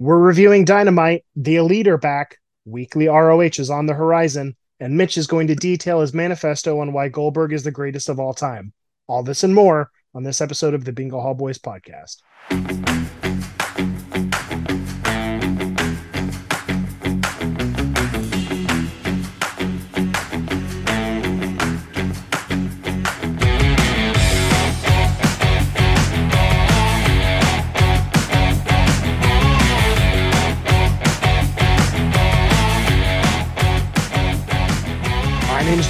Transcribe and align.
We're 0.00 0.18
reviewing 0.18 0.64
Dynamite. 0.64 1.24
The 1.36 1.56
Elite 1.56 1.86
are 1.86 1.98
back. 1.98 2.38
Weekly 2.64 3.06
ROH 3.06 3.42
is 3.58 3.70
on 3.70 3.86
the 3.86 3.94
horizon, 3.94 4.56
and 4.80 4.96
Mitch 4.96 5.16
is 5.16 5.28
going 5.28 5.46
to 5.46 5.54
detail 5.54 6.00
his 6.00 6.12
manifesto 6.12 6.80
on 6.80 6.92
why 6.92 7.08
Goldberg 7.08 7.52
is 7.52 7.62
the 7.62 7.70
greatest 7.70 8.08
of 8.08 8.18
all 8.18 8.34
time. 8.34 8.72
All 9.06 9.22
this 9.22 9.44
and 9.44 9.54
more 9.54 9.90
on 10.12 10.24
this 10.24 10.40
episode 10.40 10.74
of 10.74 10.84
the 10.84 10.92
Bingo 10.92 11.20
Hall 11.20 11.34
Boys 11.34 11.58
podcast. 11.58 13.23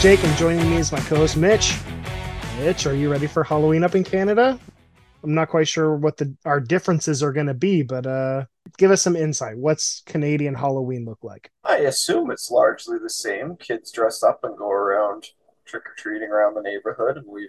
Jake, 0.05 0.23
and 0.23 0.37
joining 0.37 0.69
me 0.69 0.77
is 0.77 0.93
my 0.93 1.01
co-host 1.01 1.35
Mitch. 1.35 1.79
Mitch, 2.59 2.85
are 2.85 2.95
you 2.95 3.11
ready 3.11 3.27
for 3.27 3.43
Halloween 3.43 3.83
up 3.83 3.95
in 3.95 4.05
Canada? 4.05 4.61
I'm 5.23 5.33
not 5.33 5.49
quite 5.49 5.67
sure 5.67 5.97
what 5.97 6.19
the 6.19 6.37
our 6.45 6.61
differences 6.61 7.23
are 7.23 7.33
going 7.33 7.47
to 7.47 7.55
be, 7.55 7.81
but 7.81 8.07
uh, 8.07 8.45
give 8.77 8.91
us 8.91 9.01
some 9.01 9.17
insight. 9.17 9.57
What's 9.57 10.03
Canadian 10.05 10.57
Halloween 10.57 11.07
look 11.07 11.21
like? 11.25 11.51
I 11.65 11.77
assume 11.79 12.31
it's 12.31 12.51
largely 12.51 12.99
the 12.99 13.09
same. 13.09 13.57
Kids 13.57 13.91
dress 13.91 14.23
up 14.23 14.45
and 14.45 14.59
go 14.59 14.71
around 14.71 15.29
trick 15.65 15.87
or 15.87 15.95
treating 15.97 16.29
around 16.29 16.53
the 16.53 16.61
neighborhood, 16.61 17.17
and 17.17 17.27
we've 17.27 17.49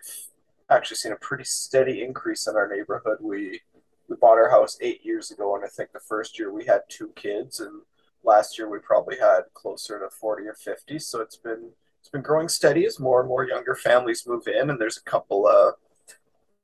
actually 0.69 0.95
seen 0.95 1.11
a 1.11 1.17
pretty 1.17 1.43
steady 1.43 2.01
increase 2.01 2.47
in 2.47 2.55
our 2.55 2.69
neighborhood. 2.69 3.17
We 3.19 3.59
we 4.07 4.15
bought 4.15 4.37
our 4.37 4.49
house 4.49 4.77
eight 4.79 5.03
years 5.03 5.29
ago, 5.29 5.57
and 5.57 5.65
I 5.65 5.67
think 5.67 5.91
the 5.91 5.99
first 5.99 6.39
year 6.39 6.53
we 6.53 6.63
had 6.63 6.83
two 6.87 7.11
kids, 7.17 7.59
and 7.59 7.81
last 8.23 8.57
year 8.57 8.69
we 8.69 8.79
probably 8.79 9.17
had 9.19 9.41
closer 9.53 9.99
to 9.99 10.09
forty 10.09 10.47
or 10.47 10.53
fifty. 10.53 10.99
So 10.99 11.19
it's 11.19 11.35
been 11.35 11.71
it's 12.05 12.11
been 12.11 12.21
growing 12.21 12.48
steady 12.48 12.85
as 12.85 12.99
more 12.99 13.20
and 13.20 13.27
more 13.27 13.48
younger 13.48 13.73
families 13.73 14.27
move 14.27 14.48
in, 14.48 14.70
and 14.70 14.79
there's 14.79 14.98
a 14.98 15.09
couple. 15.09 15.48
Uh, 15.48 15.71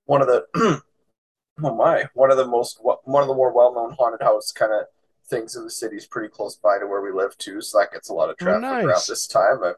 one 0.06 0.22
of 0.22 0.28
the 0.28 0.45
oh 1.64 1.75
my, 1.75 2.06
one 2.14 2.30
of 2.30 2.38
the 2.38 2.45
most 2.45 2.78
one 2.80 3.23
of 3.23 3.28
the 3.28 3.33
more 3.33 3.52
well 3.52 3.73
known 3.73 3.95
haunted 3.98 4.22
house 4.22 4.52
kind 4.52 4.72
of 4.72 4.86
things 5.28 5.56
in 5.56 5.64
the 5.64 5.72
city 5.72 5.95
is 5.95 6.06
pretty 6.06 6.30
close 6.30 6.58
by 6.58 6.78
to 6.78 6.86
where 6.86 7.02
we 7.02 7.11
live 7.11 7.36
too, 7.39 7.59
so 7.59 7.80
that 7.80 7.92
gets 7.92 8.09
a 8.09 8.14
lot 8.14 8.30
of 8.30 8.36
Oh, 8.39 8.44
traffic 8.44 8.61
nice. 8.61 8.86
around 8.86 9.02
this 9.08 9.25
time. 9.25 9.64
Uh, 9.64 9.72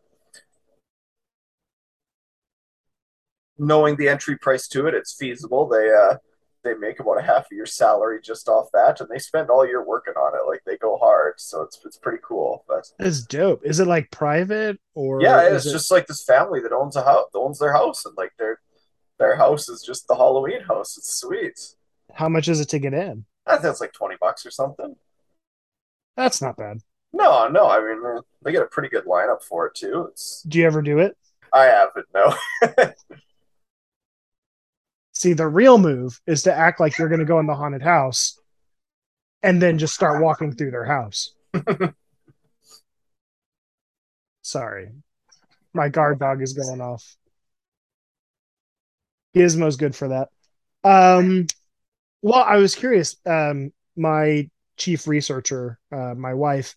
knowing 3.58 3.96
the 3.96 4.10
entry 4.10 4.38
price 4.38 4.68
to 4.68 4.86
it, 4.88 4.94
it's 4.94 5.16
feasible. 5.16 5.66
They 5.70 5.90
uh 5.90 6.18
they 6.64 6.74
make 6.76 7.00
about 7.00 7.20
a 7.20 7.22
half 7.22 7.46
of 7.46 7.52
your 7.52 7.66
salary 7.66 8.20
just 8.24 8.48
off 8.48 8.68
that, 8.74 9.00
and 9.02 9.10
they 9.10 9.20
spend 9.20 9.50
all 9.50 9.66
year 9.66 9.84
working 9.86 10.14
on 10.16 10.34
it. 10.36 10.48
Like 10.48 10.62
they 10.66 10.78
go 10.78 10.98
hard, 10.98 11.36
so 11.38 11.62
it's 11.62 11.80
it's 11.86 11.98
pretty 11.98 12.20
cool. 12.24 12.64
But 12.68 12.86
That's 13.00 13.24
dope. 13.24 13.62
Is 13.66 13.80
it 13.80 13.88
like 13.88 14.12
private 14.12 14.80
or 14.96 15.22
yeah, 15.22 15.42
it's 15.42 15.66
it- 15.66 15.72
just 15.72 15.92
like 15.92 16.08
this 16.08 16.24
family 16.24 16.60
that 16.62 16.72
owns 16.72 16.96
a 16.96 17.04
house, 17.04 17.26
that 17.34 17.40
owns 17.40 17.60
their 17.60 17.74
house, 17.74 18.06
and 18.06 18.16
like 18.18 18.32
their 18.40 18.60
their 19.20 19.36
house 19.36 19.70
is 19.70 19.82
just 19.84 20.08
the 20.08 20.16
Halloween 20.16 20.62
house. 20.62 20.98
It's 20.98 21.20
sweet. 21.20 21.60
how 22.14 22.30
much 22.30 22.48
is 22.48 22.60
it 22.60 22.70
to 22.70 22.80
get 22.80 22.94
in? 22.94 23.26
I 23.46 23.58
think 23.58 23.72
it's 23.72 23.82
like 23.82 23.94
twenty 23.94 24.16
bucks 24.20 24.46
or 24.46 24.52
something. 24.52 24.96
That's 26.16 26.42
not 26.42 26.58
bad. 26.58 26.80
No, 27.12 27.48
no, 27.48 27.68
I 27.70 27.80
mean 27.80 28.22
they 28.44 28.52
get 28.52 28.62
a 28.64 28.68
pretty 28.68 28.90
good 28.90 29.06
lineup 29.06 29.44
for 29.44 29.68
it 29.68 29.76
too. 29.76 30.08
It's 30.12 30.42
Do 30.44 30.60
you 30.60 30.66
ever 30.66 30.82
do 30.82 31.00
it? 31.00 31.16
I 31.54 31.66
haven't 31.66 32.08
no. 32.14 32.36
See, 35.24 35.32
the 35.32 35.48
real 35.48 35.78
move 35.78 36.20
is 36.28 36.44
to 36.44 36.54
act 36.54 36.82
like 36.82 36.98
you're 36.98 37.08
going 37.08 37.22
to 37.22 37.26
go 37.26 37.40
in 37.40 37.48
the 37.48 37.56
haunted 37.56 37.82
house 37.82 38.38
and 39.42 39.62
then 39.62 39.78
just 39.78 39.94
start 39.94 40.22
walking 40.22 40.54
through 40.54 40.72
their 40.72 40.84
house. 40.84 41.34
Sorry. 44.42 44.90
My 45.74 45.88
guard 45.88 46.20
dog 46.20 46.42
is 46.42 46.52
going 46.52 46.82
off. 46.82 47.16
Gizmo's 49.34 49.78
good 49.78 49.96
for 49.96 50.10
that. 50.10 50.28
Um, 50.84 51.48
well, 52.22 52.44
I 52.44 52.58
was 52.58 52.76
curious. 52.76 53.16
Um, 53.26 53.72
my 53.96 54.50
chief 54.76 55.08
researcher, 55.08 55.80
uh, 55.90 56.16
my 56.16 56.34
wife, 56.34 56.76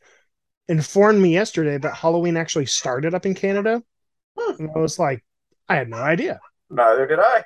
informed 0.68 1.20
me 1.20 1.32
yesterday 1.32 1.78
that 1.78 1.96
Halloween 1.96 2.36
actually 2.36 2.66
started 2.66 3.12
up 3.12 3.26
in 3.26 3.34
Canada. 3.34 3.82
Hmm. 4.38 4.62
And 4.62 4.70
I 4.72 4.78
was 4.78 5.00
like, 5.00 5.24
I 5.68 5.74
had 5.74 5.88
no 5.88 5.96
idea. 5.96 6.38
Neither 6.70 7.08
did 7.08 7.18
I. 7.18 7.42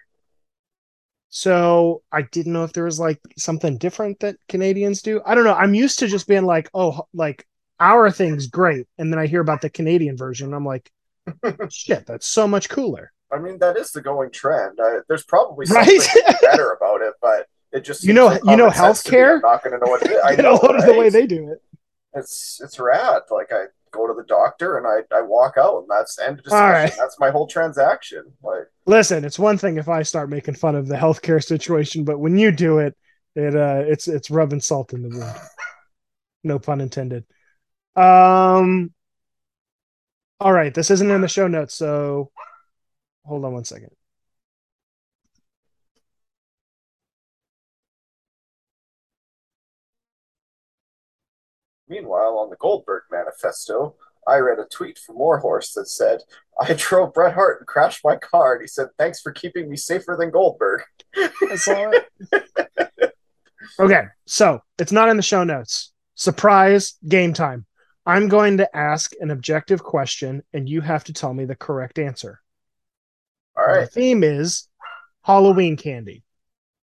So 1.31 2.03
I 2.13 2.23
didn't 2.23 2.53
know 2.53 2.65
if 2.65 2.73
there 2.73 2.85
was 2.85 2.99
like 3.01 3.21
something 3.39 3.79
different 3.79 4.21
that 4.21 4.37
Canadians 4.49 5.01
do. 5.01 5.23
I 5.25 5.35
don't 5.35 5.45
know. 5.45 5.55
I'm 5.55 5.75
used 5.75 6.01
to 6.01 6.09
just 6.09 6.27
being 6.27 6.45
like, 6.45 6.69
oh, 6.75 7.07
like 7.15 7.47
our 7.79 8.11
thing's 8.11 8.49
great, 8.49 8.87
and 8.99 9.13
then 9.13 9.19
I 9.21 9.27
hear 9.27 9.41
about 9.41 9.61
the 9.63 9.71
Canadian 9.71 10.17
version. 10.17 10.47
And 10.49 10.55
I'm 10.57 10.67
like, 10.67 10.91
shit, 11.71 12.05
that's 12.07 12.27
so 12.27 12.47
much 12.49 12.69
cooler. 12.69 13.13
I 13.33 13.39
mean 13.39 13.59
that 13.61 13.77
is 13.77 13.93
the 13.93 14.01
going 14.03 14.33
trend. 14.33 14.79
I, 14.83 14.99
there's 15.09 15.23
probably 15.23 15.67
Right? 15.71 16.01
something 16.01 16.35
better 16.43 16.73
about 16.73 17.01
it, 17.01 17.15
but 17.23 17.47
it 17.73 17.85
just 17.85 18.03
You 18.03 18.13
know- 18.13 18.33
you 18.45 18.57
know 18.57 18.69
healthcare? 18.69 19.37
I'm 19.37 19.43
not 19.43 19.63
going 19.63 19.79
to 19.79 19.85
know 19.87 19.91
what 19.91 20.03
it 20.03 20.11
is. 20.11 20.21
I 20.25 20.35
know 20.43 20.55
is 20.57 20.85
the 20.85 20.95
way 20.99 21.11
they 21.11 21.27
do 21.29 21.53
it. 21.53 21.63
It's 22.13 22.61
it's 22.63 22.81
rad. 22.81 23.23
Like 23.31 23.53
I 23.53 23.67
go 23.91 24.07
to 24.07 24.15
the 24.15 24.27
doctor 24.27 24.79
and 24.79 24.87
I, 24.87 25.17
I 25.17 25.23
walk 25.23 25.55
out 25.59 25.79
and 25.79 25.87
that's 25.89 26.19
end 26.19 26.39
of 26.39 26.45
discussion. 26.45 26.71
Right. 26.71 26.93
That's 26.99 27.19
my 27.19 27.31
whole 27.31 27.47
transaction. 27.47 28.25
Like 28.43 28.67
Listen, 28.87 29.25
it's 29.25 29.39
one 29.39 29.59
thing 29.59 29.77
if 29.77 29.89
I 29.89 30.03
start 30.03 30.31
making 30.31 30.55
fun 30.55 30.75
of 30.75 30.89
the 30.89 30.97
healthcare 30.97 31.43
situation, 31.43 32.05
but 32.05 32.19
when 32.19 32.37
you 32.39 32.51
do 32.51 32.79
it, 32.79 32.97
it 33.37 33.55
uh, 33.55 33.85
it's 33.87 34.09
it's 34.09 34.31
rubbing 34.31 34.61
salt 34.61 34.93
in 34.93 35.03
the 35.03 35.17
wound. 35.17 35.39
No 36.43 36.59
pun 36.59 36.81
intended. 36.81 37.25
Um. 37.95 38.93
All 40.41 40.53
right, 40.53 40.73
this 40.73 40.91
isn't 40.91 41.11
in 41.11 41.21
the 41.21 41.29
show 41.29 41.47
notes, 41.47 41.75
so 41.75 42.31
hold 43.25 43.45
on 43.45 43.53
one 43.53 43.65
second. 43.65 43.91
Meanwhile, 51.91 52.39
on 52.39 52.49
the 52.49 52.57
Goldberg 52.57 53.03
manifesto, 53.11 53.97
I 54.27 54.37
read 54.39 54.59
a 54.59 54.65
tweet 54.65 54.99
from 54.99 55.17
Warhorse 55.19 55.73
that 55.75 55.89
said, 55.89 56.23
"I 56.61 56.75
drove 56.75 57.13
Bret 57.13 57.35
Hart 57.35 57.61
and 57.61 57.67
crashed 57.67 58.05
my 58.05 58.17
car," 58.17 58.55
and 58.55 58.63
he 58.63 58.69
said, 58.69 58.89
"Thanks 58.97 59.21
for 59.21 59.33
keeping 59.33 59.69
me 59.69 59.77
safer 59.77 60.17
than 60.19 60.31
Goldberg." 60.31 60.83
I 61.17 61.57
saw 61.57 61.91
it. 61.91 63.15
okay, 63.79 64.05
so 64.27 64.61
it's 64.79 64.93
not 64.93 65.09
in 65.09 65.17
the 65.17 65.23
show 65.23 65.45
notes. 65.45 65.93
Surprise 66.15 66.95
game 67.07 67.33
time. 67.35 67.67
I'm 68.07 68.29
going 68.29 68.59
to 68.59 68.77
ask 68.77 69.13
an 69.21 69.31
objective 69.31 69.83
question, 69.83 70.43
and 70.53 70.69
you 70.69 70.81
have 70.81 71.05
to 71.05 71.13
tell 71.13 71.35
me 71.35 71.45
the 71.45 71.57
correct 71.57 71.99
answer. 71.99 72.41
All 73.57 73.67
The 73.81 73.87
theme 73.87 74.23
is 74.25 74.69
Halloween 75.23 75.77
candy. 75.77 76.25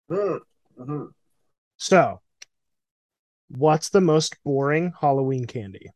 Hmm. 0.10 0.38
Mhm. 0.80 1.14
So, 1.78 2.22
what's 3.50 3.90
the 3.90 4.02
most 4.02 4.36
boring 4.44 4.94
Halloween 5.00 5.46
candy? 5.46 5.92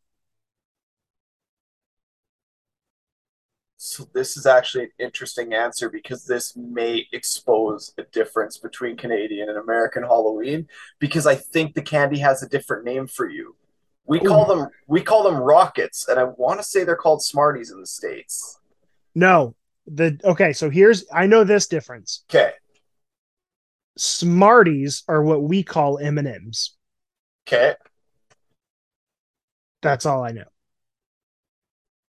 So 3.80 4.08
this 4.12 4.36
is 4.36 4.44
actually 4.44 4.84
an 4.84 4.90
interesting 4.98 5.54
answer 5.54 5.88
because 5.88 6.24
this 6.24 6.56
may 6.56 7.06
expose 7.12 7.94
a 7.96 8.02
difference 8.02 8.58
between 8.58 8.96
Canadian 8.96 9.48
and 9.48 9.56
American 9.56 10.02
Halloween 10.02 10.66
because 10.98 11.28
I 11.28 11.36
think 11.36 11.74
the 11.74 11.82
candy 11.82 12.18
has 12.18 12.42
a 12.42 12.48
different 12.48 12.84
name 12.84 13.06
for 13.06 13.28
you. 13.28 13.54
We 14.04 14.18
call 14.20 14.46
them 14.46 14.68
we 14.86 15.02
call 15.02 15.22
them 15.22 15.36
rockets, 15.36 16.08
and 16.08 16.18
I 16.18 16.24
want 16.24 16.58
to 16.58 16.64
say 16.64 16.82
they're 16.82 16.96
called 16.96 17.22
Smarties 17.22 17.70
in 17.70 17.78
the 17.78 17.86
states. 17.86 18.58
No, 19.14 19.54
the 19.86 20.18
okay. 20.24 20.54
So 20.54 20.70
here's 20.70 21.04
I 21.12 21.26
know 21.26 21.44
this 21.44 21.66
difference. 21.66 22.24
Okay, 22.30 22.52
Smarties 23.98 25.04
are 25.08 25.22
what 25.22 25.42
we 25.42 25.62
call 25.62 25.98
M 25.98 26.16
and 26.16 26.26
M's. 26.26 26.77
Okay. 27.48 27.74
That's 29.82 30.06
all 30.06 30.24
I 30.24 30.32
know. 30.32 30.44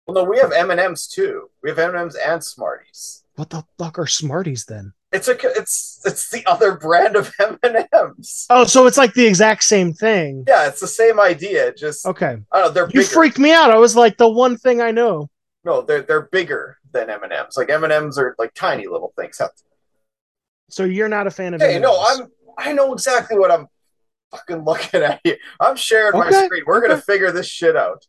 Well, 0.07 0.25
no, 0.25 0.31
we 0.31 0.39
have 0.39 0.53
M 0.53 0.71
and 0.71 0.81
M's 0.81 1.07
too. 1.07 1.51
We 1.63 1.71
have 1.71 1.79
M 1.79 1.91
and 1.91 1.99
M's 1.99 2.17
and 2.17 2.43
Smarties. 2.43 3.23
What 3.37 3.51
the 3.51 3.63
fuck 3.79 3.99
are 3.99 4.07
Smarties 4.07 4.65
then? 4.65 4.93
It's 5.13 5.29
a 5.29 5.37
it's 5.57 6.01
it's 6.05 6.31
the 6.31 6.45
other 6.47 6.77
brand 6.77 7.17
of 7.17 7.33
M 7.41 7.59
and 7.63 7.87
M's. 7.93 8.47
Oh, 8.51 8.65
so 8.65 8.87
it's 8.87 8.97
like 8.97 9.15
the 9.15 9.27
exact 9.27 9.65
same 9.65 9.93
thing. 9.93 10.45
Yeah, 10.49 10.67
it's 10.69 10.81
the 10.81 10.87
same 10.89 11.21
idea. 11.21 11.73
Just 11.75 12.07
Okay, 12.07 12.39
I 12.51 12.61
know. 12.61 12.71
They're 12.71 12.87
you 12.87 13.01
bigger. 13.01 13.05
freaked 13.05 13.39
me 13.39 13.53
out. 13.53 13.71
I 13.71 13.77
was 13.79 13.95
like 13.95 14.17
the 14.17 14.29
one 14.29 14.57
thing 14.57 14.81
I 14.81 14.91
know. 14.91 15.29
no, 15.65 15.83
they're 15.83 16.03
they're 16.03 16.29
bigger 16.33 16.79
than 16.93 17.11
M 17.11 17.23
and 17.23 17.33
M's. 17.33 17.57
Like 17.57 17.71
M 17.71 17.85
and 17.85 17.93
M's 17.93 18.19
are 18.19 18.35
like 18.39 18.55
tiny 18.55 18.87
little 18.87 19.13
things. 19.17 19.41
So 20.71 20.85
you're 20.85 21.09
not 21.09 21.27
a 21.27 21.31
fan 21.31 21.55
of 21.55 21.61
Hey, 21.61 21.79
no, 21.79 21.93
M&Ms. 21.93 22.21
I'm. 22.21 22.29
I 22.59 22.73
know 22.73 22.93
exactly 22.93 23.39
what 23.39 23.51
I'm 23.51 23.67
fucking 24.31 24.65
looking 24.65 25.03
at 25.03 25.21
you. 25.25 25.37
I'm 25.61 25.77
sharing 25.77 26.19
my 26.19 26.31
screen. 26.31 26.63
We're 26.67 26.81
gonna 26.81 27.01
figure 27.01 27.33
this 27.33 27.47
shit 27.47 27.77
out. 27.77 28.07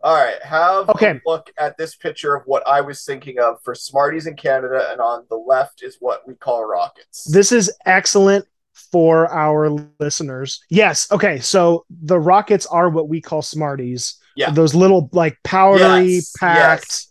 All 0.00 0.14
right, 0.14 0.40
have 0.44 0.88
Okay. 0.90 1.10
a 1.10 1.20
look 1.26 1.50
at 1.58 1.76
this 1.76 1.96
picture 1.96 2.34
of 2.34 2.44
what 2.46 2.66
I 2.68 2.80
was 2.80 3.04
thinking 3.04 3.40
of 3.40 3.56
for 3.64 3.74
Smarties 3.74 4.26
in 4.28 4.36
Canada, 4.36 4.88
and 4.92 5.00
on 5.00 5.26
the 5.28 5.36
left 5.36 5.82
is 5.82 5.96
what 6.00 6.26
we 6.26 6.34
call 6.34 6.64
rockets. 6.64 7.24
This 7.24 7.50
is 7.50 7.72
excellent 7.84 8.46
for 8.92 9.28
our 9.32 9.68
listeners. 9.98 10.62
Yes. 10.70 11.10
Okay. 11.10 11.40
So 11.40 11.84
the 11.90 12.18
rockets 12.18 12.64
are 12.66 12.88
what 12.88 13.08
we 13.08 13.20
call 13.20 13.42
Smarties. 13.42 14.18
Yeah. 14.36 14.52
Those 14.52 14.72
little 14.72 15.08
like 15.12 15.36
powdery 15.42 16.06
Yes, 16.14 16.32
packed. 16.38 17.06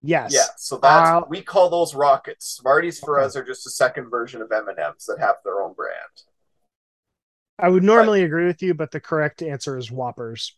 Yes. 0.00 0.32
Yeah, 0.32 0.46
so 0.56 0.76
that's 0.78 1.10
Uh, 1.10 1.20
we 1.28 1.42
call 1.42 1.70
those 1.70 1.92
rockets. 1.94 2.46
Smarties 2.46 3.00
for 3.00 3.18
Okay. 3.18 3.26
us 3.26 3.36
are 3.36 3.42
just 3.44 3.66
a 3.66 3.70
second 3.70 4.10
version 4.10 4.40
of 4.42 4.50
M 4.52 4.68
and 4.68 4.78
M's 4.78 5.06
that 5.06 5.18
have 5.18 5.36
their 5.44 5.60
own 5.60 5.72
brand. 5.74 6.22
I 7.62 7.68
would 7.68 7.82
normally 7.84 8.24
agree 8.24 8.46
with 8.46 8.60
you, 8.62 8.74
but 8.74 8.90
the 8.90 9.00
correct 9.00 9.40
answer 9.42 9.78
is 9.78 9.90
Whoppers. 9.90 10.56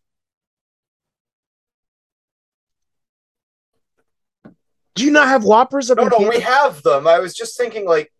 Do 4.94 5.04
you 5.04 5.10
not 5.10 5.28
have 5.28 5.44
Whoppers 5.44 5.90
up 5.90 5.98
No, 5.98 6.04
no, 6.06 6.28
we 6.28 6.40
have 6.40 6.82
them. 6.82 7.06
I 7.06 7.18
was 7.18 7.34
just 7.34 7.56
thinking, 7.56 7.84
like, 7.84 8.12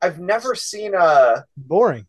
I've 0.00 0.20
never 0.20 0.54
seen 0.54 0.94
a, 0.94 1.44
Boring. 1.56 2.06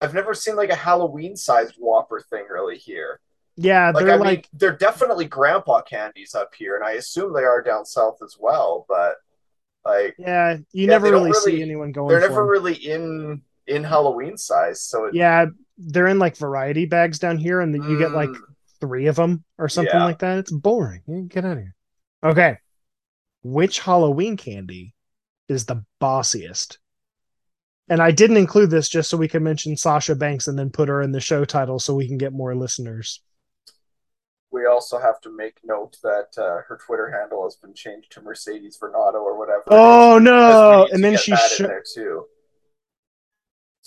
I've 0.00 0.14
never 0.14 0.34
seen 0.34 0.56
like 0.56 0.70
a 0.70 0.74
Halloween 0.76 1.36
sized 1.36 1.74
Whopper 1.78 2.20
thing 2.20 2.46
really 2.50 2.76
here. 2.78 3.20
Yeah, 3.56 3.90
Like, 3.92 4.06
they're 4.06 4.14
I 4.14 4.18
like 4.18 4.36
mean, 4.36 4.44
they're 4.52 4.76
definitely 4.76 5.26
Grandpa 5.26 5.82
candies 5.82 6.34
up 6.34 6.54
here, 6.54 6.76
and 6.76 6.84
I 6.84 6.92
assume 6.92 7.32
they 7.32 7.42
are 7.44 7.62
down 7.62 7.84
south 7.84 8.18
as 8.22 8.36
well. 8.38 8.86
But 8.88 9.16
like, 9.84 10.16
yeah, 10.18 10.58
you 10.72 10.86
Yeah, 10.86 10.86
never 10.86 11.10
don't 11.10 11.24
really, 11.24 11.32
see 11.32 11.62
anyone 11.62 11.92
going 11.92 12.08
they're 12.10 12.20
never 12.20 12.42
'em. 12.42 12.48
really 12.48 12.74
in 12.74 13.42
in 13.68 13.84
Halloween 13.84 14.36
size. 14.36 14.82
So 14.82 15.04
it, 15.06 15.14
Yeah, 15.14 15.46
they're 15.76 16.06
in 16.08 16.18
like 16.18 16.36
variety 16.36 16.86
bags 16.86 17.18
down 17.18 17.38
here, 17.38 17.60
and 17.60 17.74
you 17.74 17.98
get 17.98 18.12
like 18.12 18.28
Mm, 18.30 18.40
three 18.80 19.06
of 19.06 19.16
them 19.16 19.44
or 19.58 19.68
something 19.68 19.94
Yeah. 19.94 20.04
like 20.04 20.18
that. 20.20 20.38
It's 20.38 20.50
boring. 20.52 21.28
Get 21.28 21.44
out 21.44 21.52
of 21.52 21.58
here. 21.58 21.74
Okay. 22.24 22.58
Which 23.42 23.80
Halloween 23.80 24.36
candy 24.36 24.94
is 25.48 25.64
the 25.66 25.84
bossiest? 26.00 26.78
And 27.88 28.02
I 28.02 28.10
didn't 28.10 28.36
include 28.36 28.70
this 28.70 28.88
just 28.88 29.08
so 29.08 29.16
we 29.16 29.28
could 29.28 29.40
mention 29.42 29.76
Sasha 29.76 30.14
Banks 30.14 30.46
and 30.48 30.58
then 30.58 30.68
put 30.70 30.88
her 30.88 31.00
in 31.00 31.12
the 31.12 31.20
show 31.20 31.44
title 31.44 31.78
so 31.78 31.94
we 31.94 32.06
can 32.06 32.18
get 32.18 32.32
more 32.34 32.54
listeners. 32.54 33.22
we 34.50 34.64
also 34.66 34.98
have 34.98 35.20
to 35.20 35.30
make 35.30 35.58
note 35.64 35.96
that 36.02 36.28
uh, 36.38 36.62
her 36.68 36.78
Twitter 36.84 37.10
handle 37.10 37.44
has 37.44 37.56
been 37.56 37.74
changed 37.74 38.10
to 38.12 38.20
Mercedes 38.22 38.78
Varnado 38.80 39.14
or 39.22 39.38
whatever. 39.38 39.62
Oh 39.68 40.18
no! 40.18 40.88
And 40.90 41.02
then 41.04 41.16
she 41.18 41.34
sh- 41.36 41.58
there 41.58 41.82
too. 41.94 42.24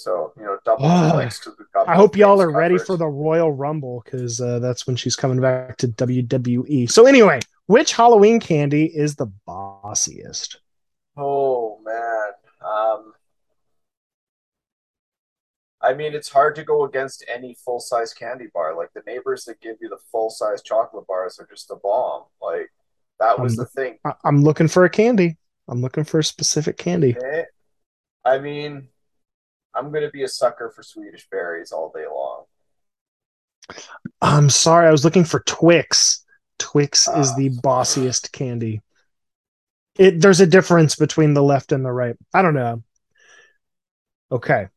So 0.03 0.33
you 0.37 0.43
know, 0.43 0.57
double 0.65 0.83
because 0.83 1.47
we've. 1.57 1.67
I 1.87 1.95
hope 1.95 2.15
y'all 2.15 2.41
are 2.41 2.51
ready 2.51 2.77
for 2.77 2.97
the 2.97 3.07
Royal 3.07 3.51
Rumble 3.51 4.01
because 4.03 4.41
uh, 4.41 4.59
that's 4.59 4.87
when 4.87 4.95
she's 4.95 5.15
coming 5.15 5.39
back 5.39 5.77
to 5.77 5.87
WWE. 5.87 6.89
So 6.91 7.05
anyway, 7.05 7.39
which 7.67 7.93
Halloween 7.93 8.39
candy 8.39 8.85
is 8.85 9.15
the 9.15 9.27
bossiest? 9.47 10.57
Oh 11.17 11.79
man. 11.83 12.31
Um 12.65 13.13
I 15.81 15.93
mean 15.93 16.13
it's 16.13 16.29
hard 16.29 16.55
to 16.55 16.63
go 16.63 16.83
against 16.85 17.25
any 17.33 17.55
full 17.65 17.79
size 17.79 18.13
candy 18.13 18.47
bar. 18.53 18.75
Like 18.75 18.89
the 18.93 19.01
neighbors 19.05 19.45
that 19.45 19.59
give 19.61 19.77
you 19.81 19.89
the 19.89 19.97
full 20.11 20.29
size 20.29 20.61
chocolate 20.61 21.07
bars 21.07 21.39
are 21.39 21.47
just 21.49 21.71
a 21.71 21.75
bomb. 21.75 22.23
Like 22.41 22.71
that 23.19 23.39
was 23.39 23.53
Um, 23.53 23.57
the 23.57 23.65
thing. 23.65 23.97
I- 24.05 24.13
I'm 24.23 24.43
looking 24.43 24.67
for 24.67 24.85
a 24.85 24.89
candy. 24.89 25.37
I'm 25.67 25.81
looking 25.81 26.03
for 26.03 26.19
a 26.19 26.23
specific 26.23 26.77
candy. 26.77 27.15
Okay? 27.17 27.45
I 28.25 28.37
mean 28.39 28.89
I'm 29.73 29.91
gonna 29.91 30.09
be 30.09 30.23
a 30.23 30.27
sucker 30.27 30.69
for 30.69 30.83
Swedish 30.83 31.27
berries 31.29 31.71
all 31.71 31.91
day 31.95 32.05
long. 32.07 32.45
I'm 34.21 34.49
sorry, 34.49 34.87
I 34.87 34.91
was 34.91 35.05
looking 35.05 35.23
for 35.23 35.39
Twix. 35.41 36.25
Twix 36.59 37.07
is 37.07 37.31
Ah. 37.31 37.35
the 37.37 37.49
bossiest 37.49 38.31
candy. 38.31 38.81
It 39.97 40.21
there's 40.21 40.39
a 40.41 40.47
difference 40.47 40.95
between 40.95 41.33
the 41.33 41.43
left 41.43 41.71
and 41.71 41.83
the 41.85 41.91
right. 41.91 42.15
I 42.33 42.41
don't 42.41 42.53
know. 42.53 42.83
Okay. 44.31 44.67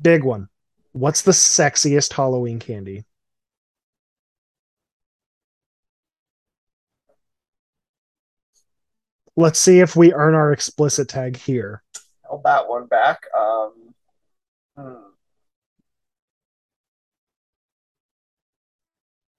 Big 0.00 0.24
one. 0.24 0.48
What's 0.92 1.22
the 1.22 1.32
sexiest 1.32 2.12
Halloween 2.12 2.58
candy? 2.58 3.04
Let's 9.36 9.58
see 9.58 9.80
if 9.80 9.94
we 9.94 10.12
earn 10.12 10.34
our 10.34 10.52
explicit 10.52 11.08
tag 11.08 11.36
here. 11.36 11.82
Held 12.24 12.42
that 12.44 12.68
one 12.68 12.86
back. 12.86 13.20
Um 13.38 13.87
hmm. 14.78 15.08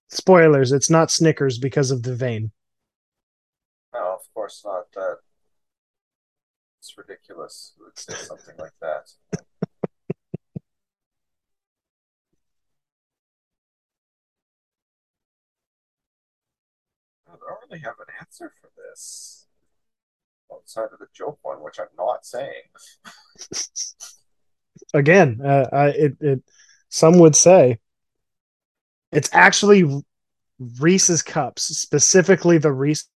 Spoilers, 0.09 0.71
it's 0.71 0.89
not 0.89 1.11
Snickers 1.11 1.59
because 1.59 1.91
of 1.91 2.03
the 2.03 2.15
vein. 2.15 2.51
No, 3.93 4.15
of 4.15 4.33
course 4.33 4.61
not. 4.65 4.91
That 4.93 5.17
it's 6.79 6.97
ridiculous. 6.97 7.73
Who 7.77 7.85
would 7.85 7.97
say 7.97 8.15
something 8.15 8.55
like 8.57 8.73
that? 8.81 9.11
I 17.27 17.31
don't 17.31 17.69
really 17.69 17.81
have 17.83 17.99
an 17.99 18.13
answer 18.19 18.51
for 18.59 18.71
this 18.75 19.45
outside 20.51 20.89
of 20.91 20.99
the 20.99 21.07
joke 21.13 21.39
one, 21.43 21.61
which 21.61 21.79
I'm 21.79 21.87
not 21.97 22.25
saying. 22.25 22.63
Again, 24.93 25.39
uh, 25.43 25.67
I, 25.71 25.87
it, 25.89 26.17
it 26.21 26.43
some 26.89 27.19
would 27.19 27.35
say 27.35 27.79
it's 29.11 29.29
actually 29.33 30.03
Reese's 30.79 31.21
cups, 31.21 31.63
specifically 31.63 32.57
the 32.57 32.71
Reese 32.71 33.07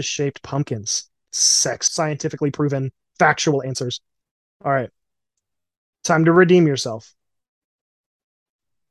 shaped 0.00 0.42
pumpkins. 0.42 1.08
Sex, 1.32 1.92
scientifically 1.92 2.50
proven, 2.50 2.92
factual 3.18 3.62
answers. 3.62 4.00
All 4.64 4.72
right. 4.72 4.90
Time 6.04 6.24
to 6.24 6.32
redeem 6.32 6.66
yourself. 6.66 7.14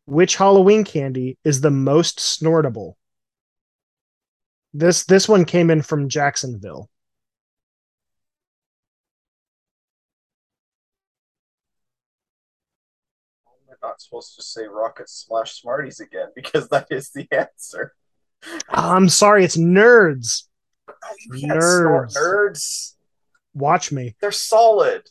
Which 0.06 0.36
Halloween 0.36 0.84
candy 0.84 1.38
is 1.44 1.62
the 1.62 1.72
most 1.72 2.20
snortable? 2.20 2.98
This 4.74 5.04
this 5.06 5.28
one 5.28 5.46
came 5.46 5.70
in 5.72 5.82
from 5.82 6.10
Jacksonville. 6.10 6.90
I'm 13.48 13.78
not 13.82 14.02
supposed 14.02 14.36
to 14.36 14.44
say 14.44 14.66
Rocket 14.68 15.10
Smash 15.10 15.62
Smarties 15.62 16.00
again 16.00 16.28
because 16.36 16.70
that 16.70 16.88
is 16.92 17.12
the 17.12 17.28
answer. 17.32 17.94
I'm 18.70 19.10
sorry, 19.10 19.44
it's 19.44 19.58
nerds. 19.58 20.44
Oh, 20.88 20.94
you 21.32 21.48
Nerds. 21.48 22.16
nerds. 22.16 22.94
Watch 23.54 23.92
me. 23.92 24.16
They're 24.22 24.32
solid. 24.32 25.04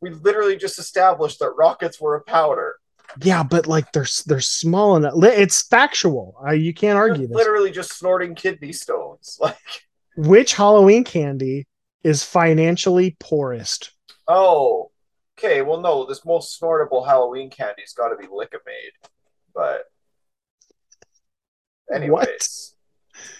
We 0.00 0.10
literally 0.10 0.56
just 0.56 0.78
established 0.78 1.38
that 1.38 1.52
rockets 1.52 2.00
were 2.00 2.16
a 2.16 2.22
powder. 2.22 2.76
Yeah, 3.20 3.42
but 3.42 3.66
like 3.66 3.92
they're 3.92 4.06
they're 4.26 4.40
small 4.40 4.96
enough. 4.96 5.14
It's 5.22 5.62
factual. 5.62 6.36
Uh, 6.46 6.52
you 6.52 6.72
can't 6.72 6.96
argue 6.96 7.26
this. 7.26 7.36
literally 7.36 7.70
just 7.70 7.92
snorting 7.98 8.34
kidney 8.34 8.72
stones. 8.72 9.38
Like, 9.40 9.56
Which 10.16 10.54
Halloween 10.54 11.04
candy 11.04 11.66
is 12.04 12.24
financially 12.24 13.16
poorest? 13.20 13.92
oh, 14.28 14.90
okay. 15.38 15.62
Well, 15.62 15.80
no, 15.80 16.04
this 16.06 16.24
most 16.24 16.58
snortable 16.60 17.04
Halloween 17.04 17.50
candy's 17.50 17.92
got 17.94 18.08
to 18.10 18.16
be 18.16 18.26
Lik-M-Aid. 18.30 18.92
But, 19.54 19.84
anyways, 21.94 22.74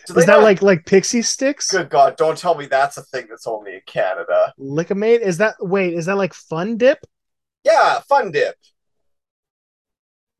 they 0.08 0.20
Is 0.20 0.26
that 0.26 0.38
not- 0.38 0.42
like 0.42 0.62
like 0.62 0.84
pixie 0.86 1.22
sticks? 1.22 1.70
Good 1.70 1.88
God! 1.90 2.16
Don't 2.16 2.36
tell 2.38 2.54
me 2.54 2.66
that's 2.66 2.96
a 2.96 3.02
thing 3.02 3.26
that's 3.28 3.46
only 3.46 3.74
in 3.74 3.80
Canada. 3.86 4.52
Lik-M-Aid? 4.58 5.22
Is 5.22 5.38
that 5.38 5.54
wait? 5.60 5.94
Is 5.94 6.06
that 6.06 6.16
like 6.16 6.34
Fun 6.34 6.76
Dip? 6.76 6.98
Yeah, 7.64 8.00
Fun 8.08 8.30
Dip. 8.32 8.56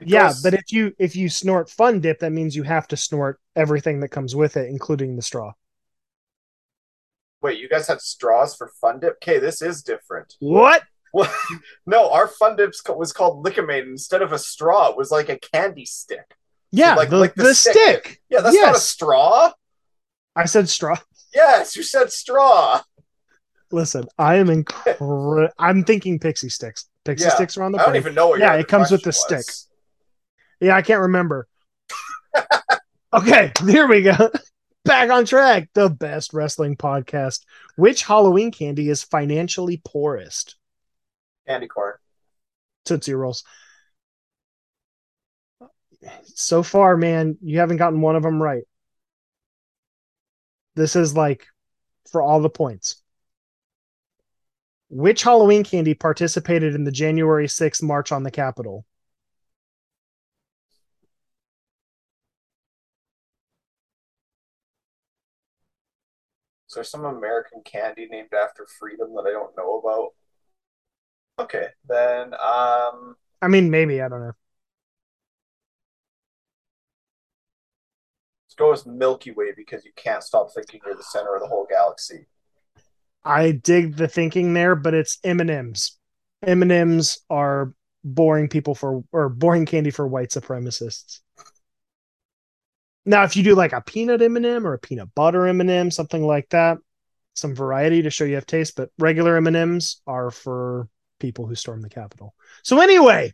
It 0.03 0.09
Yeah, 0.09 0.33
but 0.43 0.55
if 0.55 0.71
you 0.73 0.93
if 0.99 1.17
you 1.17 1.29
snort 1.29 1.71
Fun 1.71 2.01
Dip, 2.01 2.19
that 2.21 2.33
means 2.33 2.55
you 2.57 2.63
have 2.65 2.87
to 2.89 2.97
snort 2.97 3.41
everything 3.57 4.01
that 4.01 4.09
comes 4.09 4.35
with 4.37 4.57
it, 4.57 4.69
including 4.69 5.17
the 5.17 5.23
straw. 5.23 5.53
wait, 7.41 7.59
you 7.59 7.69
guys 7.69 7.89
had 7.89 8.01
straws 8.01 8.55
for 8.55 8.69
Fun 8.81 9.01
Dip? 9.01 9.15
Okay, 9.23 9.39
this 9.39 9.63
is 9.63 9.83
different. 9.83 10.35
What? 10.41 10.83
Well, 11.13 11.33
no, 11.87 12.11
our 12.11 12.29
Fun 12.29 12.57
Dip 12.57 12.73
was 12.97 13.13
called 13.13 13.45
Lik-M-Aid. 13.45 13.85
Instead 13.87 14.23
of 14.23 14.33
a 14.33 14.39
straw, 14.39 14.89
it 14.91 14.97
was 14.97 15.11
like 15.11 15.29
a 15.29 15.39
candy 15.39 15.85
stick. 15.85 16.25
Yeah, 16.71 16.95
like- 16.95 17.11
the, 17.11 17.19
like 17.19 17.35
the 17.35 17.43
the, 17.45 17.55
stick. 17.55 17.73
stick. 17.75 18.23
Yeah, 18.31 18.41
that's 18.41 18.57
not 18.57 18.77
a 18.77 18.81
straw. 18.81 19.53
I 20.35 20.47
said 20.47 20.69
straw. 20.69 20.97
Yes, 21.35 21.77
you 21.77 21.83
said 21.83 22.11
straw. 22.13 22.81
Listen, 23.71 24.07
I 24.19 24.37
am 24.37 24.47
incre- 24.49 25.51
I'm 25.59 25.85
thinking 25.85 26.19
pixie 26.19 26.49
sticks. 26.49 26.89
Pixie 27.05 27.25
Yeah. 27.25 27.35
sticks 27.35 27.57
are 27.59 27.65
on 27.65 27.73
the 27.73 27.79
I 27.79 27.83
don't 27.83 27.91
plate. 27.93 27.99
even 28.01 28.15
know 28.15 28.29
what. 28.29 28.39
Yeah, 28.41 28.55
it 28.55 28.69
comes 28.69 28.91
with 28.91 29.03
the 29.03 29.13
stick. 29.13 29.45
Yeah, 30.63 30.77
I 30.77 30.83
can't 30.83 31.01
remember. 31.01 31.49
okay, 33.13 33.53
here 33.67 33.89
we 33.89 34.03
go. 34.03 34.31
Back 34.85 35.11
on 35.11 35.25
track. 35.25 35.69
The 35.75 35.91
best 35.91 36.33
wrestling 36.33 36.77
podcast. 36.77 37.41
Which 37.75 38.05
Halloween 38.05 38.53
candy 38.53 38.89
is 38.89 39.03
financially 39.03 39.83
poorest? 39.85 40.55
Candy 41.49 41.67
corn. 41.67 41.95
Tootsie 42.85 43.15
Rolls. 43.15 43.43
So 46.27 46.63
far, 46.63 46.97
man, 46.97 47.39
you 47.43 47.59
haven't 47.59 47.79
gotten 47.79 48.01
one 48.01 48.15
of 48.15 48.23
them 48.23 48.41
right. 48.41 48.63
This 50.77 50.95
is 50.95 51.17
like 51.17 51.45
for 52.09 52.23
all 52.23 52.41
the 52.41 52.49
points. 52.49 53.03
Which 54.91 55.25
Halloween 55.25 55.65
candy 55.65 55.95
participated 55.95 56.77
in 56.77 56.85
the 56.85 56.93
January 56.93 57.49
6th 57.49 57.83
March 57.83 58.13
on 58.13 58.23
the 58.23 58.31
Capitol? 58.31 58.85
Is 66.73 66.75
there 66.75 66.85
some 66.85 67.05
American 67.05 67.61
candy 67.67 68.09
named 68.11 68.33
after 68.33 68.67
freedom 68.79 69.13
that 69.15 69.27
I 69.29 69.33
don't 69.33 69.55
know 69.59 69.79
about? 69.79 70.15
Okay, 71.39 71.67
then 71.87 72.33
um 72.33 73.17
I 73.43 73.49
mean, 73.49 73.71
maybe, 73.71 74.01
I 74.01 74.09
don't 74.09 74.21
know. 74.21 74.33
let's 78.47 78.55
go 78.55 78.71
with 78.71 78.87
Milky 78.87 79.33
Way 79.33 79.53
because 79.55 79.85
you 79.85 79.91
can't 79.97 80.23
stop 80.23 80.49
thinking 80.55 80.81
you're 80.87 80.95
the 80.95 81.03
center 81.03 81.35
of 81.35 81.43
the 81.43 81.47
whole 81.47 81.67
galaxy. 81.69 82.25
I 83.23 83.53
dig 83.53 83.97
the 83.97 84.09
thinking 84.09 84.55
there, 84.55 84.75
but 84.75 84.95
it's 84.95 85.19
M&Ms. 85.23 85.93
M&Ms 86.43 87.19
are 87.29 87.75
boring 88.03 88.49
people 88.49 88.75
for 88.75 89.05
or 89.13 89.29
boring 89.29 89.67
candy 89.67 89.91
for 89.91 90.09
white 90.09 90.31
supremacists. 90.31 91.21
Now, 93.05 93.25
if 93.25 93.37
you 93.37 93.43
do 93.43 93.55
like 93.55 93.73
a 93.73 93.81
peanut 93.81 94.23
M&M 94.23 94.67
or 94.67 94.75
a 94.75 94.79
peanut 94.79 95.15
butter 95.15 95.47
M&M, 95.47 95.91
something 95.91 96.25
like 96.25 96.49
that, 96.51 96.79
some 97.35 97.55
variety 97.55 98.03
to 98.03 98.11
show 98.11 98.25
you 98.25 98.37
have 98.37 98.47
taste, 98.47 98.77
but 98.77 98.91
regular 98.99 99.37
M&Ms 99.37 100.01
are 100.07 100.31
for 100.31 100.89
people 101.19 101.47
who 101.47 101.55
storm 101.55 101.81
the 101.81 101.89
Capitol. 101.89 102.35
So 102.63 102.81
anyway, 102.81 103.33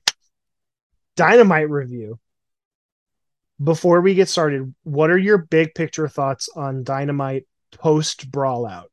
Dynamite 1.16 1.68
review. 1.68 2.18
Before 3.62 4.00
we 4.00 4.14
get 4.14 4.28
started, 4.28 4.72
what 4.84 5.10
are 5.10 5.18
your 5.18 5.38
big 5.38 5.74
picture 5.74 6.08
thoughts 6.08 6.48
on 6.54 6.84
Dynamite 6.84 7.46
post 7.72 8.30
brawl 8.30 8.64
out? 8.64 8.92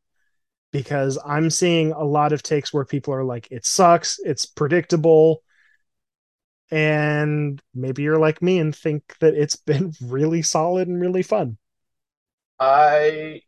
Because 0.72 1.20
I'm 1.24 1.52
seeing 1.52 1.92
a 1.92 2.04
lot 2.04 2.34
of 2.34 2.42
takes 2.42 2.74
where 2.74 2.84
people 2.84 3.14
are 3.14 3.24
like, 3.24 3.48
it 3.52 3.66
sucks, 3.66 4.20
it's 4.24 4.46
predictable. 4.46 5.44
And 6.72 7.62
maybe 7.74 8.04
you're 8.04 8.20
like 8.20 8.42
me 8.42 8.60
and 8.60 8.76
think 8.76 9.18
that 9.20 9.36
it's 9.36 9.56
been 9.72 9.94
really 10.02 10.42
solid 10.42 10.88
and 10.88 11.00
really 11.02 11.24
fun. 11.24 11.58
I 12.60 13.42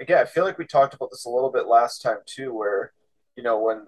again, 0.00 0.18
I 0.18 0.24
feel 0.24 0.44
like 0.44 0.58
we 0.58 0.66
talked 0.66 0.94
about 0.94 1.10
this 1.10 1.24
a 1.26 1.30
little 1.30 1.50
bit 1.52 1.66
last 1.66 2.02
time 2.02 2.18
too, 2.26 2.52
where 2.54 2.92
you 3.36 3.42
know 3.42 3.58
when 3.60 3.86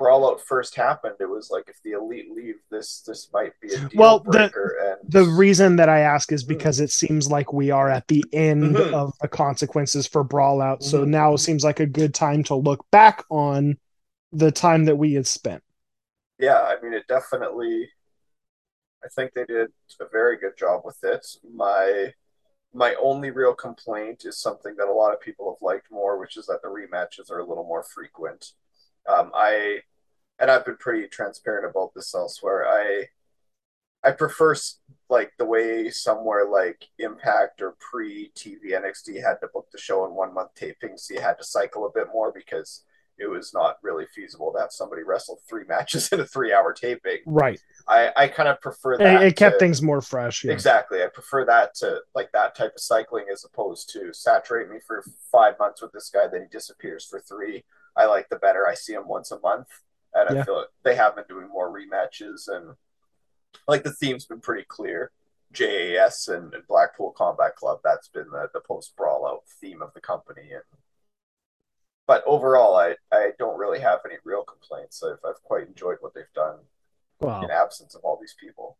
Brawlout 0.00 0.40
first 0.40 0.76
happened, 0.76 1.16
it 1.20 1.28
was 1.28 1.50
like 1.50 1.64
if 1.68 1.76
the 1.82 1.92
elite 1.92 2.30
leave, 2.30 2.56
this 2.70 3.02
this 3.06 3.28
might 3.32 3.52
be 3.60 3.68
a 3.74 3.78
deal 3.88 3.88
Well, 3.98 4.20
the- 4.20 4.52
and 4.80 4.98
The 5.10 5.24
reason 5.24 5.76
that 5.76 5.88
I 5.88 6.00
ask 6.00 6.32
is 6.32 6.44
because 6.44 6.80
it 6.80 6.90
seems 6.90 7.30
like 7.30 7.52
we 7.52 7.70
are 7.70 7.88
at 7.88 8.06
the 8.08 8.24
end 8.32 8.76
Mhm. 8.76 8.92
of 8.92 9.12
the 9.20 9.28
consequences 9.28 10.06
for 10.06 10.22
brawl 10.22 10.60
out. 10.60 10.82
So 10.82 11.04
Mhm. 11.04 11.08
now 11.08 11.36
seems 11.36 11.64
like 11.64 11.80
a 11.80 11.86
good 11.86 12.14
time 12.14 12.42
to 12.44 12.54
look 12.54 12.84
back 12.90 13.24
on 13.30 13.78
the 14.32 14.52
time 14.52 14.84
that 14.86 14.96
we 14.96 15.14
had 15.14 15.26
spent. 15.26 15.62
yeah, 16.38 16.60
I 16.60 16.80
mean, 16.80 16.92
it 16.94 17.06
definitely. 17.08 17.90
I 19.04 19.08
think 19.08 19.32
they 19.32 19.44
did 19.44 19.70
a 20.00 20.08
very 20.10 20.36
good 20.38 20.56
job 20.56 20.82
with 20.84 21.02
it. 21.04 21.26
My 21.54 22.14
my 22.74 22.94
only 23.02 23.30
real 23.30 23.54
complaint 23.54 24.24
is 24.26 24.38
something 24.38 24.76
that 24.76 24.88
a 24.88 24.92
lot 24.92 25.14
of 25.14 25.20
people 25.20 25.52
have 25.52 25.62
liked 25.62 25.90
more, 25.90 26.18
which 26.18 26.36
is 26.36 26.46
that 26.46 26.60
the 26.62 26.68
rematches 26.68 27.30
are 27.30 27.40
a 27.40 27.46
little 27.46 27.64
more 27.64 27.82
frequent. 27.82 28.52
Um, 29.08 29.30
I 29.34 29.80
and 30.38 30.50
I've 30.50 30.64
been 30.66 30.76
pretty 30.76 31.08
transparent 31.08 31.70
about 31.70 31.94
this 31.94 32.14
elsewhere. 32.14 32.66
I 32.68 33.06
I 34.04 34.12
prefer 34.12 34.54
like 35.08 35.32
the 35.38 35.44
way 35.44 35.90
somewhere 35.90 36.48
like 36.48 36.88
Impact 36.98 37.62
or 37.62 37.76
pre 37.80 38.30
TV 38.36 38.72
NXT 38.72 39.22
had 39.22 39.40
to 39.40 39.48
book 39.52 39.68
the 39.72 39.78
show 39.78 40.04
in 40.06 40.14
one 40.14 40.34
month 40.34 40.54
taping, 40.54 40.96
so 40.96 41.14
you 41.14 41.20
had 41.20 41.38
to 41.38 41.44
cycle 41.44 41.86
a 41.86 41.92
bit 41.92 42.08
more 42.12 42.32
because 42.32 42.84
it 43.18 43.26
was 43.28 43.52
not 43.52 43.78
really 43.82 44.06
feasible 44.14 44.52
that 44.56 44.72
somebody 44.72 45.02
wrestled 45.02 45.38
three 45.48 45.64
matches 45.64 46.08
in 46.12 46.20
a 46.20 46.26
three 46.26 46.52
hour 46.52 46.72
taping. 46.72 47.18
Right. 47.26 47.60
I, 47.88 48.10
I 48.16 48.28
kind 48.28 48.48
of 48.48 48.60
prefer 48.60 48.96
that. 48.98 49.22
it 49.22 49.36
kept 49.36 49.54
to- 49.54 49.58
things 49.58 49.82
more 49.82 50.00
fresh. 50.00 50.44
Yeah. 50.44 50.52
Exactly. 50.52 51.02
I 51.02 51.06
prefer 51.08 51.44
that 51.46 51.74
to 51.76 52.00
like 52.14 52.30
that 52.32 52.54
type 52.54 52.72
of 52.74 52.80
cycling 52.80 53.26
as 53.32 53.44
opposed 53.44 53.90
to 53.94 54.12
saturate 54.12 54.68
me 54.70 54.78
for 54.86 55.04
five 55.32 55.54
months 55.58 55.82
with 55.82 55.92
this 55.92 56.10
guy, 56.10 56.26
then 56.30 56.42
he 56.42 56.48
disappears 56.48 57.04
for 57.04 57.20
three. 57.20 57.64
I 57.96 58.06
like 58.06 58.28
the 58.28 58.36
better. 58.36 58.66
I 58.66 58.74
see 58.74 58.92
him 58.92 59.08
once 59.08 59.30
a 59.32 59.40
month, 59.40 59.66
and 60.14 60.34
Yeah. 60.34 60.42
I 60.42 60.44
feel 60.44 60.56
like 60.58 60.68
they 60.84 60.94
have 60.94 61.16
been 61.16 61.24
doing 61.28 61.48
more 61.48 61.72
rematches, 61.74 62.46
and 62.48 62.76
like 63.66 63.82
the 63.82 63.92
theme's 63.92 64.24
been 64.26 64.40
pretty 64.40 64.64
clear. 64.68 65.10
JAS 65.52 66.28
and, 66.28 66.52
and 66.54 66.66
Blackpool 66.68 67.12
Combat 67.12 67.56
Club. 67.56 67.80
That's 67.82 68.08
been 68.08 68.28
the, 68.30 68.48
the 68.52 68.60
post 68.60 68.94
brawl 68.96 69.26
out 69.26 69.42
theme 69.60 69.82
of 69.82 69.92
the 69.94 70.00
company, 70.00 70.50
and 70.52 70.62
but 72.08 72.24
overall, 72.26 72.74
I, 72.74 72.96
I 73.12 73.30
don't 73.38 73.56
really 73.58 73.78
have 73.78 74.00
any 74.04 74.16
real 74.24 74.42
complaints. 74.42 75.00
I've, 75.04 75.18
I've 75.24 75.40
quite 75.44 75.68
enjoyed 75.68 75.98
what 76.00 76.14
they've 76.14 76.24
done 76.34 76.56
Wow. 77.20 77.42
in 77.42 77.50
absence 77.50 77.94
of 77.94 78.00
all 78.02 78.18
these 78.20 78.34
people. 78.40 78.76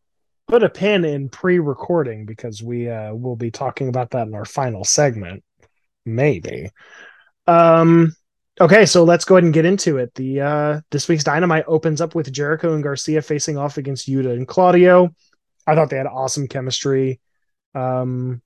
Put 0.49 0.63
a 0.63 0.69
pin 0.69 1.05
in 1.05 1.29
pre-recording 1.29 2.25
because 2.25 2.63
we 2.63 2.89
uh, 2.89 3.13
will 3.15 3.37
be 3.37 3.51
talking 3.51 3.89
about 3.89 4.11
that 4.11 4.27
in 4.27 4.35
our 4.35 4.45
final 4.45 4.83
segment. 4.83 5.45
Maybe. 6.05 6.71
Um. 7.47 8.15
Okay, 8.61 8.87
so 8.87 9.05
let's 9.05 9.25
go 9.25 9.37
ahead 9.37 9.45
and 9.45 9.55
get 9.55 9.65
into 9.67 9.99
it. 9.99 10.13
The 10.15 10.41
uh, 10.41 10.81
this 10.91 11.07
week's 11.07 11.23
Dynamite 11.23 11.65
opens 11.69 12.01
up 12.01 12.17
with 12.17 12.33
Jericho 12.33 12.75
and 12.75 12.83
Garcia 12.83 13.23
facing 13.23 13.57
off 13.57 13.79
against 13.79 14.09
Yuta 14.09 14.33
and 14.33 14.49
Claudio. 14.49 15.15
I 15.67 15.75
thought 15.77 15.91
they 15.91 15.97
had 15.97 16.07
awesome 16.07 16.49
chemistry. 16.49 17.21
Um, 17.75 18.43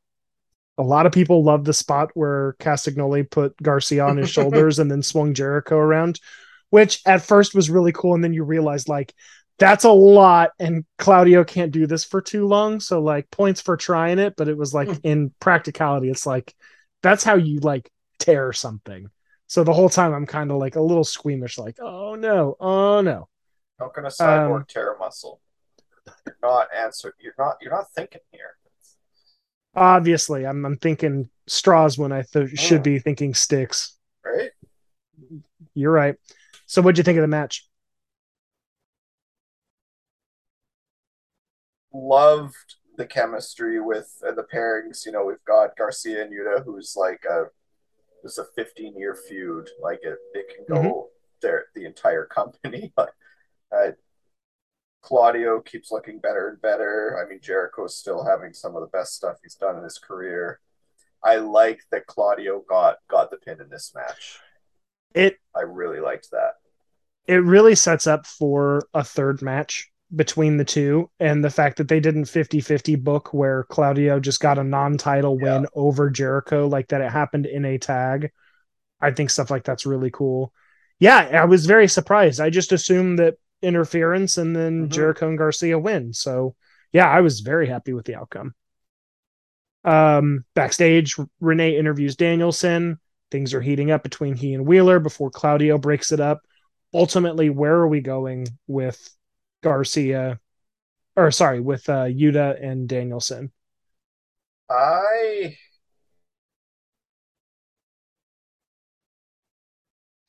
a 0.79 0.83
lot 0.83 1.07
of 1.07 1.13
people 1.13 1.45
love 1.45 1.65
the 1.65 1.73
spot 1.73 2.11
where 2.15 2.55
Castagnoli 2.59 3.31
put 3.31 3.57
Garcia 3.63 4.05
on 4.05 4.17
his 4.17 4.31
shoulders 4.37 4.79
and 4.79 4.91
then 4.91 5.03
swung 5.03 5.35
Jericho 5.35 5.77
around, 5.77 6.21
which 6.71 7.01
at 7.07 7.23
first 7.23 7.55
was 7.55 7.71
really 7.71 7.93
cool, 7.93 8.15
and 8.15 8.25
then 8.25 8.33
you 8.33 8.45
realize 8.45 8.89
like 8.89 9.15
that's 9.59 9.85
a 9.85 9.93
lot, 9.93 10.51
and 10.59 10.85
Claudio 10.99 11.45
can't 11.45 11.73
do 11.73 11.87
this 11.87 12.05
for 12.05 12.21
too 12.21 12.47
long. 12.47 12.81
So 12.81 13.01
like 13.01 13.31
points 13.31 13.61
for 13.61 13.77
trying 13.77 14.19
it, 14.19 14.35
but 14.37 14.49
it 14.49 14.57
was 14.57 14.75
like 14.75 14.89
in 15.05 15.33
practicality, 15.41 16.09
it's 16.11 16.27
like 16.27 16.55
that's 17.03 17.25
how 17.25 17.35
you 17.37 17.61
like 17.61 17.91
tear 18.19 18.53
something. 18.53 19.09
So 19.47 19.65
the 19.65 19.73
whole 19.75 19.91
time 19.91 20.15
I'm 20.15 20.27
kind 20.27 20.51
of 20.51 20.57
like 20.59 20.77
a 20.77 20.81
little 20.83 21.05
squeamish, 21.05 21.59
like, 21.59 21.79
oh 21.81 22.15
no, 22.15 22.57
oh 22.59 23.01
no. 23.03 23.29
How 23.79 23.89
can 23.89 24.07
a 24.07 24.09
cyborg 24.09 24.61
Um, 24.61 24.65
tear 24.67 24.95
a 24.95 24.99
muscle? 24.99 25.41
You're 26.27 26.37
not 26.43 26.69
answer. 26.75 27.15
You're 27.21 27.35
not. 27.39 27.57
You're 27.61 27.73
not 27.73 27.93
thinking 27.93 28.21
here. 28.31 28.57
Obviously, 29.75 30.47
I'm 30.47 30.65
I'm 30.67 30.77
thinking 30.77 31.31
straws 31.47 31.97
when 31.99 32.13
I 32.13 32.23
th- 32.23 32.59
should 32.59 32.81
Oh. 32.81 32.85
be 32.85 32.99
thinking 32.99 33.35
sticks. 33.35 33.97
Right? 34.25 34.51
You're 35.75 35.93
right. 35.93 36.17
So 36.67 36.83
what'd 36.83 36.99
you 36.99 37.05
think 37.05 37.19
of 37.19 37.23
the 37.23 37.29
match? 37.29 37.67
Loved 41.95 42.55
the 42.97 43.07
chemistry 43.07 43.81
with 43.81 44.11
uh, 44.27 44.33
the 44.33 44.45
pairings. 44.45 45.05
You 45.05 45.13
know, 45.13 45.25
we've 45.25 45.45
got 45.47 45.77
Garcia 45.77 46.23
and 46.23 46.33
Yuta, 46.33 46.65
who's 46.65 46.95
like 46.97 47.25
a 47.31 47.45
this 48.23 48.39
a 48.39 48.45
15 48.57 48.97
year 48.97 49.15
feud. 49.29 49.69
Like 49.83 50.01
it, 50.03 50.17
it 50.35 50.47
can 50.55 50.65
go 50.69 51.09
there 51.41 51.67
the 51.75 51.85
entire 51.87 52.25
company. 52.27 52.93
But 52.97 53.11
uh, 53.75 53.93
Claudio 55.03 55.61
keeps 55.61 55.91
looking 55.91 56.19
better 56.19 56.49
and 56.49 56.63
better. 56.63 57.23
I 57.23 57.29
mean, 57.29 57.41
Jericho's 57.43 57.97
still 57.99 58.25
having 58.25 58.53
some 58.55 58.77
of 58.77 58.83
the 58.83 58.87
best 58.89 59.15
stuff 59.15 59.37
he's 59.43 59.57
done 59.57 59.77
in 59.77 59.85
his 59.85 59.99
career. 59.99 60.61
I 61.25 61.37
like 61.37 61.81
that 61.91 62.07
Claudio 62.07 62.63
got 62.69 62.97
got 63.09 63.31
the 63.31 63.37
pin 63.37 63.61
in 63.61 63.69
this 63.69 63.93
match. 63.95 64.39
It 65.15 65.37
I 65.55 65.61
really 65.63 66.01
liked 66.01 66.31
that. 66.31 66.55
it 67.27 67.43
really 67.45 67.75
sets 67.75 68.07
up 68.07 68.27
for 68.27 68.83
a 68.95 69.05
third 69.05 69.43
match 69.43 69.91
between 70.15 70.57
the 70.59 70.65
two 70.65 71.11
and 71.21 71.43
the 71.43 71.51
fact 71.51 71.79
that 71.79 71.89
they 71.89 72.01
didn't 72.01 72.25
50-50 72.25 73.03
book 73.03 73.33
where 73.33 73.65
Claudio 73.65 74.21
just 74.21 74.41
got 74.41 74.59
a 74.59 74.65
non-title 74.65 75.39
win 75.39 75.67
over 75.75 76.11
Jericho 76.11 76.67
like 76.67 76.89
that 76.89 77.01
it 77.01 77.11
happened 77.11 77.47
in 77.47 77.65
a 77.65 77.79
tag. 77.79 78.31
I 79.01 79.13
think 79.13 79.31
stuff 79.31 79.51
like 79.51 79.65
that's 79.65 79.87
really 79.87 80.11
cool. 80.11 80.53
Yeah, 80.99 81.17
I 81.33 81.47
was 81.47 81.65
very 81.67 81.89
surprised. 81.89 82.41
I 82.41 82.51
just 82.51 82.73
assumed 82.73 83.19
that 83.21 83.37
interference 83.63 84.39
and 84.39 84.55
then 84.55 84.87
Mhm. 84.87 84.91
Jericho 84.91 85.29
and 85.29 85.39
Garcia 85.39 85.79
win. 85.79 86.13
So, 86.13 86.55
yeah, 86.93 87.09
I 87.09 87.21
was 87.21 87.41
very 87.41 87.69
happy 87.69 87.93
with 87.93 88.05
the 88.05 88.17
outcome. 88.17 88.55
Um, 89.85 90.45
backstage, 90.55 91.17
Renee 91.41 91.77
interviews 91.77 92.17
Danielson. 92.17 92.99
Things 93.31 93.55
are 93.55 93.61
heating 93.61 93.91
up 93.91 94.03
between 94.03 94.35
he 94.37 94.55
and 94.55 94.67
Wheeler 94.67 95.01
before 95.01 95.31
Claudio 95.31 95.79
breaks 95.79 96.13
it 96.13 96.21
up. 96.21 96.41
Ultimately, 96.95 97.51
where 97.51 97.75
are 97.75 97.89
we 97.89 98.01
going 98.01 98.47
with 98.67 99.17
Garcia? 99.63 100.39
Or 101.17 101.31
sorry, 101.31 101.61
with 101.61 101.89
uh, 101.89 102.05
Yuta 102.05 102.63
and 102.63 102.89
Danielson? 102.89 103.53
I 104.69 105.57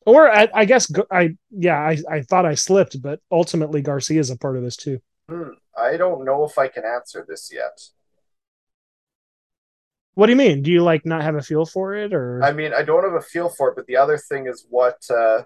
Or 0.05 0.29
I, 0.29 0.49
I 0.53 0.65
guess 0.65 0.91
I 1.11 1.35
yeah 1.51 1.79
I, 1.79 1.97
I 2.09 2.21
thought 2.21 2.45
I 2.45 2.55
slipped, 2.55 3.01
but 3.01 3.19
ultimately 3.31 3.81
Garcia 3.81 4.19
is 4.19 4.29
a 4.29 4.37
part 4.37 4.57
of 4.57 4.63
this 4.63 4.75
too. 4.75 4.99
hmm, 5.29 5.51
I 5.77 5.97
don't 5.97 6.25
know 6.25 6.43
if 6.43 6.57
I 6.57 6.67
can 6.67 6.83
answer 6.85 7.25
this 7.27 7.49
yet. 7.53 7.79
What 10.15 10.27
do 10.27 10.31
you 10.31 10.37
mean? 10.37 10.61
Do 10.61 10.71
you 10.71 10.83
like 10.83 11.05
not 11.05 11.23
have 11.23 11.35
a 11.35 11.41
feel 11.41 11.65
for 11.65 11.95
it, 11.95 12.13
or 12.13 12.43
I 12.43 12.51
mean, 12.51 12.73
I 12.73 12.83
don't 12.83 13.03
have 13.03 13.13
a 13.13 13.21
feel 13.21 13.49
for 13.49 13.69
it, 13.69 13.75
but 13.75 13.87
the 13.87 13.97
other 13.97 14.17
thing 14.17 14.47
is 14.47 14.65
what 14.69 15.01
uh, 15.09 15.43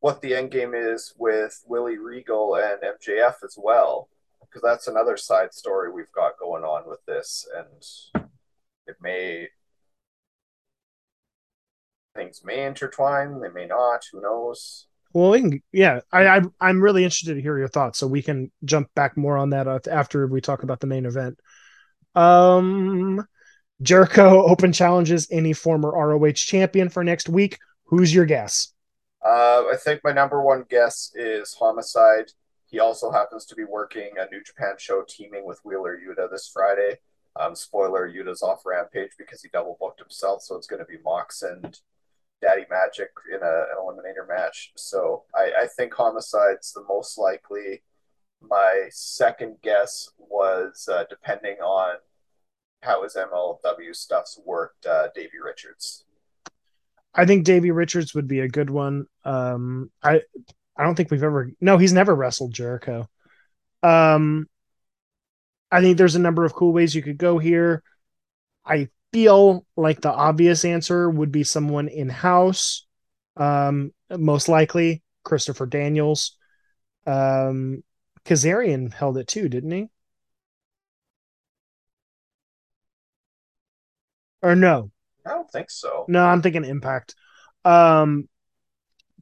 what 0.00 0.20
the 0.20 0.34
end 0.34 0.50
game 0.50 0.74
is 0.74 1.14
with 1.16 1.62
Willie 1.66 1.98
Regal 1.98 2.56
and 2.56 2.80
MJF 2.82 3.36
as 3.44 3.56
well, 3.56 4.08
because 4.40 4.62
that's 4.62 4.88
another 4.88 5.16
side 5.16 5.54
story 5.54 5.90
we've 5.90 6.12
got 6.12 6.38
going 6.38 6.64
on 6.64 6.86
with 6.86 7.04
this, 7.06 7.48
and 7.56 8.28
it 8.86 8.96
may 9.00 9.48
things 12.14 12.42
may 12.44 12.66
intertwine, 12.66 13.40
they 13.40 13.48
may 13.48 13.66
not. 13.66 14.04
Who 14.12 14.20
knows? 14.20 14.86
well, 15.12 15.30
we 15.30 15.40
can, 15.40 15.62
yeah, 15.72 16.00
I, 16.12 16.26
I 16.26 16.40
I'm 16.60 16.80
really 16.80 17.04
interested 17.04 17.34
to 17.34 17.42
hear 17.42 17.58
your 17.58 17.68
thoughts, 17.68 17.98
so 17.98 18.06
we 18.06 18.22
can 18.22 18.50
jump 18.64 18.88
back 18.94 19.16
more 19.16 19.36
on 19.36 19.50
that 19.50 19.88
after 19.88 20.26
we 20.26 20.40
talk 20.40 20.62
about 20.62 20.80
the 20.80 20.86
main 20.86 21.04
event. 21.04 21.38
Um, 22.14 23.26
Jericho 23.82 24.44
open 24.48 24.72
challenges 24.72 25.26
any 25.30 25.52
former 25.52 25.90
ROH 25.90 26.32
champion 26.32 26.88
for 26.88 27.02
next 27.02 27.28
week. 27.28 27.58
Who's 27.86 28.14
your 28.14 28.24
guess? 28.24 28.72
Uh, 29.24 29.64
I 29.72 29.74
think 29.82 30.00
my 30.04 30.12
number 30.12 30.40
one 30.42 30.64
guess 30.70 31.10
is 31.14 31.54
Homicide. 31.54 32.30
He 32.66 32.78
also 32.78 33.10
happens 33.10 33.44
to 33.46 33.56
be 33.56 33.64
working 33.64 34.10
a 34.16 34.30
New 34.32 34.42
Japan 34.44 34.74
show 34.78 35.02
teaming 35.08 35.44
with 35.44 35.60
Wheeler 35.64 35.98
Yuta 35.98 36.30
this 36.30 36.48
Friday. 36.52 36.98
Um, 37.34 37.56
spoiler: 37.56 38.08
Yuta's 38.08 38.42
off 38.42 38.62
Rampage 38.64 39.10
because 39.18 39.42
he 39.42 39.48
double 39.52 39.76
booked 39.80 39.98
himself, 39.98 40.42
so 40.42 40.54
it's 40.54 40.68
going 40.68 40.78
to 40.78 40.86
be 40.86 40.98
Mox 41.04 41.42
and 41.42 41.76
Daddy 42.40 42.64
Magic 42.70 43.10
in 43.32 43.40
a, 43.42 43.46
an 43.46 43.76
eliminator 43.78 44.28
match. 44.28 44.72
So 44.76 45.24
I, 45.34 45.62
I 45.62 45.66
think 45.76 45.92
Homicide's 45.92 46.72
the 46.72 46.84
most 46.88 47.18
likely. 47.18 47.82
My 48.42 48.86
second 48.90 49.56
guess 49.62 50.08
was 50.18 50.88
uh, 50.90 51.04
depending 51.10 51.58
on 51.58 51.96
how 52.82 53.02
his 53.02 53.14
MLW 53.14 53.94
stuff's 53.94 54.40
worked, 54.44 54.86
uh, 54.86 55.08
Davey 55.14 55.38
Richards. 55.44 56.04
I 57.14 57.26
think 57.26 57.44
Davey 57.44 57.70
Richards 57.70 58.14
would 58.14 58.28
be 58.28 58.40
a 58.40 58.48
good 58.48 58.70
one. 58.70 59.06
Um, 59.24 59.90
I 60.02 60.22
I 60.76 60.84
don't 60.84 60.94
think 60.94 61.10
we've 61.10 61.22
ever 61.22 61.50
no, 61.60 61.76
he's 61.76 61.92
never 61.92 62.14
wrestled 62.14 62.52
Jericho. 62.52 63.08
Um, 63.82 64.48
I 65.70 65.80
think 65.80 65.98
there's 65.98 66.14
a 66.14 66.20
number 66.20 66.44
of 66.44 66.54
cool 66.54 66.72
ways 66.72 66.94
you 66.94 67.02
could 67.02 67.18
go 67.18 67.38
here. 67.38 67.82
I 68.64 68.88
feel 69.12 69.66
like 69.76 70.00
the 70.00 70.12
obvious 70.12 70.64
answer 70.64 71.10
would 71.10 71.32
be 71.32 71.44
someone 71.44 71.88
in 71.88 72.08
house, 72.08 72.86
um, 73.36 73.92
most 74.10 74.48
likely 74.48 75.02
Christopher 75.24 75.66
Daniels. 75.66 76.36
Um, 77.06 77.82
Kazarian 78.24 78.92
held 78.92 79.18
it 79.18 79.26
too, 79.26 79.48
didn't 79.48 79.70
he? 79.70 79.88
Or 84.42 84.54
no? 84.54 84.90
I 85.26 85.30
don't 85.30 85.50
think 85.50 85.70
so. 85.70 86.06
No, 86.08 86.24
I'm 86.24 86.42
thinking 86.42 86.64
Impact. 86.64 87.14
Um, 87.64 88.28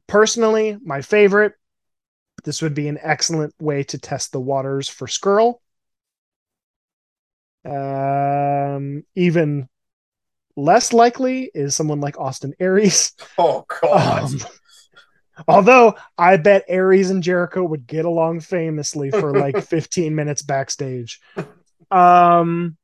personally, 0.07 0.77
my 0.81 1.01
favorite. 1.01 1.53
This 2.45 2.61
would 2.61 2.73
be 2.73 2.87
an 2.87 2.97
excellent 3.01 3.53
way 3.59 3.83
to 3.83 3.97
test 3.97 4.31
the 4.31 4.39
waters 4.39 4.87
for 4.87 5.07
Scurll. 5.07 5.59
Um, 7.65 9.03
even 9.15 9.67
less 10.59 10.93
likely 10.93 11.49
is 11.53 11.75
someone 11.75 12.01
like 12.01 12.19
Austin 12.19 12.53
Aries. 12.59 13.13
Oh 13.37 13.65
God. 13.81 14.23
Um, 14.23 14.39
although 15.47 15.95
I 16.17 16.37
bet 16.37 16.65
Aries 16.67 17.09
and 17.09 17.23
Jericho 17.23 17.63
would 17.63 17.87
get 17.87 18.05
along 18.05 18.41
famously 18.41 19.11
for 19.11 19.37
like 19.37 19.63
15 19.63 20.13
minutes 20.13 20.41
backstage. 20.41 21.21
Um, 21.89 22.77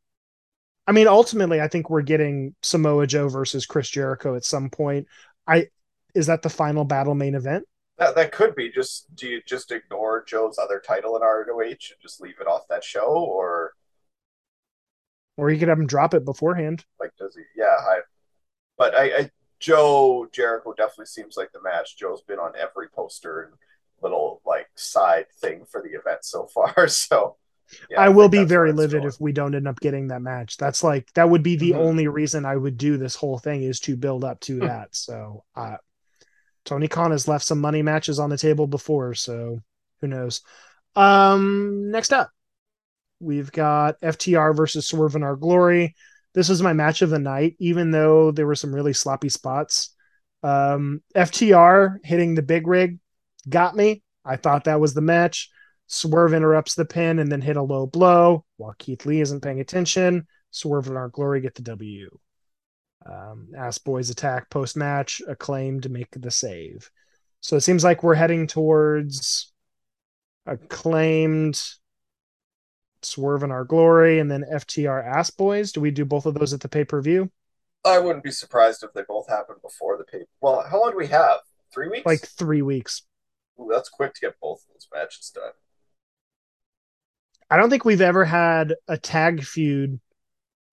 I 0.88 0.91
mean, 0.91 1.08
ultimately, 1.08 1.62
I 1.62 1.67
think 1.67 1.89
we're 1.89 2.03
getting 2.03 2.55
Samoa 2.62 3.08
Joe 3.08 3.27
versus 3.27 3.65
Chris 3.65 3.89
Jericho 3.89 4.36
at 4.36 4.46
some 4.46 4.70
point. 4.70 5.08
I 5.48 5.67
is 6.13 6.27
that 6.27 6.41
the 6.41 6.50
final 6.50 6.86
battle 6.86 7.15
main 7.15 7.36
event? 7.36 7.65
That, 7.98 8.15
that 8.15 8.32
could 8.32 8.55
be 8.55 8.72
just 8.72 9.13
do 9.15 9.27
you 9.27 9.41
just 9.46 9.72
ignore 9.72 10.24
Joe's 10.25 10.58
other 10.58 10.82
title 10.86 11.15
in 11.15 11.21
ROH 11.21 11.62
and 11.62 11.80
just 12.02 12.21
leave 12.21 12.39
it 12.39 12.47
off 12.47 12.67
that 12.69 12.84
show 12.84 13.08
or 13.08 13.73
Or 15.38 15.50
you 15.52 15.60
could 15.60 15.67
have 15.67 15.80
him 15.80 15.88
drop 15.88 16.13
it 16.13 16.26
beforehand. 16.26 16.86
like 17.00 17.12
does 17.17 17.36
he 17.36 17.43
yeah 17.56 17.76
I 17.80 18.00
but 18.78 18.95
I, 18.95 19.04
I 19.17 19.32
Joe 19.60 20.28
Jericho 20.32 20.74
definitely 20.74 21.06
seems 21.08 21.38
like 21.38 21.52
the 21.54 21.62
match. 21.62 21.98
Joe's 21.98 22.21
been 22.21 22.39
on 22.39 22.54
every 22.60 22.89
poster 22.89 23.43
and 23.43 23.54
little 24.02 24.41
like 24.45 24.67
side 24.76 25.26
thing 25.39 25.65
for 25.65 25.82
the 25.82 25.89
event 25.98 26.24
so 26.26 26.48
far. 26.48 26.88
So 26.89 27.38
yeah, 27.89 28.02
I 28.02 28.10
will 28.10 28.30
think 28.30 28.32
be 28.32 28.43
very 28.45 28.74
livid 28.74 29.02
going. 29.02 29.10
if 29.10 29.19
we 29.19 29.32
don't 29.32 29.56
end 29.56 29.67
up 29.67 29.80
getting 29.80 30.10
that 30.10 30.21
match. 30.21 30.58
That's 30.58 30.84
like 30.84 31.12
that 31.13 31.30
would 31.30 31.41
be 31.43 31.56
the 31.56 31.71
Mhm. 31.71 31.80
only 31.80 32.08
reason 32.08 32.45
I 32.45 32.56
would 32.56 32.78
do 32.78 32.98
this 32.98 33.15
whole 33.15 33.39
thing 33.39 33.63
is 33.63 33.80
to 33.82 33.95
build 33.98 34.24
up 34.24 34.39
to 34.41 34.60
Hmm. 34.60 34.65
that. 34.65 34.95
So 34.95 35.43
uh 35.56 35.78
Tony 36.65 36.88
Khan 36.88 37.12
has 37.12 37.28
left 37.28 37.45
some 37.45 37.62
money 37.62 37.82
matches 37.82 38.19
on 38.19 38.30
the 38.30 38.38
table 38.38 38.67
before, 38.67 39.13
so 39.15 39.62
who 40.02 40.08
knows. 40.08 40.41
Um 40.95 41.91
next 41.91 42.13
up, 42.13 42.32
we've 43.19 43.51
got 43.51 43.99
FTR 44.01 44.56
versus 44.56 44.88
Swerve 44.88 45.15
in 45.15 45.23
Our 45.23 45.36
Glory. 45.36 45.95
This 46.34 46.49
was 46.49 46.62
my 46.62 46.73
match 46.73 47.01
of 47.01 47.10
the 47.10 47.19
night, 47.19 47.56
even 47.60 47.91
though 47.91 48.32
there 48.32 48.47
were 48.47 48.56
some 48.56 48.73
really 48.73 48.93
sloppy 48.93 49.30
spots. 49.30 49.93
Um 50.43 51.01
FTR 51.15 51.97
hitting 52.04 52.36
the 52.36 52.41
big 52.41 52.67
rig 52.67 52.99
got 53.47 53.75
me. 53.75 54.04
I 54.23 54.36
thought 54.36 54.65
that 54.65 54.80
was 54.80 54.93
the 54.93 55.01
match. 55.01 55.49
Swerve 55.88 56.34
interrupts 56.34 56.75
the 56.75 56.86
pin 56.86 57.19
and 57.19 57.32
then 57.32 57.41
hit 57.41 57.58
a 57.58 57.62
low 57.62 57.86
blow 57.86 58.43
while 58.58 58.75
Keith 58.78 59.06
Lee 59.06 59.21
isn't 59.21 59.41
paying 59.41 59.60
attention. 59.60 60.28
Swerve 60.51 60.88
and 60.88 60.97
our 60.97 61.10
glory 61.10 61.41
get 61.41 61.56
the 61.56 61.62
W. 61.62 62.10
Um, 63.06 63.49
Ass 63.56 63.78
Boys 63.78 64.10
attack 64.10 64.49
post 64.49 64.75
match, 64.75 65.21
acclaim 65.28 65.82
to 65.82 65.89
make 65.89 66.10
the 66.12 66.32
save. 66.32 66.89
So 67.41 67.56
it 67.56 67.62
seems 67.62 67.84
like 67.84 68.01
we're 68.01 68.15
heading 68.15 68.47
towards 68.47 69.54
acclaimed 70.47 71.62
Swerve 73.06 73.44
in 73.44 73.52
our 73.52 73.63
glory 73.63 74.20
and 74.20 74.30
then 74.30 74.44
FTR 74.52 75.06
Ass 75.06 75.30
Boys. 75.30 75.72
Do 75.72 75.82
we 75.82 75.91
do 75.91 76.06
both 76.06 76.26
of 76.26 76.34
those 76.34 76.54
at 76.54 76.62
the 76.62 76.70
pay 76.70 76.84
per 76.84 77.02
view? 77.02 77.32
I 77.86 78.00
wouldn't 78.00 78.24
be 78.24 78.32
surprised 78.32 78.84
if 78.84 78.94
they 78.94 79.04
both 79.08 79.30
happened 79.30 79.62
before 79.62 79.98
the 79.98 80.04
paper. 80.04 80.28
Well, 80.41 80.65
how 80.68 80.82
long 80.82 80.91
do 80.91 80.98
we 80.98 81.08
have? 81.08 81.39
Three 81.72 81.89
weeks? 81.89 82.06
Like 82.06 82.22
three 82.22 82.62
weeks. 82.62 83.04
Ooh, 83.60 83.70
that's 83.72 83.89
quick 83.89 84.13
to 84.15 84.22
get 84.22 84.39
both 84.41 84.62
of 84.63 84.74
those 84.74 84.88
matches 84.94 85.32
done. 85.34 85.52
I 87.50 87.58
don't 87.58 87.70
think 87.70 87.86
we've 87.86 88.02
ever 88.02 88.26
had 88.26 88.74
a 88.88 88.98
tag 88.98 89.44
feud 89.44 90.00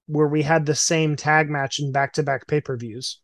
where 0.06 0.26
we 0.26 0.42
had 0.42 0.64
the 0.64 0.74
same 0.74 1.16
tag 1.16 1.50
match 1.50 1.78
in 1.78 1.92
back 1.92 2.14
to 2.14 2.22
back 2.22 2.46
pay 2.46 2.60
per 2.60 2.76
views. 2.76 3.20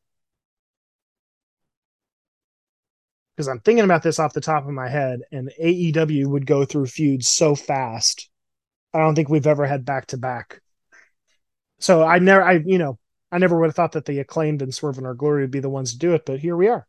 Because 3.37 3.49
I'm 3.49 3.61
thinking 3.61 3.85
about 3.85 4.03
this 4.03 4.19
off 4.19 4.33
the 4.33 4.41
top 4.41 4.65
of 4.65 4.71
my 4.71 4.89
head, 4.89 5.21
and 5.31 5.51
AEW 5.63 6.27
would 6.27 6.45
go 6.45 6.65
through 6.65 6.87
feuds 6.87 7.29
so 7.29 7.55
fast. 7.55 8.28
I 8.95 8.99
don't 8.99 9.15
think 9.15 9.29
we've 9.29 9.47
ever 9.47 9.67
had 9.67 9.85
back 9.85 10.07
to 10.09 10.17
back. 10.17 10.61
So 11.81 12.03
I 12.03 12.19
never, 12.19 12.43
I 12.43 12.53
you 12.65 12.79
know, 12.79 12.99
I 13.31 13.39
never 13.39 13.59
would 13.59 13.67
have 13.67 13.75
thought 13.77 13.93
that 13.93 14.05
the 14.07 14.19
acclaimed 14.21 14.63
and 14.63 14.75
Swerve 14.75 14.99
and 14.99 15.07
Our 15.07 15.15
Glory 15.15 15.43
would 15.43 15.51
be 15.51 15.61
the 15.61 15.69
ones 15.71 15.93
to 15.93 15.99
do 15.99 16.15
it, 16.15 16.25
but 16.25 16.41
here 16.41 16.57
we 16.57 16.69
are. 16.69 16.87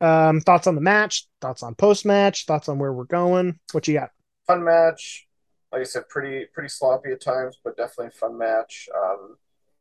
Um, 0.00 0.40
thoughts 0.40 0.66
on 0.66 0.74
the 0.74 0.80
match? 0.80 1.26
Thoughts 1.40 1.62
on 1.62 1.74
post 1.74 2.04
match? 2.04 2.44
Thoughts 2.46 2.68
on 2.68 2.78
where 2.78 2.92
we're 2.92 3.04
going? 3.04 3.58
What 3.72 3.86
you 3.88 3.94
got? 3.94 4.10
Fun 4.46 4.64
match. 4.64 5.26
Like 5.72 5.80
I 5.80 5.84
said, 5.84 6.08
pretty 6.08 6.46
pretty 6.52 6.68
sloppy 6.68 7.12
at 7.12 7.20
times, 7.20 7.58
but 7.64 7.76
definitely 7.76 8.08
a 8.08 8.10
fun 8.10 8.36
match. 8.36 8.88
Um, 8.94 9.36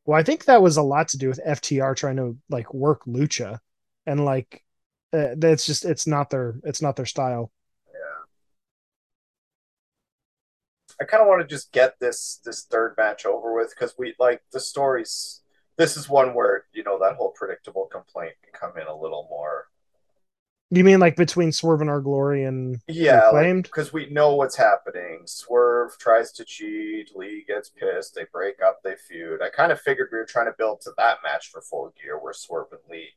Well, 0.06 0.20
I 0.20 0.24
think 0.24 0.46
that 0.46 0.62
was 0.62 0.78
a 0.78 0.82
lot 0.84 1.10
to 1.10 1.18
do 1.18 1.28
with 1.28 1.40
FTR 1.46 1.96
trying 1.96 2.18
to 2.18 2.38
like 2.50 2.74
work 2.74 3.04
lucha, 3.06 3.60
and 4.06 4.24
like 4.26 4.64
uh, 5.14 5.36
that's 5.38 5.66
just 5.66 5.86
it's 5.86 6.08
not 6.08 6.30
their 6.30 6.56
it's 6.64 6.82
not 6.82 6.96
their 6.96 7.06
style. 7.06 7.52
yeah. 7.94 8.26
I 11.02 11.06
kind 11.06 11.22
of 11.22 11.28
want 11.28 11.42
to 11.42 11.48
just 11.48 11.72
get 11.72 12.00
this 12.00 12.40
this 12.46 12.64
third 12.66 12.94
match 12.98 13.26
over 13.26 13.56
with 13.56 13.72
because 13.72 13.96
we 13.98 14.14
like 14.20 14.42
the 14.52 14.60
stories. 14.60 15.42
This 15.78 15.98
is 15.98 16.08
one 16.08 16.36
where 16.36 16.66
you 16.74 16.84
know 16.84 17.00
that 17.00 17.16
whole 17.16 17.32
predictable 17.32 17.88
complaint 17.92 18.34
can 18.44 18.54
come 18.54 18.80
in 18.80 18.88
a 18.88 18.96
little 18.96 19.28
more. 19.30 19.68
You 20.74 20.86
mean 20.86 21.00
like 21.00 21.18
between 21.18 21.52
Swerve 21.52 21.82
and 21.82 21.90
Our 21.90 22.00
Glory 22.00 22.46
and 22.46 22.80
Yeah, 22.88 23.30
because 23.56 23.92
we 23.92 24.10
know 24.10 24.36
what's 24.36 24.56
happening. 24.56 25.24
Swerve 25.26 25.98
tries 25.98 26.32
to 26.34 26.46
cheat. 26.46 27.10
Lee 27.14 27.44
gets 27.46 27.70
pissed. 27.70 28.16
They 28.16 28.26
break 28.32 28.62
up. 28.66 28.80
They 28.82 28.96
feud. 28.96 29.42
I 29.42 29.50
kind 29.50 29.74
of 29.74 29.82
figured 29.82 30.10
we 30.12 30.18
were 30.18 30.26
trying 30.26 30.46
to 30.46 30.56
build 30.58 30.80
to 30.82 30.92
that 30.98 31.18
match 31.26 31.50
for 31.50 31.62
Full 31.62 31.94
Gear, 32.02 32.18
where 32.22 32.32
Swerve 32.32 32.68
and 32.72 32.80
Lee. 32.90 33.10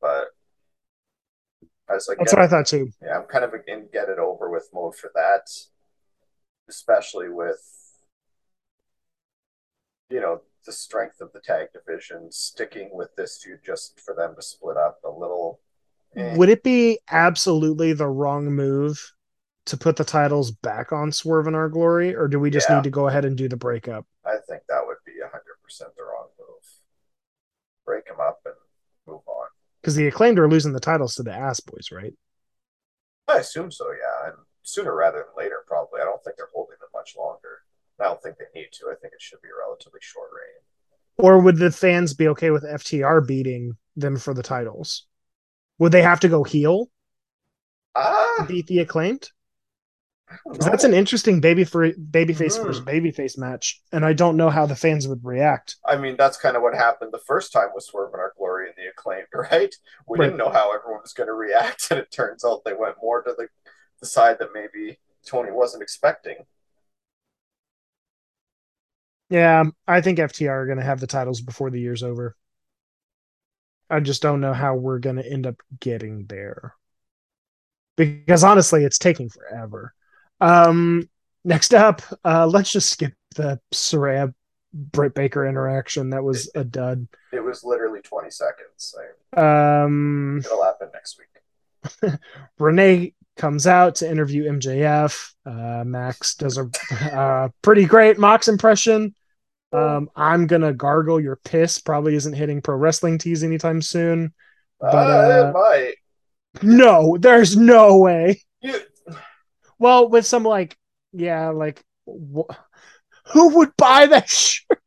But 0.00 0.26
I 1.88 1.94
was 1.94 2.06
like, 2.08 2.18
that's 2.18 2.32
what 2.32 2.42
I 2.42 2.46
thought 2.46 2.66
too. 2.66 2.90
yeah, 3.02 3.18
I'm 3.18 3.24
kind 3.26 3.44
of 3.44 3.52
in 3.66 3.88
get 3.92 4.08
it 4.08 4.18
over 4.18 4.48
with 4.48 4.68
mode 4.72 4.94
for 4.94 5.10
that, 5.14 5.50
especially 6.68 7.28
with 7.28 7.60
you 10.10 10.20
know 10.20 10.40
the 10.66 10.72
strength 10.72 11.20
of 11.20 11.32
the 11.32 11.40
tag 11.40 11.68
division 11.72 12.30
sticking 12.30 12.90
with 12.92 13.14
this 13.16 13.42
feud 13.42 13.60
just 13.64 14.00
for 14.00 14.14
them 14.14 14.34
to 14.34 14.42
split 14.42 14.76
up 14.76 14.98
a 15.04 15.10
little. 15.10 15.60
Eh. 16.16 16.36
Would 16.36 16.48
it 16.48 16.62
be 16.62 16.98
absolutely 17.10 17.92
the 17.92 18.06
wrong 18.06 18.46
move 18.46 19.12
to 19.66 19.76
put 19.76 19.96
the 19.96 20.04
titles 20.04 20.50
back 20.50 20.92
on 20.92 21.10
swerve 21.12 21.46
and 21.46 21.56
our 21.56 21.68
glory 21.68 22.14
or 22.14 22.28
do 22.28 22.38
we 22.38 22.50
just 22.50 22.68
yeah. 22.68 22.76
need 22.76 22.84
to 22.84 22.90
go 22.90 23.08
ahead 23.08 23.24
and 23.24 23.36
do 23.36 23.48
the 23.48 23.56
breakup? 23.56 24.06
I 24.24 24.36
think 24.48 24.62
that 24.68 24.82
would 24.86 24.98
be 25.04 25.12
100% 25.12 25.78
the 25.78 26.02
wrong 26.02 26.28
move. 26.38 26.64
Break 27.84 28.06
them 28.06 28.20
up 28.20 28.40
and 28.44 28.54
move 29.06 29.22
on. 29.26 29.46
Because 29.80 29.96
the 29.96 30.06
acclaimed 30.06 30.38
are 30.38 30.48
losing 30.48 30.72
the 30.72 30.80
titles 30.80 31.14
to 31.16 31.22
the 31.22 31.34
ass 31.34 31.60
boys 31.60 31.88
right? 31.92 32.14
I 33.28 33.38
assume 33.38 33.70
so 33.70 33.86
yeah. 33.90 34.13
Sooner 34.64 34.94
rather 34.96 35.18
than 35.18 35.36
later, 35.36 35.62
probably. 35.66 36.00
I 36.00 36.04
don't 36.04 36.22
think 36.24 36.36
they're 36.36 36.48
holding 36.52 36.76
them 36.80 36.88
much 36.92 37.14
longer. 37.16 37.62
I 38.00 38.04
don't 38.04 38.20
think 38.22 38.38
they 38.38 38.46
need 38.58 38.70
to. 38.72 38.86
I 38.90 38.94
think 38.96 39.12
it 39.14 39.22
should 39.22 39.40
be 39.42 39.48
a 39.48 39.56
relatively 39.66 40.00
short 40.02 40.30
reign. 40.32 40.64
Or 41.16 41.38
would 41.38 41.58
the 41.58 41.70
fans 41.70 42.14
be 42.14 42.26
okay 42.28 42.50
with 42.50 42.64
FTR 42.64 43.20
beating 43.20 43.76
them 43.94 44.16
for 44.16 44.34
the 44.34 44.42
titles? 44.42 45.06
Would 45.78 45.92
they 45.92 46.02
have 46.02 46.20
to 46.20 46.28
go 46.28 46.42
heel 46.44 46.90
Ah, 47.94 48.46
beat 48.48 48.66
the 48.66 48.80
acclaimed? 48.80 49.30
I 50.28 50.36
don't 50.44 50.58
'Cause 50.58 50.66
That's 50.70 50.84
an 50.84 50.94
interesting 50.94 51.40
baby 51.40 51.64
for 51.64 51.90
babyface 51.92 52.58
Mhm. 52.58 52.66
versus 52.66 52.80
babyface 52.84 53.36
match, 53.36 53.82
and 53.92 54.04
I 54.04 54.12
don't 54.14 54.36
know 54.36 54.50
how 54.50 54.66
the 54.66 54.76
fans 54.76 55.06
would 55.06 55.24
react. 55.24 55.76
I 55.84 55.96
mean, 55.96 56.16
that's 56.16 56.36
kind 56.38 56.56
of 56.56 56.62
what 56.62 56.74
happened 56.74 57.12
the 57.12 57.18
first 57.18 57.52
time 57.52 57.68
with 57.74 57.84
Swerve 57.84 58.12
and 58.12 58.20
Our 58.20 58.32
Glory 58.36 58.68
and 58.68 58.74
the 58.76 58.88
acclaimed, 58.88 59.28
right? 59.34 59.74
We 60.08 60.18
Right. 60.18 60.26
didn't 60.26 60.38
know 60.38 60.50
how 60.50 60.72
everyone 60.74 61.02
was 61.02 61.12
going 61.12 61.26
to 61.28 61.34
react, 61.34 61.88
and 61.90 62.00
it 62.00 62.10
turns 62.10 62.44
out 62.44 62.64
they 62.64 62.72
went 62.74 62.96
more 63.02 63.22
to 63.22 63.34
the, 63.36 63.48
the 64.04 64.10
side 64.10 64.36
that 64.38 64.50
maybe 64.52 64.98
Tony 65.24 65.50
wasn't 65.50 65.82
expecting. 65.82 66.36
Yeah, 69.30 69.64
I 69.88 70.02
think 70.02 70.18
FTR 70.18 70.50
are 70.50 70.66
going 70.66 70.78
to 70.78 70.84
have 70.84 71.00
the 71.00 71.06
titles 71.06 71.40
before 71.40 71.70
the 71.70 71.80
year's 71.80 72.02
over. 72.02 72.36
I 73.88 74.00
just 74.00 74.20
don't 74.20 74.42
know 74.42 74.52
how 74.52 74.74
we're 74.74 74.98
going 74.98 75.16
to 75.16 75.26
end 75.26 75.46
up 75.46 75.56
getting 75.80 76.26
there. 76.26 76.74
Because 77.96 78.44
honestly, 78.44 78.84
it's 78.84 78.98
taking 78.98 79.30
forever. 79.30 79.94
Um, 80.40 81.08
next 81.44 81.72
up, 81.72 82.02
uh, 82.24 82.46
let's 82.46 82.70
just 82.70 82.90
skip 82.90 83.14
the 83.36 83.58
Saraya 83.72 84.34
Britt 84.74 85.14
Baker 85.14 85.46
interaction. 85.46 86.10
That 86.10 86.24
was 86.24 86.50
a 86.54 86.64
dud. 86.64 87.08
It 87.32 87.42
was 87.42 87.64
literally 87.64 88.00
20 88.02 88.30
seconds. 88.30 88.94
Like, 89.32 89.42
Um, 89.42 90.42
it'll 90.44 90.62
happen 90.62 90.90
next 90.92 91.18
week. 91.18 92.18
Renee 92.58 93.14
comes 93.36 93.66
out 93.66 93.96
to 93.96 94.10
interview 94.10 94.44
MJF. 94.50 95.32
Uh, 95.44 95.84
Max 95.84 96.34
does 96.34 96.58
a 96.58 96.68
uh, 97.12 97.48
pretty 97.62 97.84
great 97.84 98.18
Mox 98.18 98.48
impression. 98.48 99.14
Um, 99.72 100.08
I'm 100.14 100.46
gonna 100.46 100.72
gargle 100.72 101.20
your 101.20 101.36
piss. 101.36 101.78
Probably 101.80 102.14
isn't 102.14 102.34
hitting 102.34 102.62
pro 102.62 102.76
wrestling 102.76 103.18
tees 103.18 103.42
anytime 103.42 103.82
soon. 103.82 104.32
But, 104.80 104.94
uh, 104.94 104.98
uh, 105.00 105.48
it 105.48 105.52
might. 105.52 105.94
No, 106.62 107.16
there's 107.18 107.56
no 107.56 107.98
way. 107.98 108.40
You, 108.60 108.78
Well, 109.78 110.08
with 110.08 110.26
some 110.26 110.44
like, 110.44 110.76
yeah, 111.12 111.48
like, 111.48 111.82
wh- 112.06 112.54
who 113.32 113.56
would 113.56 113.76
buy 113.76 114.06
that 114.06 114.28
shirt? 114.30 114.78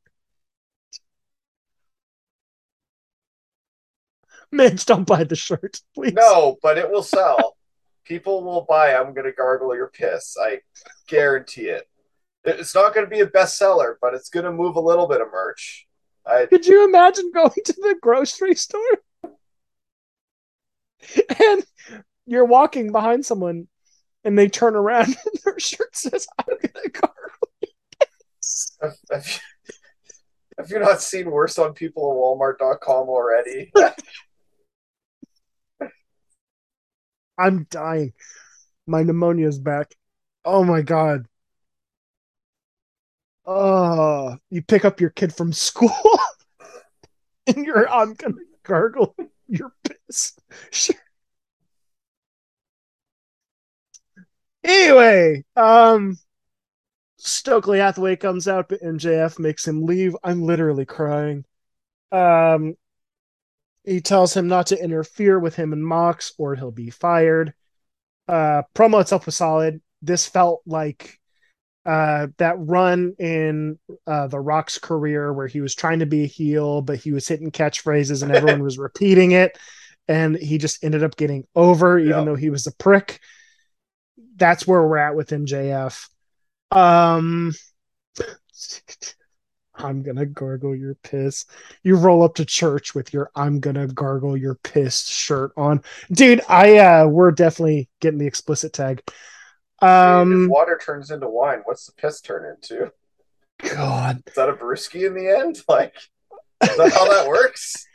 Mitch, 4.52 4.86
don't 4.86 5.06
buy 5.06 5.26
the 5.26 5.36
shirt, 5.36 5.82
please. 5.94 6.14
no, 6.14 6.58
but 6.62 6.78
it 6.78 6.90
will 6.90 7.04
sell. 7.04 7.57
People 8.08 8.44
will 8.44 8.66
buy. 8.70 8.96
I'm 8.96 9.14
going 9.14 9.26
to 9.26 9.34
gargle 9.34 9.76
your 9.76 9.90
piss. 9.90 10.38
I 10.42 10.62
guarantee 11.08 11.68
it. 11.68 11.88
It's 12.46 12.74
not 12.74 12.94
going 12.94 13.06
to 13.06 13.10
be 13.10 13.20
a 13.20 13.28
bestseller, 13.28 13.96
but 14.02 14.14
it's 14.14 14.30
going 14.30 14.46
to 14.46 14.52
move 14.52 14.78
a 14.78 14.82
little 14.82 15.08
bit 15.08 15.20
of 15.20 15.28
merch. 15.32 15.86
I 16.26 16.46
Could 16.50 16.66
you 16.66 16.86
imagine 16.86 17.32
going 17.34 17.52
to 17.66 17.74
the 17.74 17.96
grocery 18.02 18.56
store 18.56 18.80
and 21.46 21.66
you're 22.26 22.46
walking 22.46 22.92
behind 22.92 23.26
someone 23.26 23.68
and 24.24 24.38
they 24.38 24.48
turn 24.48 24.76
around 24.76 25.08
and 25.26 25.42
their 25.44 25.60
shirt 25.60 25.96
says, 25.96 26.28
I'm 26.40 26.46
gonna 26.48 26.90
gargle. 26.90 27.50
have, 28.82 28.96
have 29.12 29.28
you, 29.28 29.40
have 30.58 30.72
you 30.72 30.80
not 30.80 31.02
seen 31.02 31.30
worse 31.30 31.60
on 31.60 31.74
people 31.74 32.12
at 32.12 32.18
Walmart.com 32.18 33.10
already? 33.10 33.72
I'm 37.38 37.66
dying. 37.70 38.14
My 38.88 39.04
pneumonia's 39.04 39.60
back. 39.60 39.96
Oh 40.46 40.64
my 40.64 40.82
god. 40.84 41.28
Oh, 43.46 44.38
you 44.50 44.62
pick 44.62 44.84
up 44.86 45.00
your 45.02 45.10
kid 45.10 45.34
from 45.34 45.54
school 45.54 45.92
and 47.48 47.66
you're 47.66 47.90
I'm 47.90 48.14
gonna 48.14 48.36
gargle 48.64 49.16
your 49.48 49.74
piss. 49.84 50.38
Anyway, 54.64 55.44
um 55.56 56.18
Stokely 57.18 57.80
Hathaway 57.80 58.16
comes 58.16 58.48
out, 58.48 58.70
but 58.70 58.82
MJF 58.84 59.40
makes 59.40 59.68
him 59.68 59.86
leave. 59.86 60.16
I'm 60.24 60.42
literally 60.44 60.86
crying. 60.86 61.46
Um 62.12 62.76
he 63.88 64.02
tells 64.02 64.36
him 64.38 64.48
not 64.48 64.68
to 64.68 64.84
interfere 64.84 65.40
with 65.40 65.56
him 65.56 65.74
and 65.74 65.86
Mox 65.86 66.34
or 66.38 66.56
he'll 66.56 66.72
be 66.72 66.92
fired. 66.92 67.54
Uh 68.28 68.64
promo 68.76 69.02
itself 69.02 69.26
was 69.26 69.38
solid. 69.38 69.82
This 70.02 70.28
felt 70.28 70.62
like 70.66 71.20
uh 71.86 72.28
that 72.38 72.56
run 72.60 73.16
in 73.20 73.80
uh 74.08 74.28
the 74.28 74.40
Rock's 74.40 74.78
career 74.78 75.34
where 75.34 75.48
he 75.48 75.62
was 75.62 75.76
trying 75.76 76.00
to 76.00 76.06
be 76.06 76.24
a 76.24 76.28
heel, 76.28 76.82
but 76.82 77.00
he 77.00 77.12
was 77.14 77.28
hitting 77.28 77.52
catchphrases 77.52 78.24
and 78.24 78.32
everyone 78.32 78.64
was 78.64 78.78
repeating 78.80 79.32
it, 79.32 79.58
and 80.08 80.36
he 80.38 80.58
just 80.58 80.84
ended 80.84 81.04
up 81.04 81.16
getting 81.18 81.46
over, 81.56 82.00
even 82.00 82.10
Yeah. 82.10 82.26
though 82.26 82.36
he 82.36 82.50
was 82.50 82.68
a 82.68 82.74
prick. 82.74 83.20
That's 84.36 84.68
where 84.68 84.82
we're 84.86 84.98
at 84.98 85.16
with 85.16 85.32
MJF. 85.32 86.10
Um 86.72 87.54
I'm 89.78 90.02
gonna 90.04 90.26
gargle 90.26 90.76
your 90.76 90.96
piss. 90.96 91.46
You 91.84 91.96
roll 91.96 92.24
up 92.24 92.36
to 92.36 92.46
church 92.46 92.96
with 92.96 93.14
your 93.14 93.32
I'm 93.36 93.60
gonna 93.60 93.88
gargle 93.88 94.36
your 94.36 94.56
piss 94.56 95.08
shirt 95.08 95.52
on. 95.58 95.82
Dude, 96.12 96.42
I 96.50 96.78
uh 96.78 97.08
we're 97.08 97.32
definitely 97.32 97.90
getting 98.00 98.20
the 98.20 98.28
explicit 98.28 98.74
tag. 98.74 99.04
Um 99.82 100.46
if 100.46 100.50
water 100.50 100.80
turns 100.84 101.12
into 101.12 101.28
wine, 101.30 101.62
what's 101.66 101.86
the 101.86 101.94
piss 101.94 102.22
turn 102.22 102.46
into? 102.46 102.92
God. 103.60 104.24
Is 104.28 104.34
that 104.36 104.50
a 104.50 104.54
brewski 104.54 105.08
in 105.08 105.14
the 105.14 105.38
end? 105.38 105.62
Like, 105.70 105.96
is 106.64 106.78
that 106.78 106.94
how 106.94 107.08
that 107.08 107.28
works? 107.28 107.88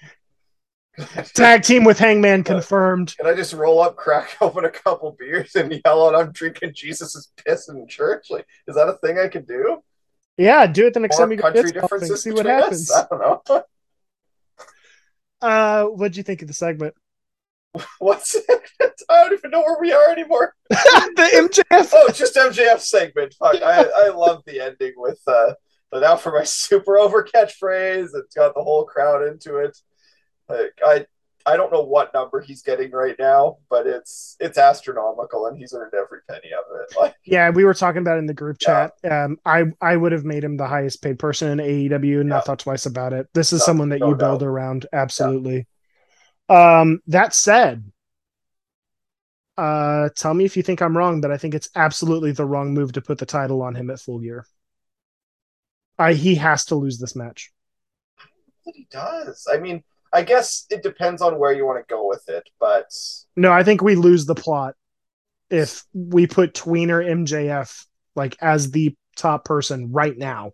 Tag 1.35 1.63
team 1.63 1.85
with 1.85 1.99
Hangman 1.99 2.45
confirmed. 2.45 3.17
Can 3.17 3.27
I 3.27 3.35
just 3.35 3.55
roll 3.55 3.81
up, 3.81 3.97
crack 3.97 4.37
open 4.41 4.65
a 4.65 4.71
couple 4.71 5.17
beers, 5.19 5.55
and 5.55 5.81
yell 5.85 6.07
out, 6.07 6.15
"I'm 6.15 6.33
drinking 6.33 6.73
Jesus' 6.75 7.33
piss 7.45 7.69
in 7.69 7.87
church"? 7.89 8.27
Like, 8.31 8.47
is 8.69 8.77
that 8.77 8.89
a 8.89 8.99
thing 8.99 9.19
I 9.19 9.29
can 9.29 9.45
do? 9.45 9.83
Yeah, 10.39 10.67
do 10.67 10.87
it 10.87 10.95
the 10.95 11.01
next 11.01 11.19
time 11.19 11.31
you 11.31 11.37
go 11.37 11.43
country 11.43 11.63
golfing. 11.73 11.83
differences 11.83 12.23
See 12.23 12.31
what 12.31 12.45
between 12.45 12.55
us? 12.63 12.91
happens. 12.91 12.93
I 12.93 13.07
don't 13.11 13.49
know. 13.49 13.63
Uh 15.41 15.85
what'd 15.87 16.17
you 16.17 16.23
think 16.23 16.43
of 16.43 16.49
the 16.49 16.55
segment? 16.55 16.95
What's 17.99 18.35
it? 18.35 18.45
I 19.09 19.25
don't 19.25 19.33
even 19.33 19.51
know 19.51 19.61
where 19.63 19.79
we 19.81 19.93
are 19.93 20.11
anymore. 20.11 20.55
the 20.69 21.59
MJF 21.71 21.91
Oh, 21.95 22.11
just 22.13 22.37
MJF 22.37 22.81
segment. 22.81 23.35
Fuck, 23.39 23.57
I, 23.63 23.85
I 23.97 24.09
love 24.11 24.43
the 24.47 24.61
ending 24.61 24.93
with 24.97 25.21
uh, 25.27 25.55
now 25.93 26.17
for 26.17 26.33
my 26.33 26.45
super 26.45 26.99
over 26.99 27.25
catchphrase. 27.25 28.09
It's 28.15 28.35
got 28.35 28.55
the 28.55 28.63
whole 28.63 28.85
crowd 28.85 29.27
into 29.27 29.57
it. 29.57 29.77
Like, 30.49 30.75
I 30.85 31.07
I 31.47 31.57
don't 31.57 31.73
know 31.73 31.83
what 31.83 32.13
number 32.15 32.41
he's 32.41 32.63
getting 32.63 32.91
right 32.93 33.17
now, 33.19 33.59
but 33.69 33.87
it's 33.87 34.37
it's 34.41 34.59
astronomical, 34.59 35.47
and 35.47 35.57
he's 35.57 35.75
earned 35.75 35.95
every 35.95 36.21
penny 36.29 36.51
of 36.53 36.65
it. 36.81 36.95
Like, 37.01 37.17
Yeah, 37.25 37.51
we 37.51 37.65
were 37.65 37.75
talking 37.75 38.01
about 38.03 38.17
it 38.17 38.21
in 38.21 38.27
the 38.27 38.35
group 38.35 38.59
Yeah. 38.61 38.89
chat. 39.03 39.11
Um, 39.11 39.39
I 39.45 39.65
I 39.81 39.97
would 39.97 40.13
have 40.13 40.25
made 40.25 40.45
him 40.45 40.57
the 40.57 40.67
highest 40.67 41.03
paid 41.03 41.19
person 41.19 41.51
in 41.51 41.61
AEW 41.61 42.21
and 42.21 42.29
Yeah. 42.29 42.35
not 42.37 42.45
thought 42.45 42.59
twice 42.61 42.87
about 42.87 43.13
it. 43.13 43.29
This 43.35 43.53
is 43.53 43.61
No, 43.61 43.67
someone 43.67 43.89
that 43.91 44.01
no 44.01 44.09
you 44.09 44.15
build 44.15 44.43
doubt. 44.43 44.49
around, 44.49 44.87
absolutely. 44.93 45.67
Um, 46.49 47.01
that 47.07 47.35
said, 47.35 47.85
uh, 49.59 50.09
tell 50.17 50.35
me 50.35 50.45
if 50.45 50.57
you 50.57 50.63
think 50.63 50.81
I'm 50.81 50.97
wrong, 50.97 51.21
but 51.21 51.31
I 51.31 51.37
think 51.37 51.55
it's 51.55 51.69
absolutely 51.75 52.33
the 52.33 52.45
wrong 52.47 52.73
move 52.75 52.93
to 52.93 53.03
put 53.03 53.19
the 53.19 53.27
title 53.27 53.63
on 53.63 53.75
him 53.75 53.91
at 53.91 54.01
full 54.01 54.19
gear. 54.19 54.47
I 55.99 56.13
he 56.13 56.35
has 56.35 56.67
to 56.67 56.75
lose 56.75 56.99
this 56.99 57.17
match. 57.17 57.51
that 58.65 58.75
he 58.75 58.87
does. 58.91 59.47
I 59.53 59.59
mean, 59.59 59.83
I 60.13 60.23
guess 60.23 60.67
it 60.71 60.83
depends 60.83 61.23
on 61.23 61.39
where 61.39 61.53
you 61.53 61.65
want 61.65 61.87
to 61.87 61.93
go 61.93 62.07
with 62.07 62.29
it, 62.29 62.49
but 62.61 62.87
No, 63.37 63.51
I 63.51 63.65
think 63.65 63.83
we 63.83 63.95
lose 63.95 64.27
the 64.27 64.35
plot 64.35 64.75
if 65.51 65.85
we 65.95 66.27
put 66.27 66.55
Tweener 66.55 67.05
MJF 67.05 67.87
like 68.15 68.37
as 68.41 68.71
the 68.71 68.95
top 69.17 69.45
person 69.45 69.91
right 69.93 70.17
now. 70.17 70.53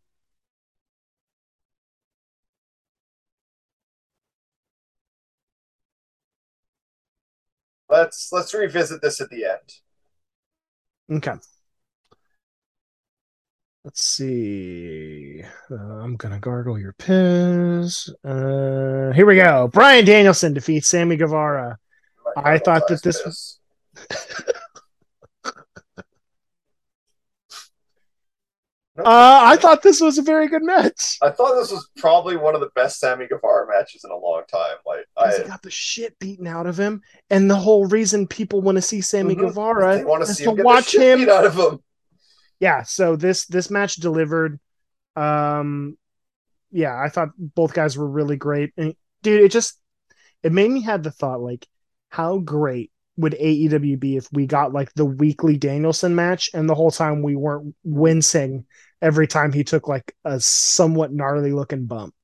let's 7.88 8.30
let's 8.32 8.54
revisit 8.54 9.02
this 9.02 9.20
at 9.20 9.30
the 9.30 9.44
end. 9.44 11.16
Okay. 11.18 11.38
Let's 13.88 14.04
see. 14.04 15.42
Uh, 15.70 15.74
I'm 15.76 16.16
gonna 16.16 16.38
gargle 16.38 16.78
your 16.78 16.92
piss. 16.92 18.10
Uh, 18.22 19.12
here 19.14 19.24
we 19.24 19.36
go. 19.36 19.70
Brian 19.72 20.04
Danielson 20.04 20.52
defeats 20.52 20.88
Sammy 20.88 21.16
Guevara. 21.16 21.78
I 22.36 22.58
thought 22.58 22.86
that 22.88 23.02
this- 23.02 23.22
Piss. 23.22 23.58
Uh, 28.98 29.02
I 29.44 29.56
thought 29.56 29.82
this 29.82 30.00
was 30.00 30.18
a 30.18 30.22
very 30.22 30.48
good 30.48 30.64
match. 30.64 31.18
I 31.22 31.30
thought 31.30 31.54
this 31.54 31.70
was 31.70 31.88
probably 31.98 32.36
one 32.36 32.56
of 32.56 32.60
the 32.60 32.70
best 32.74 32.98
Sammy 32.98 33.28
Guevara 33.28 33.68
matches 33.68 34.02
in 34.04 34.10
a 34.10 34.16
long 34.16 34.42
time. 34.50 34.76
Like 34.84 35.06
I 35.16 35.36
he 35.36 35.44
got 35.48 35.62
the 35.62 35.70
shit 35.70 36.18
beaten 36.18 36.48
out 36.48 36.66
of 36.66 36.76
him, 36.76 37.02
and 37.30 37.48
the 37.48 37.54
whole 37.54 37.86
reason 37.86 38.26
people 38.26 38.60
want 38.60 38.74
to 38.74 38.82
see 38.82 39.00
Sammy 39.00 39.36
Mhm. 39.36 39.40
Guevara 39.40 39.98
they 39.98 40.04
want 40.04 40.24
to 40.24 40.30
is 40.30 40.38
see 40.38 40.44
to 40.46 40.50
watch 40.50 40.96
him 40.96 41.20
beat 41.20 41.28
out 41.28 41.44
of 41.44 41.54
him. 41.54 41.78
Yeah 42.60 42.82
so 42.82 43.16
this 43.16 43.46
this 43.46 43.70
match 43.70 43.96
delivered 43.96 44.58
um 45.16 45.96
yeah 46.70 46.98
i 47.00 47.08
thought 47.08 47.30
both 47.38 47.72
guys 47.72 47.96
were 47.96 48.08
really 48.08 48.36
great. 48.36 48.72
And 48.76 48.94
dude 49.22 49.42
it 49.42 49.50
just 49.50 49.78
it 50.42 50.52
made 50.52 50.70
me 50.70 50.82
have 50.82 51.02
the 51.02 51.10
thought 51.10 51.40
like 51.40 51.66
how 52.10 52.38
great 52.38 52.90
would 53.16 53.34
aew 53.34 53.98
be 53.98 54.16
if 54.16 54.28
we 54.32 54.46
got 54.46 54.72
like 54.72 54.92
the 54.94 55.04
weekly 55.04 55.56
danielson 55.56 56.14
match 56.14 56.50
and 56.54 56.68
the 56.68 56.74
whole 56.74 56.90
time 56.90 57.22
we 57.22 57.34
weren't 57.34 57.74
wincing 57.82 58.64
every 59.02 59.26
time 59.26 59.52
he 59.52 59.64
took 59.64 59.88
like 59.88 60.14
a 60.24 60.40
somewhat 60.40 61.12
gnarly 61.12 61.52
looking 61.52 61.86
bump. 61.86 62.14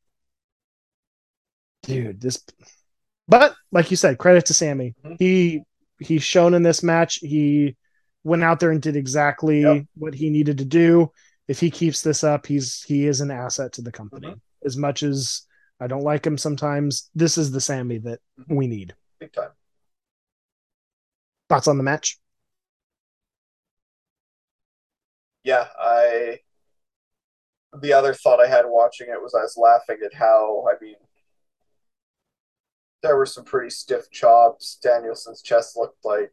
Dude 1.83 2.21
this 2.21 2.43
but 3.29 3.55
like 3.73 3.91
you 3.91 3.97
said 3.97 4.19
credit 4.19 4.47
to 4.47 4.55
sammy. 4.55 4.95
Mhm. 5.05 5.17
he 5.19 5.63
he's 5.99 6.23
shown 6.23 6.55
in 6.55 6.63
this 6.63 6.83
match. 6.83 7.17
He 7.17 7.77
went 8.25 8.43
out 8.43 8.59
there 8.61 8.71
and 8.71 8.83
did 8.83 8.97
exactly 8.97 9.61
Yep. 9.63 9.85
what 9.97 10.15
he 10.15 10.31
needed 10.31 10.59
to 10.59 10.65
do. 10.65 11.13
If 11.47 11.61
he 11.61 11.71
keeps 11.71 12.01
this 12.03 12.25
up, 12.25 12.47
he's 12.47 12.83
he 12.85 13.07
is 13.07 13.21
an 13.21 13.31
asset 13.31 13.73
to 13.75 13.83
the 13.83 13.93
company. 13.93 14.29
Mhm. 14.29 14.41
As 14.65 14.77
much 14.77 15.03
as 15.03 15.43
I 15.79 15.87
don't 15.87 16.03
like 16.03 16.27
him 16.27 16.39
sometimes, 16.39 17.11
this 17.15 17.37
is 17.37 17.51
the 17.53 17.61
Sammy 17.61 17.99
that 17.99 18.21
Mhm. 18.41 18.57
we 18.57 18.67
need. 18.67 18.97
Big 19.19 19.33
time. 19.33 19.51
Thoughts 21.51 21.69
on 21.69 21.77
the 21.77 21.83
match? 21.85 22.19
Yeah, 25.43 25.69
I. 25.79 26.41
The 27.81 27.93
other 27.93 28.15
thought 28.15 28.41
I 28.41 28.47
had 28.47 28.65
watching 28.67 29.09
it 29.11 29.21
was 29.21 29.35
I 29.35 29.43
was 29.43 29.57
laughing 29.57 29.99
at 30.05 30.15
how 30.15 30.67
I 30.69 30.83
mean. 30.83 30.97
There 33.03 33.17
were 33.17 33.27
some 33.27 33.45
pretty 33.45 33.69
stiff 33.69 34.11
chops. 34.11 34.77
Danielson's 34.77 35.43
chest 35.43 35.77
looked 35.77 36.03
like 36.05 36.33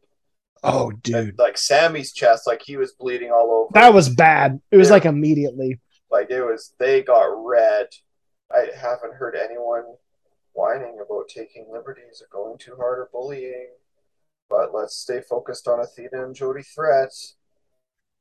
Oh, 0.64 0.90
dude, 0.92 1.38
like 1.38 1.58
Sammy's 1.58 2.12
chest, 2.12 2.46
like 2.46 2.62
he 2.62 2.76
was 2.76 2.92
bleeding 2.92 3.30
all 3.30 3.50
over. 3.52 3.70
that 3.74 3.92
was 3.92 4.08
bad. 4.08 4.60
It 4.70 4.76
was 4.76 4.88
Yeah. 4.88 4.94
like 4.94 5.04
immediately. 5.04 5.80
like 6.10 6.30
it 6.30 6.42
was. 6.42 6.74
They 6.78 7.02
got 7.02 7.24
red. 7.44 7.86
I 8.52 8.68
haven't 8.76 9.14
heard 9.14 9.34
anyone 9.34 9.84
whining 10.52 10.98
about 11.04 11.28
taking 11.28 11.66
liberties 11.72 12.22
or 12.22 12.28
going 12.30 12.58
too 12.58 12.76
hard 12.76 12.98
or 12.98 13.08
bullying. 13.12 13.70
But 14.50 14.74
let's 14.74 14.94
stay 14.94 15.20
focused 15.22 15.66
on 15.66 15.80
Athena 15.80 16.24
and 16.26 16.34
Jody 16.34 16.62
Threat. 16.62 17.10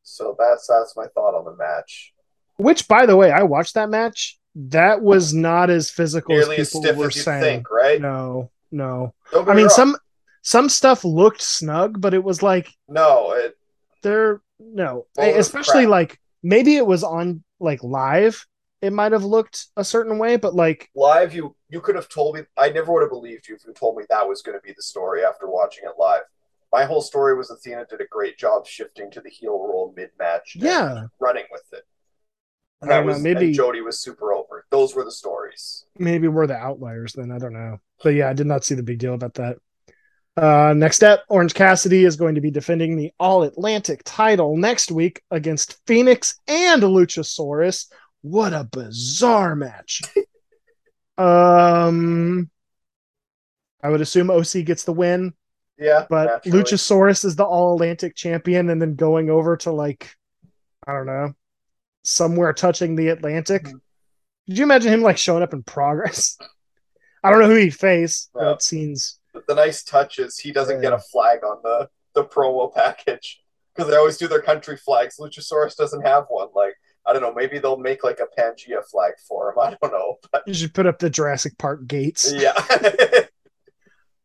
So 0.04 0.36
that's 0.40 0.68
that's 0.68 0.96
my 0.96 1.08
thought 1.14 1.36
on 1.36 1.46
the 1.46 1.56
match. 1.56 2.14
Which, 2.58 2.88
by 2.88 3.06
the 3.06 3.18
way, 3.18 3.32
I 3.32 3.44
watched 3.44 3.74
that 3.76 3.90
match. 3.90 4.40
That 4.56 5.02
was 5.02 5.34
not 5.34 5.70
as 5.70 5.90
physical 5.92 6.36
Nearly 6.36 6.56
as 6.58 6.68
as 6.68 6.70
people 6.70 6.82
stiff 6.84 6.96
were 6.98 7.08
as 7.08 7.16
you 7.16 7.22
saying. 7.22 7.42
think, 7.44 7.70
right? 7.72 8.00
No, 8.02 8.50
no. 8.72 9.14
I 9.34 9.54
mean, 9.54 9.70
some 9.70 9.96
some 10.42 10.70
stuff 10.70 11.04
looked 11.04 11.42
snug, 11.42 12.02
but 12.02 12.14
it 12.14 12.24
was 12.24 12.42
like 12.44 12.70
no, 12.88 13.32
it 13.34 13.58
they're 14.02 14.42
no, 14.60 15.06
especially 15.18 15.84
crap. 15.84 15.90
like 15.90 16.20
maybe 16.44 16.76
it 16.78 16.86
was 16.86 17.04
on 17.04 17.44
like 17.60 17.84
live. 17.84 18.46
It 18.82 18.94
might 18.94 19.12
have 19.12 19.24
looked 19.24 19.68
a 19.78 19.84
certain 19.84 20.18
way, 20.18 20.38
but 20.38 20.56
like 20.56 20.90
live. 20.96 21.34
You 21.36 21.56
you 21.70 21.82
could 21.82 21.96
have 21.96 22.10
told 22.10 22.36
me. 22.36 22.42
I 22.58 22.70
never 22.70 22.92
would 22.92 23.02
have 23.02 23.12
believed 23.12 23.48
you 23.48 23.56
if 23.56 23.62
you 23.66 23.74
told 23.74 23.98
me 23.98 24.04
that 24.10 24.28
was 24.28 24.42
going 24.42 24.58
to 24.58 24.62
be 24.64 24.74
the 24.76 24.82
story 24.82 25.24
after 25.24 25.48
watching 25.48 25.84
it 25.86 26.00
live. 26.00 26.24
My 26.72 26.86
whole 26.86 27.02
story 27.02 27.36
was 27.36 27.52
Athena 27.52 27.86
did 27.90 28.02
a 28.02 28.08
great 28.10 28.38
job 28.38 28.66
shifting 28.66 29.12
to 29.12 29.22
the 29.22 29.30
heel 29.30 29.52
role 29.60 29.94
mid 29.96 30.10
match. 30.18 30.56
yeah, 30.56 31.06
running 31.20 31.44
with 31.52 31.64
it. 31.74 31.84
And 32.82 32.90
that 32.90 32.96
don't 32.98 33.06
know, 33.08 33.14
was 33.14 33.22
maybe- 33.22 33.46
and 33.48 33.54
Jody 33.54 33.82
was 33.82 34.00
super 34.00 34.34
over. 34.34 34.66
Those 34.72 34.96
were 34.96 35.04
the 35.04 35.12
stories. 35.12 35.86
maybe 36.00 36.28
we're 36.28 36.48
the 36.48 36.56
outliers 36.56 37.14
then. 37.14 37.32
I 37.32 37.38
don't 37.38 37.54
know, 37.54 37.80
but 38.04 38.16
yeah, 38.16 38.30
I 38.30 38.34
did 38.34 38.48
not 38.48 38.64
see 38.64 38.74
the 38.74 38.82
big 38.84 38.98
deal 38.98 39.14
about 39.14 39.36
that. 39.36 39.58
Uh, 40.38 40.74
next 40.76 41.04
up, 41.04 41.24
Orange 41.28 41.54
Cassidy 41.54 42.06
is 42.06 42.16
going 42.16 42.36
to 42.36 42.42
be 42.42 42.52
defending 42.52 42.96
the 42.96 43.12
All 43.20 43.44
Atlantic 43.44 44.02
title 44.06 44.56
next 44.56 44.92
week 44.92 45.22
against 45.30 45.80
Fenix 45.86 46.40
and 46.48 46.82
Luchasaurus. 46.82 47.92
What 48.22 48.54
a 48.54 48.64
bizarre 48.64 49.56
match! 49.56 50.02
um, 51.18 52.50
I 53.84 53.90
would 53.90 54.02
assume 54.02 54.30
OC 54.30 54.64
gets 54.66 54.84
the 54.84 54.94
win. 54.94 55.34
Yeah, 55.78 56.06
but 56.10 56.26
naturally. 56.46 56.64
Luchasaurus 56.64 57.26
is 57.26 57.36
the 57.36 57.44
All 57.46 57.74
Atlantic 57.74 58.16
champion, 58.16 58.70
and 58.70 58.82
then 58.82 58.96
going 58.96 59.30
over 59.30 59.58
to 59.58 59.72
like, 59.72 60.16
I 60.88 60.94
don't 60.94 61.08
know, 61.08 61.34
somewhere 62.04 62.54
touching 62.54 62.96
the 62.96 63.10
Atlantic. 63.10 63.64
Mhm. 63.64 63.82
Could 64.48 64.58
you 64.58 64.64
imagine 64.64 64.94
him 64.94 65.02
like 65.02 65.18
showing 65.18 65.44
up 65.44 65.54
in 65.54 65.64
progress? 65.64 66.38
I 67.24 67.30
don't 67.32 67.40
know 67.40 67.48
who 67.50 67.56
he 67.56 67.70
faced, 67.70 68.30
but 68.34 68.44
Yeah. 68.44 68.52
it 68.54 68.62
seems 68.62 69.20
the 69.34 69.56
nice 69.56 69.84
touch 69.84 70.20
is 70.20 70.38
he 70.38 70.52
doesn't 70.52 70.82
get 70.82 70.94
a 70.94 71.00
flag 71.00 71.44
on 71.44 71.58
the 71.64 71.90
the 72.14 72.24
promo 72.24 72.74
package 72.74 73.42
because 73.76 73.90
they 73.90 73.98
always 73.98 74.18
do 74.18 74.28
their 74.28 74.42
country 74.42 74.78
flags. 74.78 75.18
Luchasaurus 75.20 75.76
doesn't 75.76 76.06
have 76.06 76.26
one. 76.30 76.50
Like 76.56 76.76
I 77.06 77.14
don't 77.14 77.22
know, 77.22 77.34
maybe 77.34 77.60
they'll 77.60 77.78
make 77.78 78.04
like 78.04 78.20
a 78.20 78.40
Pangea 78.40 78.86
flag 78.90 79.14
for 79.28 79.50
him. 79.52 79.60
I 79.62 79.76
don't 79.82 79.92
know, 79.92 80.18
but 80.32 80.44
you 80.48 80.54
should 80.54 80.74
put 80.74 80.86
up 80.86 81.00
the 81.00 81.10
Jurassic 81.10 81.58
Park 81.58 81.88
gates. 81.88 82.32
yeah, 82.36 82.54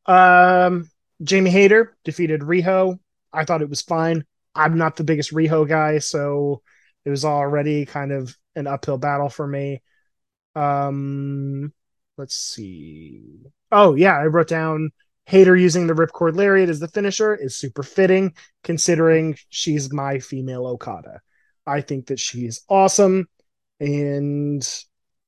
Um, 0.06 0.88
Jamie 1.22 1.50
Hayter 1.50 1.96
defeated 2.04 2.42
Riho. 2.42 2.98
I 3.32 3.44
thought 3.44 3.62
it 3.62 3.68
was 3.68 3.82
fine. 3.82 4.24
I'm 4.54 4.78
not 4.78 4.96
the 4.96 5.04
biggest 5.04 5.32
Riho 5.32 5.68
guy, 5.68 5.98
so 5.98 6.62
it 7.04 7.10
was 7.10 7.24
already 7.24 7.86
kind 7.86 8.12
of 8.12 8.36
an 8.54 8.66
uphill 8.66 8.98
battle 8.98 9.28
for 9.28 9.46
me. 9.46 9.82
Um, 10.54 11.72
let's 12.16 12.37
see. 12.37 13.22
Oh 13.72 13.94
yeah, 13.94 14.16
I 14.16 14.26
wrote 14.26 14.48
down 14.48 14.90
Hayter 15.26 15.57
using 15.57 15.87
the 15.87 15.94
ripcord 15.94 16.37
lariat 16.37 16.68
as 16.68 16.81
the 16.81 16.88
finisher 16.88 17.35
is 17.35 17.57
super 17.57 17.83
fitting, 17.83 18.35
considering 18.62 19.37
she's 19.48 19.92
my 19.92 20.18
female 20.18 20.66
Okada. 20.66 21.20
I 21.66 21.81
think 21.81 22.07
that 22.07 22.20
she's 22.20 22.62
awesome, 22.68 23.29
and 23.81 24.66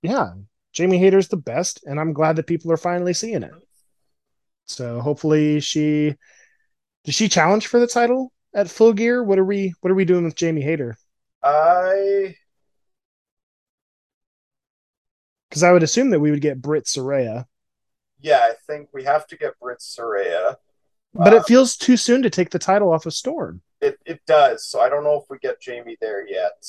yeah, 0.02 0.32
Jamie 0.72 0.98
Hayter's 0.98 1.28
the 1.28 1.36
best, 1.36 1.80
and 1.84 1.98
I'm 1.98 2.12
glad 2.12 2.36
that 2.36 2.46
people 2.46 2.70
are 2.70 2.76
finally 2.76 3.12
seeing 3.12 3.42
it. 3.42 3.52
So 4.66 5.00
hopefully 5.00 5.60
she 5.60 6.14
does 7.04 7.14
she 7.14 7.28
challenge 7.28 7.66
for 7.66 7.80
the 7.80 7.86
title 7.86 8.32
at 8.54 8.70
Full 8.70 8.92
Gear? 8.92 9.22
What 9.22 9.38
are 9.38 9.44
we 9.44 9.74
what 9.80 9.90
are 9.90 9.96
we 9.96 10.04
doing 10.04 10.24
with 10.24 10.36
Jamie 10.36 10.62
Hayter? 10.62 10.96
I 11.42 12.36
Because 15.48 15.62
I 15.62 15.72
would 15.72 15.82
assume 15.82 16.10
that 16.10 16.20
we 16.20 16.30
would 16.30 16.40
get 16.40 16.60
Britt 16.62 16.84
Saraya, 16.84 17.46
yeah, 18.20 18.40
I 18.42 18.54
think 18.66 18.88
we 18.92 19.04
have 19.04 19.26
to 19.28 19.36
get 19.36 19.58
Britt 19.60 19.78
Saraya. 19.78 20.56
but 21.14 21.32
Uh, 21.32 21.36
it 21.36 21.44
feels 21.46 21.76
too 21.76 21.96
soon 21.96 22.20
to 22.22 22.30
take 22.30 22.50
the 22.50 22.58
title 22.58 22.92
off 22.92 23.06
of 23.06 23.14
Storm. 23.14 23.62
It 23.80 23.98
it 24.04 24.20
does. 24.26 24.66
So 24.66 24.80
I 24.80 24.88
don't 24.88 25.04
know 25.04 25.16
if 25.16 25.24
we 25.30 25.38
get 25.38 25.60
Jamie 25.60 25.96
there 26.00 26.26
yet. 26.26 26.66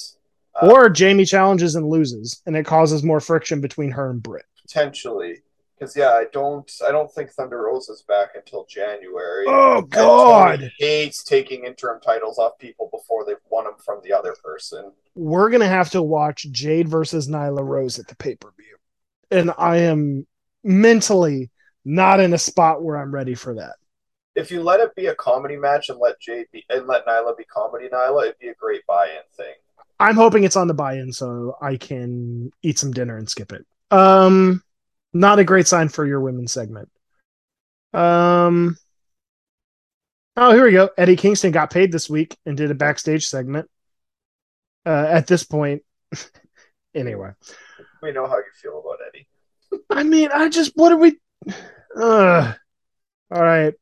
Uh, 0.62 0.70
Or 0.72 0.90
Jamie 0.90 1.26
challenges 1.26 1.76
and 1.76 1.88
loses, 1.88 2.42
and 2.46 2.56
it 2.56 2.66
causes 2.66 3.02
more 3.04 3.20
friction 3.20 3.62
between 3.62 3.92
her 3.92 4.10
and 4.12 4.22
Britt. 4.22 4.46
potentially, 4.62 5.42
because 5.80 5.96
yeah, 5.96 6.10
I 6.10 6.26
don't 6.34 6.70
I 6.86 6.92
don't 6.92 7.12
think 7.12 7.32
Thunder 7.32 7.62
Rosa's 7.62 8.04
back 8.08 8.30
until 8.36 8.66
January. 8.66 9.46
Oh 9.48 9.82
God! 9.82 10.72
Hates 10.78 11.24
taking 11.24 11.66
interim 11.66 12.02
titles 12.02 12.38
off 12.38 12.58
people 12.60 12.90
before 12.92 13.26
they've 13.26 13.36
won 13.50 13.66
them 13.66 13.76
from 13.84 14.02
the 14.04 14.14
other 14.14 14.36
person. 14.44 14.92
We're 15.16 15.50
gonna 15.50 15.68
have 15.68 15.90
to 15.92 16.02
watch 16.02 16.48
Jade 16.52 16.88
versus 16.88 17.30
Nyla 17.30 17.66
Rose 17.66 18.00
at 18.00 18.08
the 18.08 18.16
pay 18.16 18.36
per 18.36 18.52
view, 18.58 18.76
and 19.32 19.52
I 19.58 19.78
am 19.78 20.28
mentally 20.64 21.50
not 21.86 22.20
in 22.20 22.34
a 22.34 22.38
spot 22.38 22.84
where 22.84 22.98
I'm 22.98 23.14
ready 23.14 23.36
for 23.36 23.56
that. 23.56 23.76
If 24.36 24.52
you 24.52 24.62
let 24.62 24.80
it 24.80 24.96
be 24.96 25.08
a 25.08 25.16
comedy 25.16 25.58
match 25.58 25.90
and 25.90 26.00
let 26.00 26.20
Jade 26.20 26.48
be 26.52 26.66
and 26.70 26.88
let 26.88 27.06
Nyla 27.06 27.38
be 27.38 27.46
comedy 27.46 27.88
Nyla, 27.88 28.24
it'd 28.24 28.40
be 28.40 28.50
a 28.50 28.56
great 28.56 28.86
buy-in 28.86 29.22
thing. 29.36 29.56
I'm 30.02 30.16
hoping 30.16 30.44
it's 30.44 30.56
on 30.56 30.68
the 30.68 30.74
buy-in 30.74 31.12
so 31.12 31.58
I 31.62 31.76
can 31.76 32.52
eat 32.64 32.80
some 32.80 32.92
dinner 32.92 33.18
and 33.18 33.30
skip 33.30 33.52
it. 33.52 33.66
Um 33.92 34.64
not 35.14 35.40
a 35.40 35.44
great 35.44 35.68
sign 35.68 35.90
for 35.90 36.06
your 36.06 36.22
women's 36.22 36.52
segment. 36.52 36.90
Um 37.94 38.78
Oh, 40.36 40.54
here 40.54 40.64
we 40.64 40.72
go. 40.72 40.90
Eddie 40.98 41.18
Kingston 41.18 41.52
got 41.52 41.70
paid 41.72 41.92
this 41.92 42.10
week 42.10 42.38
and 42.46 42.56
did 42.56 42.72
a 42.72 42.76
backstage 42.76 43.28
segment. 43.28 43.70
Uh 44.86 45.08
at 45.10 45.28
this 45.28 45.44
point 45.44 45.84
anyway. 46.96 47.32
We 48.02 48.12
know 48.12 48.28
how 48.28 48.38
you 48.38 48.44
feel 48.54 48.80
about 48.80 49.00
Eddie. 49.08 49.28
I 49.90 50.04
mean, 50.04 50.30
I 50.34 50.50
just 50.50 50.72
what 50.76 50.92
are 50.92 50.98
we 50.98 51.18
uh 52.00 52.54
all 53.32 53.44
right. 53.44 53.74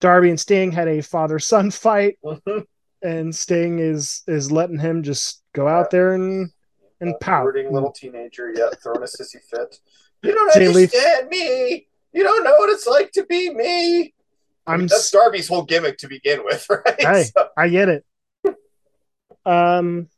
Darby 0.00 0.30
and 0.30 0.40
Sting 0.40 0.72
had 0.72 0.88
a 0.88 1.00
father-son 1.00 1.70
fight 1.70 2.18
and 3.02 3.34
Sting 3.34 3.78
is 3.78 4.22
is 4.26 4.50
letting 4.50 4.78
him 4.78 5.02
just 5.02 5.42
go 5.54 5.68
out 5.68 5.90
there 5.90 6.14
and 6.14 6.50
and 7.02 7.14
Uh, 7.14 7.18
pout. 7.18 7.44
Brooding 7.44 7.72
little 7.72 7.92
teenager, 7.92 8.50
yet 8.50 8.80
throwing 8.82 9.02
a 9.02 9.06
sissy 9.06 9.40
fit. 9.42 9.78
You 10.22 10.32
don't 10.32 10.54
Jay 10.54 10.66
understand 10.68 11.28
me. 11.28 11.88
You 12.12 12.22
don't 12.22 12.44
know 12.44 12.54
what 12.56 12.70
it's 12.70 12.86
like 12.86 13.10
to 13.12 13.24
be 13.26 13.50
me. 13.52 14.14
I 14.66 14.74
I'm 14.74 14.80
mean, 14.80 14.88
that's 14.88 15.10
Darby's 15.10 15.48
whole 15.48 15.64
gimmick 15.64 15.98
to 15.98 16.08
begin 16.08 16.44
with, 16.44 16.66
right? 16.70 16.94
Hey. 17.00 17.24
So- 17.24 17.48
I 17.56 17.68
get 17.68 17.88
it. 17.88 18.04
Um, 19.44 20.08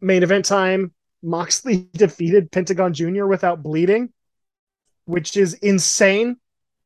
main 0.00 0.22
event 0.22 0.44
time, 0.44 0.92
Moxley 1.22 1.88
defeated 1.94 2.52
Pentagon 2.52 2.92
Jr. 2.92 3.26
without 3.26 3.62
bleeding, 3.62 4.12
which 5.06 5.36
is 5.36 5.54
insane 5.54 6.36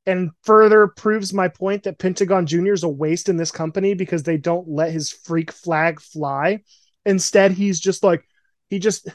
and 0.08 0.30
further 0.44 0.86
proves 0.86 1.34
my 1.34 1.48
point 1.48 1.82
that 1.82 1.98
Pentagon 1.98 2.46
Jr. 2.46 2.72
is 2.72 2.84
a 2.84 2.88
waste 2.88 3.28
in 3.28 3.36
this 3.36 3.50
company 3.50 3.94
because 3.94 4.22
they 4.22 4.36
don't 4.36 4.68
let 4.68 4.92
his 4.92 5.10
freak 5.10 5.50
flag 5.50 6.00
fly. 6.00 6.62
Instead, 7.04 7.50
he's 7.50 7.80
just 7.80 8.04
like, 8.04 8.24
he 8.68 8.78
just, 8.78 9.08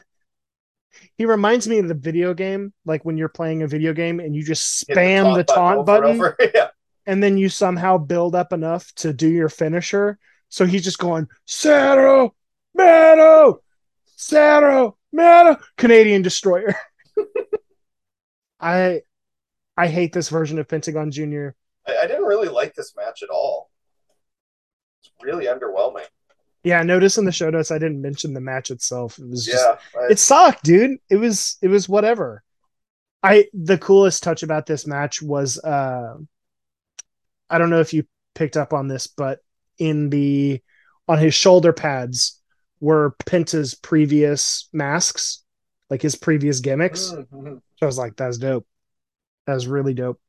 he 1.18 1.26
reminds 1.26 1.68
me 1.68 1.80
of 1.80 1.88
the 1.88 1.94
video 1.94 2.34
game, 2.34 2.74
like 2.86 3.06
when 3.06 3.18
you're 3.18 3.30
playing 3.30 3.64
a 3.64 3.68
video 3.68 3.94
game 3.94 4.20
and 4.20 4.36
you 4.36 4.44
just 4.44 4.86
spam 4.88 5.36
the 5.36 5.44
taunt, 5.44 5.48
the 5.48 5.54
taunt 5.54 5.86
button, 5.86 6.18
button 6.18 6.52
yeah. 6.56 6.70
and 7.06 7.22
then 7.22 7.38
you 7.38 7.50
somehow 7.50 7.98
build 7.98 8.36
up 8.36 8.54
enough 8.54 8.92
to 8.96 9.14
do 9.14 9.28
your 9.28 9.50
finisher. 9.50 10.18
So 10.50 10.66
he's 10.66 10.84
just 10.84 11.00
going, 11.00 11.28
Saro, 11.46 12.36
Mano, 12.76 13.62
Saro, 14.18 14.98
Mano, 15.12 15.58
Canadian 15.78 16.22
Destroyer. 16.22 16.76
I 18.60 19.02
I 19.76 19.88
hate 19.88 20.14
this 20.14 20.30
version 20.30 20.60
of 20.60 20.68
Pentagon 20.68 21.12
Jr. 21.12 21.50
I, 21.88 21.98
I 22.04 22.08
didn't 22.08 22.26
really 22.26 22.50
like 22.50 22.76
this 22.76 22.94
match 22.96 23.24
at 23.24 23.30
all. 23.30 23.70
It's 25.02 25.12
really 25.22 25.46
underwhelming. 25.46 26.06
Yeah, 26.64 26.84
notice 26.84 27.18
in 27.18 27.26
the 27.26 27.32
show 27.32 27.50
notes 27.50 27.72
I 27.72 27.80
didn't 27.80 28.02
mention 28.02 28.34
the 28.34 28.42
match 28.42 28.70
itself. 28.70 29.18
It 29.18 29.28
was 29.28 29.46
just, 29.46 29.66
yeah, 29.66 30.00
I, 30.00 30.12
it 30.12 30.20
sucked, 30.20 30.64
dude. 30.64 31.00
It 31.10 31.16
was 31.16 31.58
it 31.62 31.70
was 31.70 31.90
whatever. 31.90 32.44
I 33.24 33.48
the 33.54 33.78
coolest 33.78 34.24
touch 34.24 34.44
about 34.44 34.66
this 34.66 34.86
match 34.86 35.22
was 35.22 35.58
uh 35.64 36.16
I 37.50 37.58
don't 37.58 37.70
know 37.70 37.80
if 37.80 37.94
you 37.94 38.06
picked 38.36 38.58
up 38.58 38.74
on 38.74 38.88
this, 38.88 39.08
but 39.08 39.40
in 39.78 40.10
the 40.10 40.62
on 41.08 41.18
his 41.18 41.34
shoulder 41.34 41.74
pads 41.74 42.40
were 42.80 43.16
Penta's 43.26 43.74
previous 43.74 44.70
masks, 44.72 45.44
like 45.90 46.02
his 46.02 46.16
previous 46.16 46.60
gimmicks. 46.60 47.12
Mm-hmm. 47.12 47.56
So 47.56 47.84
I 47.84 47.86
was 47.86 47.98
like, 47.98 48.16
that's 48.16 48.38
dope. 48.38 48.66
That 49.48 49.56
was 49.56 49.68
really 49.68 49.94
dope. 49.94 50.20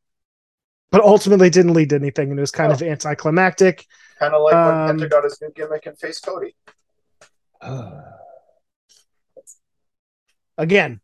But 0.92 1.02
ultimately 1.02 1.50
didn't 1.50 1.72
lead 1.72 1.90
to 1.90 1.96
anything 1.96 2.30
and 2.30 2.38
it 2.38 2.40
was 2.40 2.52
kind 2.52 2.70
oh. 2.70 2.74
of 2.74 2.82
anticlimactic. 2.82 3.86
Kind 4.18 4.34
of 4.34 4.42
like 4.42 4.54
um, 4.54 4.86
when 4.86 4.98
Penta 4.98 5.10
got 5.10 5.24
his 5.24 5.40
new 5.40 5.50
gimmick 5.50 5.86
and 5.86 5.98
face 5.98 6.20
Cody. 6.20 6.54
again, 10.58 11.00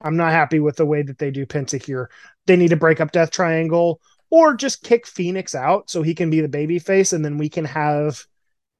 I'm 0.00 0.16
not 0.16 0.32
happy 0.32 0.60
with 0.60 0.76
the 0.76 0.86
way 0.86 1.02
that 1.02 1.18
they 1.18 1.30
do 1.30 1.46
Penta 1.46 1.84
here. 1.84 2.10
They 2.46 2.56
need 2.56 2.70
to 2.70 2.76
break 2.76 3.00
up 3.00 3.10
Death 3.10 3.30
Triangle 3.30 4.00
or 4.30 4.54
just 4.54 4.82
kick 4.82 5.06
Fenix 5.06 5.54
out 5.54 5.90
so 5.90 6.02
he 6.02 6.14
can 6.14 6.30
be 6.30 6.40
the 6.40 6.48
baby 6.48 6.78
face 6.78 7.12
and 7.12 7.24
then 7.24 7.38
we 7.38 7.48
can 7.48 7.64
have 7.64 8.24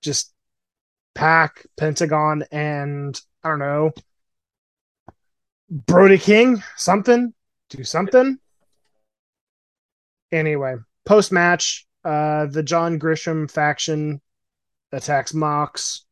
just 0.02 0.32
Pac, 1.14 1.66
Pentagon, 1.76 2.44
and 2.50 3.20
I 3.44 3.50
don't 3.50 3.58
know, 3.58 3.92
Brody 5.70 6.18
King, 6.18 6.62
something, 6.76 7.34
do 7.70 7.84
something. 7.84 8.38
Anyway, 10.32 10.76
post 11.04 11.30
match, 11.30 11.86
uh, 12.04 12.46
the 12.46 12.62
John 12.62 12.98
Grisham 12.98 13.50
faction 13.50 14.20
attacks 14.90 15.34
Mox. 15.34 16.04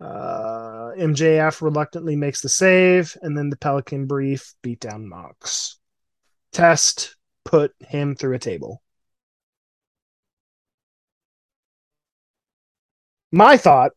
Uh, 0.00 0.92
MJF 0.98 1.62
reluctantly 1.62 2.14
makes 2.14 2.42
the 2.42 2.48
save, 2.48 3.16
and 3.22 3.38
then 3.38 3.48
the 3.50 3.56
Pelican 3.56 4.06
Brief 4.06 4.52
beat 4.62 4.80
down 4.80 5.08
Mox. 5.08 5.78
Test 6.52 7.16
put 7.44 7.72
him 7.80 8.14
through 8.14 8.34
a 8.34 8.38
table. 8.38 8.82
My 13.30 13.56
thought 13.56 13.92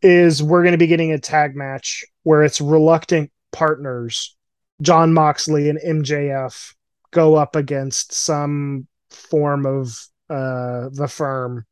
is 0.00 0.42
we're 0.42 0.62
going 0.62 0.72
to 0.72 0.78
be 0.78 0.86
getting 0.86 1.12
a 1.12 1.18
tag 1.18 1.54
match 1.54 2.04
where 2.22 2.42
it's 2.42 2.60
reluctant 2.60 3.30
partners, 3.52 4.34
John 4.80 5.12
Moxley 5.12 5.68
and 5.68 5.78
MJF, 5.78 6.74
go 7.14 7.36
up 7.36 7.56
against 7.56 8.12
some 8.12 8.86
form 9.08 9.64
of 9.64 9.88
uh, 10.28 10.90
the 10.92 11.08
firm. 11.08 11.64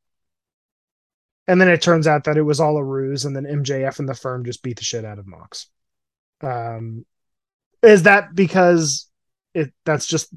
And 1.48 1.60
then 1.60 1.68
it 1.68 1.82
turns 1.82 2.06
out 2.06 2.24
that 2.24 2.38
it 2.38 2.42
was 2.42 2.60
all 2.60 2.76
a 2.76 2.84
ruse, 2.84 3.24
and 3.24 3.34
then 3.34 3.44
MJF 3.44 3.98
and 3.98 4.08
the 4.08 4.14
firm 4.14 4.44
just 4.44 4.62
beat 4.62 4.78
the 4.78 4.84
shit 4.84 5.04
out 5.04 5.18
of 5.18 5.26
Mox. 5.26 5.66
Um, 6.40 7.04
is 7.82 8.04
that 8.04 8.34
because 8.34 9.10
it 9.52 9.72
that's 9.84 10.06
just 10.06 10.32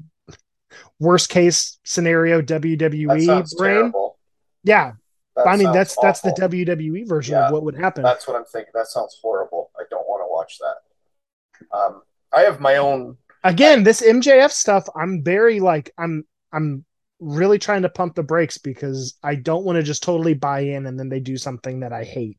worst 0.98 1.28
case 1.28 1.78
scenario 1.84 2.42
WWE 2.42 3.56
brain? 3.56 3.68
Terrible. 3.72 4.18
Yeah, 4.64 4.92
that 5.36 5.46
I 5.46 5.56
mean 5.56 5.70
that's 5.72 5.96
awful. 5.96 6.02
that's 6.02 6.20
the 6.22 6.32
WWE 6.32 7.08
version 7.08 7.34
yeah, 7.34 7.46
of 7.46 7.52
what 7.52 7.62
would 7.62 7.76
happen. 7.76 8.02
That's 8.02 8.26
what 8.26 8.36
I'm 8.36 8.44
thinking. 8.44 8.72
That 8.74 8.88
sounds 8.88 9.16
horrible. 9.22 9.70
I 9.78 9.84
don't 9.88 10.06
want 10.08 10.22
to 10.22 10.32
watch 10.32 10.58
that. 10.58 11.76
Um, 11.76 12.02
I 12.32 12.40
have 12.40 12.60
my 12.60 12.78
own 12.78 13.16
again, 13.46 13.84
this 13.84 14.02
MJF 14.02 14.50
stuff, 14.50 14.86
I'm 14.94 15.22
very 15.22 15.60
like 15.60 15.90
I'm 15.98 16.24
I'm 16.52 16.84
really 17.20 17.58
trying 17.58 17.82
to 17.82 17.88
pump 17.88 18.14
the 18.14 18.22
brakes 18.22 18.58
because 18.58 19.16
I 19.22 19.36
don't 19.36 19.64
want 19.64 19.76
to 19.76 19.82
just 19.82 20.02
totally 20.02 20.34
buy 20.34 20.60
in 20.60 20.86
and 20.86 20.98
then 20.98 21.08
they 21.08 21.20
do 21.20 21.36
something 21.36 21.80
that 21.80 21.92
I 21.92 22.04
hate 22.04 22.38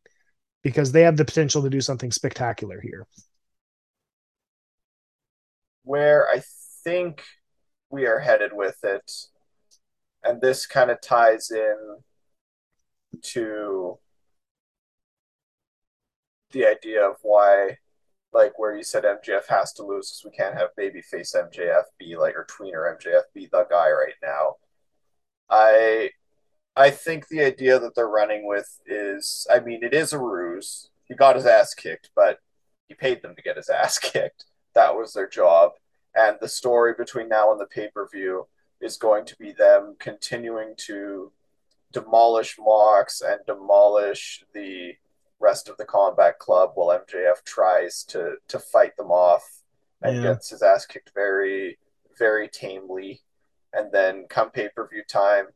because 0.62 0.91
they 0.91 1.02
have 1.02 1.17
the 1.17 1.26
potential 1.26 1.63
to 1.63 1.70
do 1.70 1.82
something 1.82 2.12
spectacular 2.12 2.80
here. 2.82 3.08
Where 5.84 6.28
I 6.28 6.43
think 6.84 7.24
we 7.89 8.06
are 8.06 8.20
headed 8.20 8.52
with 8.54 8.78
it, 8.84 9.10
and 10.24 10.41
this 10.41 10.65
kind 10.65 10.91
of 10.91 11.02
ties 11.02 11.50
in 11.52 11.78
to 13.22 13.98
the 16.52 16.65
idea 16.65 17.08
of 17.08 17.15
why 17.22 17.78
like 18.38 18.60
where 18.60 18.76
you 18.76 18.84
said 18.84 19.04
MJF 19.04 19.47
has 19.50 19.73
to 19.73 19.84
lose 19.84 20.12
because 20.12 20.23
we 20.23 20.38
can't 20.38 20.56
have 20.56 20.69
babyface 20.80 21.36
MJF 21.36 21.84
be 21.97 22.15
like 22.15 22.36
or 22.36 22.45
tweener 22.45 22.95
MJF 22.95 23.23
be 23.34 23.47
the 23.52 23.65
guy 23.69 23.89
right 23.89 24.13
now. 24.21 24.56
I 25.50 26.12
I 26.76 26.91
think 26.91 27.28
the 27.28 27.41
idea 27.41 27.80
that 27.80 27.95
they're 27.95 28.08
running 28.08 28.47
with 28.47 28.80
is 28.86 29.47
I 29.52 29.60
mean 29.60 29.84
it 29.84 29.93
is 29.93 30.13
a 30.13 30.19
ruse. 30.19 30.89
He 31.06 31.15
got 31.15 31.36
his 31.36 31.47
ass 31.47 31.73
kicked, 31.73 32.12
but 32.15 32.39
he 32.88 32.93
paid 32.93 33.21
them 33.21 33.36
to 33.36 33.41
get 33.41 33.58
his 33.58 33.69
ass 33.82 33.97
kicked. 33.97 34.45
That 34.76 34.95
was 34.95 35.13
their 35.13 35.28
job. 35.28 35.71
And 36.15 36.38
the 36.39 36.47
story 36.47 36.93
between 36.95 37.30
now 37.30 37.52
and 37.52 37.60
the 37.60 37.65
pay 37.65 37.89
per 37.93 38.08
view 38.08 38.47
is 38.80 38.97
going 38.97 39.26
to 39.26 39.36
be 39.38 39.52
them 39.52 39.95
continuing 39.97 40.76
to 40.78 41.32
demolish 41.91 42.58
Mox 42.60 43.21
and 43.21 43.39
demolish 43.47 44.43
the 44.54 44.95
rest 45.39 45.69
of 45.69 45.78
the 45.78 45.86
combat 45.86 46.39
club 46.39 46.71
while 46.76 47.00
MJF 47.00 47.43
tries 47.45 48.04
to 48.06 48.36
to 48.47 48.60
fight 48.60 48.95
them 48.97 49.12
off 49.12 49.62
and 50.02 50.17
yeah. 50.17 50.23
gets 50.23 50.50
his 50.50 50.62
ass 50.62 50.86
kicked 50.86 51.12
very 51.13 51.78
very 52.17 52.47
tamely. 52.47 53.21
And 53.73 53.91
then 53.91 54.26
come 54.30 54.50
pay 54.50 54.69
per 54.69 54.88
view 54.88 55.04
time 55.08 55.47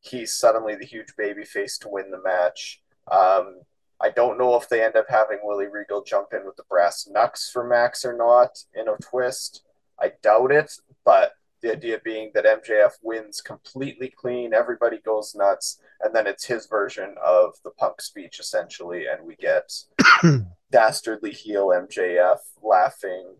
he's 0.00 0.32
suddenly 0.32 0.76
the 0.76 0.86
huge 0.86 1.14
baby 1.16 1.44
face 1.44 1.76
to 1.78 1.88
win 1.88 2.10
the 2.10 2.22
match. 2.22 2.80
Um, 3.10 3.60
I 4.00 4.10
don't 4.10 4.38
know 4.38 4.54
if 4.54 4.68
they 4.68 4.84
end 4.84 4.96
up 4.96 5.06
having 5.08 5.40
Willie 5.42 5.66
Regal 5.66 6.04
jump 6.04 6.28
in 6.32 6.46
with 6.46 6.56
the 6.56 6.62
brass 6.68 7.08
knucks 7.10 7.50
for 7.50 7.66
Mox 7.66 8.04
or 8.04 8.16
not 8.16 8.64
in 8.74 8.88
a 8.88 8.96
twist. 9.02 9.62
I 10.00 10.12
doubt 10.22 10.52
it 10.52 10.78
but 11.08 11.32
the 11.62 11.72
idea 11.72 11.98
being 12.04 12.30
that 12.34 12.44
MJF 12.44 12.98
wins 13.02 13.40
completely 13.40 14.12
clean, 14.14 14.52
everybody 14.52 14.98
goes 14.98 15.34
nuts, 15.34 15.78
and 16.02 16.14
then 16.14 16.26
it's 16.26 16.44
his 16.44 16.66
version 16.66 17.14
of 17.24 17.54
the 17.64 17.70
punk 17.70 18.00
speech 18.00 18.38
essentially, 18.40 19.06
and 19.06 19.26
we 19.26 19.36
get 19.36 19.72
dastardly 20.70 21.32
heel 21.32 21.68
MJF 21.68 22.38
laughing 22.62 23.34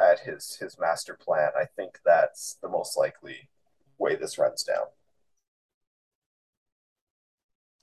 at 0.00 0.20
his 0.20 0.56
his 0.60 0.78
master 0.78 1.16
plan. 1.20 1.50
I 1.58 1.64
think 1.76 1.98
that's 2.04 2.58
the 2.62 2.68
most 2.68 2.96
likely 2.96 3.48
way 3.98 4.16
this 4.16 4.38
runs 4.38 4.62
down. 4.62 4.86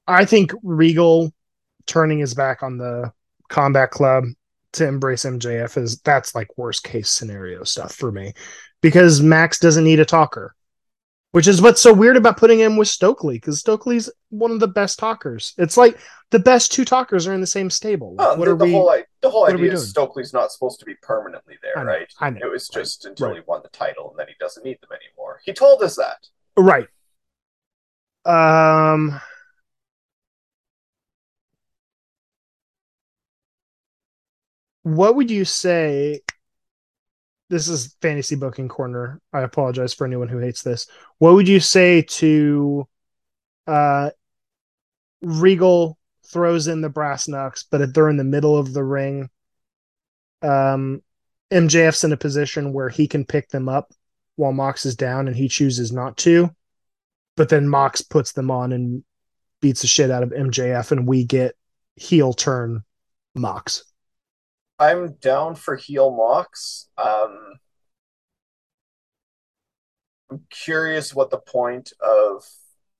I 0.07 0.25
think 0.25 0.51
Regal 0.63 1.31
turning 1.85 2.19
his 2.19 2.33
back 2.33 2.63
on 2.63 2.77
the 2.77 3.11
combat 3.49 3.91
club 3.91 4.25
to 4.73 4.87
embrace 4.87 5.23
MJF 5.23 5.77
is 5.77 5.99
that's 6.01 6.35
like 6.35 6.57
worst 6.57 6.83
case 6.83 7.09
scenario 7.09 7.63
stuff 7.63 7.93
for 7.93 8.11
me 8.11 8.33
because 8.81 9.21
Mox 9.21 9.59
doesn't 9.59 9.83
need 9.83 9.99
a 9.99 10.05
talker, 10.05 10.55
which 11.31 11.47
is 11.47 11.61
what's 11.61 11.81
so 11.81 11.93
weird 11.93 12.17
about 12.17 12.37
putting 12.37 12.59
him 12.59 12.77
with 12.77 12.87
Stokely 12.87 13.35
because 13.35 13.59
Stokely's 13.59 14.09
one 14.29 14.51
of 14.51 14.59
the 14.59 14.67
best 14.67 14.97
talkers. 14.97 15.53
It's 15.57 15.77
like 15.77 15.97
the 16.31 16.39
best 16.39 16.71
two 16.71 16.85
talkers 16.85 17.27
are 17.27 17.33
in 17.33 17.41
the 17.41 17.47
same 17.47 17.69
stable. 17.69 18.15
Like, 18.15 18.27
oh, 18.27 18.35
what 18.35 18.45
the, 18.45 18.51
are 18.51 18.57
the 18.57 18.65
we, 18.65 18.71
whole 18.71 19.03
the 19.21 19.29
whole 19.29 19.47
idea 19.47 19.73
is 19.73 19.89
Stokely's 19.89 20.33
not 20.33 20.51
supposed 20.51 20.79
to 20.79 20.85
be 20.85 20.95
permanently 21.01 21.55
there, 21.61 21.77
I 21.77 21.83
know, 21.83 21.89
right? 21.89 22.13
I 22.19 22.29
know, 22.29 22.47
it 22.47 22.51
was 22.51 22.69
just 22.69 23.03
right, 23.03 23.11
until 23.11 23.27
right. 23.27 23.35
he 23.37 23.43
won 23.45 23.61
the 23.63 23.69
title 23.69 24.09
and 24.11 24.19
then 24.19 24.27
he 24.27 24.33
doesn't 24.39 24.63
need 24.63 24.79
them 24.81 24.89
anymore. 24.91 25.41
He 25.43 25.53
told 25.53 25.81
us 25.83 25.95
that. 25.97 26.27
Right. 26.57 26.87
Um. 28.25 29.21
What 34.83 35.15
would 35.15 35.29
you 35.29 35.43
say 35.43 36.21
this 37.49 37.67
is 37.67 37.95
fantasy 38.01 38.35
booking 38.35 38.67
corner. 38.67 39.21
I 39.31 39.41
apologize 39.41 39.93
for 39.93 40.05
anyone 40.05 40.27
who 40.27 40.39
hates 40.39 40.63
this. 40.63 40.87
What 41.17 41.33
would 41.33 41.47
you 41.47 41.59
say 41.59 42.01
to 42.01 42.87
uh 43.65 44.11
Regal 45.21 45.97
throws 46.27 46.67
in 46.67 46.81
the 46.81 46.89
brass 46.89 47.27
knucks, 47.27 47.63
but 47.63 47.81
if 47.81 47.93
they're 47.93 48.09
in 48.09 48.17
the 48.17 48.23
middle 48.23 48.57
of 48.57 48.73
the 48.73 48.83
ring. 48.83 49.29
Um, 50.41 51.01
MJF's 51.51 52.03
in 52.03 52.11
a 52.11 52.17
position 52.17 52.73
where 52.73 52.89
he 52.89 53.07
can 53.07 53.25
pick 53.25 53.49
them 53.49 53.69
up 53.69 53.91
while 54.35 54.51
Mox 54.51 54.85
is 54.85 54.95
down, 54.95 55.27
and 55.27 55.35
he 55.35 55.47
chooses 55.47 55.91
not 55.91 56.17
to. 56.17 56.49
But 57.35 57.49
then 57.49 57.67
Mox 57.67 58.01
puts 58.01 58.33
them 58.33 58.51
on 58.51 58.71
and 58.71 59.03
beats 59.61 59.81
the 59.81 59.87
shit 59.87 60.11
out 60.11 60.23
of 60.23 60.29
MJF, 60.29 60.91
and 60.91 61.07
we 61.07 61.23
get 61.23 61.55
heel 61.95 62.33
turn 62.33 62.83
Mox. 63.33 63.83
I'm 64.79 65.13
down 65.13 65.55
for 65.55 65.75
heel 65.75 66.11
Mox. 66.11 66.89
Um, 66.97 67.59
I'm 70.29 70.45
curious 70.49 71.15
what 71.15 71.31
the 71.31 71.37
point 71.39 71.93
of 72.01 72.43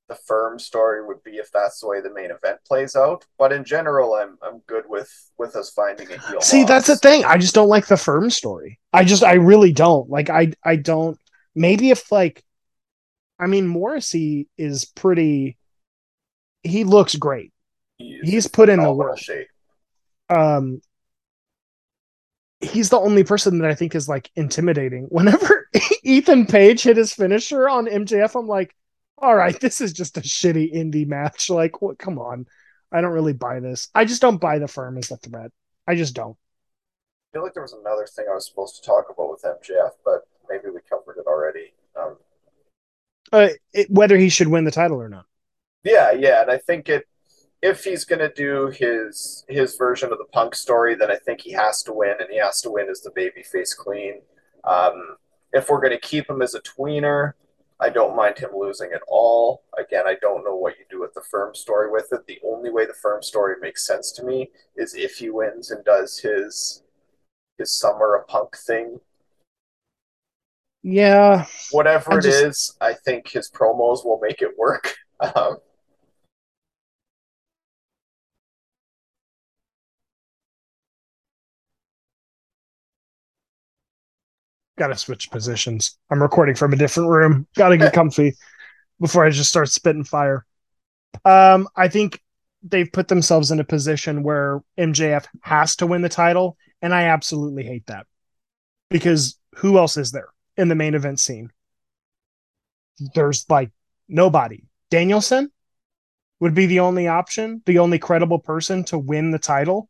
the 0.07 0.15
firm 0.15 0.57
story 0.57 1.05
would 1.05 1.21
be 1.23 1.31
if 1.31 1.51
that's 1.51 1.81
the 1.81 1.87
way 1.87 1.99
the 2.01 2.13
main 2.13 2.31
event 2.31 2.59
plays 2.65 2.95
out. 2.95 3.25
But 3.37 3.51
in 3.51 3.63
general, 3.63 4.15
I'm 4.15 4.37
I'm 4.41 4.59
good 4.67 4.85
with 4.87 5.11
with 5.37 5.55
us 5.55 5.69
finding 5.69 6.11
a 6.11 6.17
heel. 6.17 6.41
See, 6.41 6.63
that's 6.63 6.87
the 6.87 6.95
thing. 6.95 7.25
I 7.25 7.37
just 7.37 7.53
don't 7.53 7.67
like 7.67 7.87
the 7.87 7.97
firm 7.97 8.29
story. 8.29 8.79
I 8.93 9.03
just 9.03 9.23
I 9.23 9.33
really 9.33 9.73
don't. 9.73 10.09
Like 10.09 10.29
I 10.29 10.53
I 10.63 10.77
don't 10.77 11.19
maybe 11.55 11.89
if 11.89 12.11
like 12.11 12.43
I 13.39 13.47
mean 13.47 13.67
Morrissey 13.67 14.47
is 14.57 14.85
pretty 14.85 15.57
he 16.63 16.83
looks 16.85 17.15
great. 17.15 17.51
He 17.97 18.19
He's 18.23 18.47
put 18.47 18.69
in 18.69 18.81
the 18.81 18.91
work. 18.91 19.19
shape. 19.19 19.47
Um 20.29 20.81
he's 22.61 22.89
the 22.89 22.99
only 22.99 23.23
person 23.23 23.59
that 23.59 23.69
I 23.69 23.75
think 23.75 23.95
is 23.95 24.09
like 24.09 24.31
intimidating. 24.35 25.03
Whenever 25.09 25.69
Ethan 26.03 26.45
Page 26.47 26.83
hit 26.83 26.97
his 26.97 27.13
finisher 27.13 27.69
on 27.69 27.87
MJF, 27.87 28.35
I'm 28.39 28.47
like, 28.47 28.75
all 29.17 29.35
right, 29.35 29.59
this 29.59 29.81
is 29.81 29.93
just 29.93 30.17
a 30.17 30.21
shitty 30.21 30.73
indie 30.73 31.07
match. 31.07 31.49
Like, 31.57 31.81
what 31.81 31.97
come 31.99 32.19
on. 32.19 32.47
I 32.91 33.01
don't 33.01 33.11
really 33.13 33.33
buy 33.33 33.59
this. 33.59 33.89
I 33.93 34.05
just 34.05 34.21
don't 34.21 34.37
buy 34.39 34.59
the 34.59 34.67
firm 34.67 34.97
as 34.97 35.11
a 35.11 35.17
threat. 35.17 35.51
I 35.87 35.95
just 35.95 36.15
don't. 36.15 36.37
I 37.31 37.37
feel 37.37 37.43
like 37.43 37.53
there 37.53 37.63
was 37.63 37.73
another 37.73 38.05
thing 38.05 38.25
I 38.29 38.33
was 38.33 38.47
supposed 38.47 38.75
to 38.75 38.81
talk 38.81 39.09
about 39.09 39.29
with 39.31 39.45
MJF, 39.45 39.91
but 40.03 40.27
maybe 40.49 40.69
we 40.69 40.81
covered 40.81 41.17
it 41.17 41.27
already. 41.27 41.73
Um, 41.95 42.17
Uh, 43.31 43.49
it, 43.73 43.89
whether 43.89 44.17
he 44.17 44.29
should 44.29 44.47
win 44.47 44.63
the 44.63 44.71
title 44.71 45.01
or 45.01 45.09
not. 45.09 45.25
yeah, 45.83 46.11
yeah, 46.11 46.41
and 46.41 46.51
I 46.51 46.57
think 46.57 46.89
it 46.89 47.07
if 47.67 47.83
he's 47.83 48.05
gonna 48.05 48.31
do 48.33 48.67
his 48.67 49.45
his 49.47 49.75
version 49.75 50.11
of 50.11 50.17
the 50.17 50.25
Punk 50.31 50.55
story, 50.55 50.95
then 50.95 51.11
I 51.11 51.15
think 51.17 51.41
he 51.41 51.51
has 51.51 51.83
to 51.83 51.93
win, 51.93 52.15
and 52.19 52.29
he 52.29 52.37
has 52.37 52.61
to 52.61 52.71
win 52.71 52.89
as 52.89 53.01
the 53.01 53.11
babyface 53.11 53.75
clean. 53.75 54.21
Um, 54.63 55.17
if 55.53 55.69
we're 55.69 55.81
gonna 55.81 55.99
keep 55.99 56.29
him 56.29 56.41
as 56.41 56.55
a 56.55 56.61
tweener, 56.61 57.33
I 57.79 57.89
don't 57.89 58.15
mind 58.15 58.37
him 58.39 58.49
losing 58.55 58.91
at 58.93 59.01
all. 59.07 59.63
Again, 59.77 60.03
I 60.07 60.15
don't 60.21 60.43
know 60.43 60.55
what 60.55 60.77
you 60.79 60.85
do 60.89 60.99
with 60.99 61.13
the 61.13 61.21
firm 61.21 61.53
story 61.55 61.89
with 61.91 62.07
it. 62.11 62.25
The 62.27 62.39
only 62.45 62.69
way 62.71 62.85
the 62.85 62.93
firm 62.93 63.21
story 63.21 63.55
makes 63.61 63.85
sense 63.85 64.11
to 64.13 64.23
me 64.23 64.49
is 64.75 64.95
if 64.95 65.17
he 65.17 65.29
wins 65.29 65.71
and 65.71 65.83
does 65.85 66.17
his 66.19 66.83
his 67.57 67.71
summer 67.71 68.15
of 68.15 68.27
punk 68.27 68.55
thing. 68.57 68.99
Yeah, 70.83 71.45
Whatever 71.71 72.13
I 72.13 72.17
it 72.17 72.21
just- 72.21 72.43
is, 72.43 72.77
I 72.79 72.93
think 72.93 73.27
his 73.29 73.49
promos 73.51 74.05
will 74.05 74.19
make 74.21 74.41
it 74.41 74.57
work. 74.57 74.95
Um, 75.19 75.57
got 84.77 84.87
to 84.87 84.95
switch 84.95 85.29
positions. 85.31 85.97
I'm 86.09 86.21
recording 86.21 86.55
from 86.55 86.73
a 86.73 86.77
different 86.77 87.09
room. 87.09 87.47
Got 87.55 87.69
to 87.69 87.77
get 87.77 87.93
comfy 87.93 88.35
before 88.99 89.25
I 89.25 89.29
just 89.29 89.49
start 89.49 89.69
spitting 89.69 90.03
fire. 90.03 90.45
Um, 91.25 91.67
I 91.75 91.87
think 91.87 92.21
they've 92.63 92.91
put 92.91 93.07
themselves 93.07 93.51
in 93.51 93.59
a 93.59 93.63
position 93.63 94.23
where 94.23 94.61
MJF 94.77 95.25
has 95.41 95.75
to 95.77 95.87
win 95.87 96.01
the 96.01 96.09
title, 96.09 96.57
and 96.81 96.93
I 96.93 97.03
absolutely 97.03 97.63
hate 97.63 97.87
that 97.87 98.05
because 98.89 99.37
who 99.55 99.77
else 99.77 99.97
is 99.97 100.11
there 100.11 100.29
in 100.55 100.67
the 100.67 100.75
main 100.75 100.93
event 100.93 101.19
scene? 101.19 101.49
There's 103.15 103.45
like 103.49 103.71
nobody. 104.07 104.63
Danielson 104.89 105.51
would 106.39 106.53
be 106.53 106.67
the 106.67 106.79
only 106.79 107.07
option, 107.07 107.61
the 107.65 107.79
only 107.79 107.99
credible 107.99 108.39
person 108.39 108.83
to 108.85 108.97
win 108.97 109.31
the 109.31 109.39
title. 109.39 109.89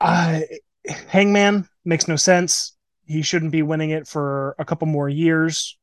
Uh, 0.00 0.40
Hangman 1.08 1.68
makes 1.88 2.06
no 2.06 2.16
sense. 2.16 2.76
He 3.06 3.22
shouldn't 3.22 3.52
be 3.52 3.62
winning 3.62 3.90
it 3.90 4.06
for 4.06 4.54
a 4.58 4.64
couple 4.64 4.86
more 4.86 5.08
years, 5.08 5.78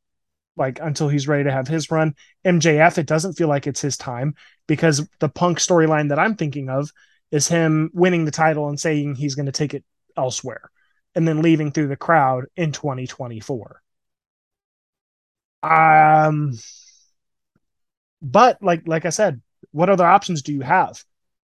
like 0.56 0.78
until 0.80 1.08
he's 1.08 1.26
ready 1.26 1.44
to 1.44 1.52
have 1.52 1.66
his 1.66 1.90
run. 1.90 2.14
MJF, 2.44 2.98
it 2.98 3.06
doesn't 3.06 3.34
feel 3.34 3.48
like 3.48 3.66
it's 3.66 3.80
his 3.80 3.96
time 3.96 4.36
because 4.68 5.06
the 5.18 5.28
punk 5.28 5.58
storyline 5.58 6.08
that 6.10 6.18
I'm 6.18 6.36
thinking 6.36 6.70
of 6.70 6.90
is 7.32 7.48
him 7.48 7.90
winning 7.92 8.24
the 8.24 8.30
title 8.30 8.68
and 8.68 8.78
saying 8.78 9.16
he's 9.16 9.34
going 9.34 9.46
to 9.46 9.52
take 9.52 9.74
it 9.74 9.84
elsewhere 10.16 10.70
and 11.16 11.26
then 11.26 11.42
leaving 11.42 11.72
through 11.72 11.88
the 11.88 11.96
crowd 11.96 12.44
in 12.56 12.70
2024. 12.70 13.82
Um, 15.64 16.52
but 18.22 18.62
like 18.62 18.86
like 18.86 19.04
I 19.04 19.10
said, 19.10 19.42
what 19.72 19.90
other 19.90 20.06
options 20.06 20.42
do 20.42 20.52
you 20.52 20.60
have? 20.60 21.02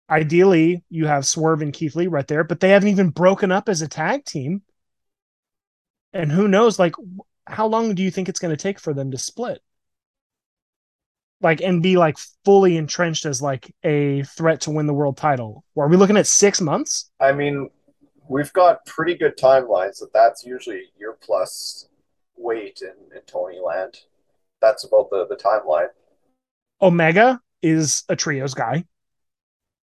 Ideally, 0.10 0.84
you 0.90 1.06
have 1.06 1.26
Swerve 1.26 1.62
and 1.62 1.74
Keith 1.74 1.96
Lee 1.96 2.08
right 2.08 2.28
there, 2.28 2.44
but 2.44 2.60
they 2.60 2.70
haven't 2.70 2.90
even 2.90 3.10
broken 3.10 3.52
up 3.52 3.68
as 3.68 3.82
a 3.82 3.88
tag 3.88 4.24
team. 4.26 4.62
And 6.14 6.32
who 6.32 6.48
knows, 6.48 6.80
like, 6.80 6.96
how 7.46 7.68
long 7.68 7.94
do 7.94 8.04
you 8.04 8.12
think 8.12 8.30
it's 8.30 8.40
going 8.40 8.56
to 8.56 8.62
take 8.62 8.80
for 8.80 8.94
them 8.94 9.12
to 9.12 9.18
split? 9.18 9.60
Like, 11.42 11.62
and 11.62 11.84
be 11.84 11.98
like 11.98 12.18
fully 12.46 12.78
entrenched 12.78 13.26
as 13.26 13.42
like 13.42 13.74
a 13.84 14.24
threat 14.24 14.62
to 14.62 14.72
win 14.72 14.88
the 14.88 14.94
world 14.94 15.18
title. 15.18 15.64
Or 15.76 15.86
Are 15.86 15.88
we 15.90 15.98
looking 15.98 16.18
at 16.18 16.26
six 16.26 16.62
months? 16.62 17.12
I 17.20 17.34
mean, 17.34 17.70
we've 18.30 18.52
got 18.54 18.86
pretty 18.86 19.16
good 19.16 19.38
timelines. 19.38 20.00
That 20.00 20.14
that's 20.14 20.46
usually 20.46 20.78
a 20.78 21.00
year 21.00 21.18
plus 21.22 21.88
wait 22.38 22.82
in, 22.82 23.16
in 23.16 23.22
Tony 23.26 23.60
Land. 23.60 23.98
That's 24.62 24.86
about 24.86 25.10
the, 25.10 25.28
the 25.28 25.36
timeline. 25.36 25.90
Omega 26.82 27.40
is 27.62 28.04
a 28.10 28.16
trios 28.16 28.54
guy. 28.54 28.86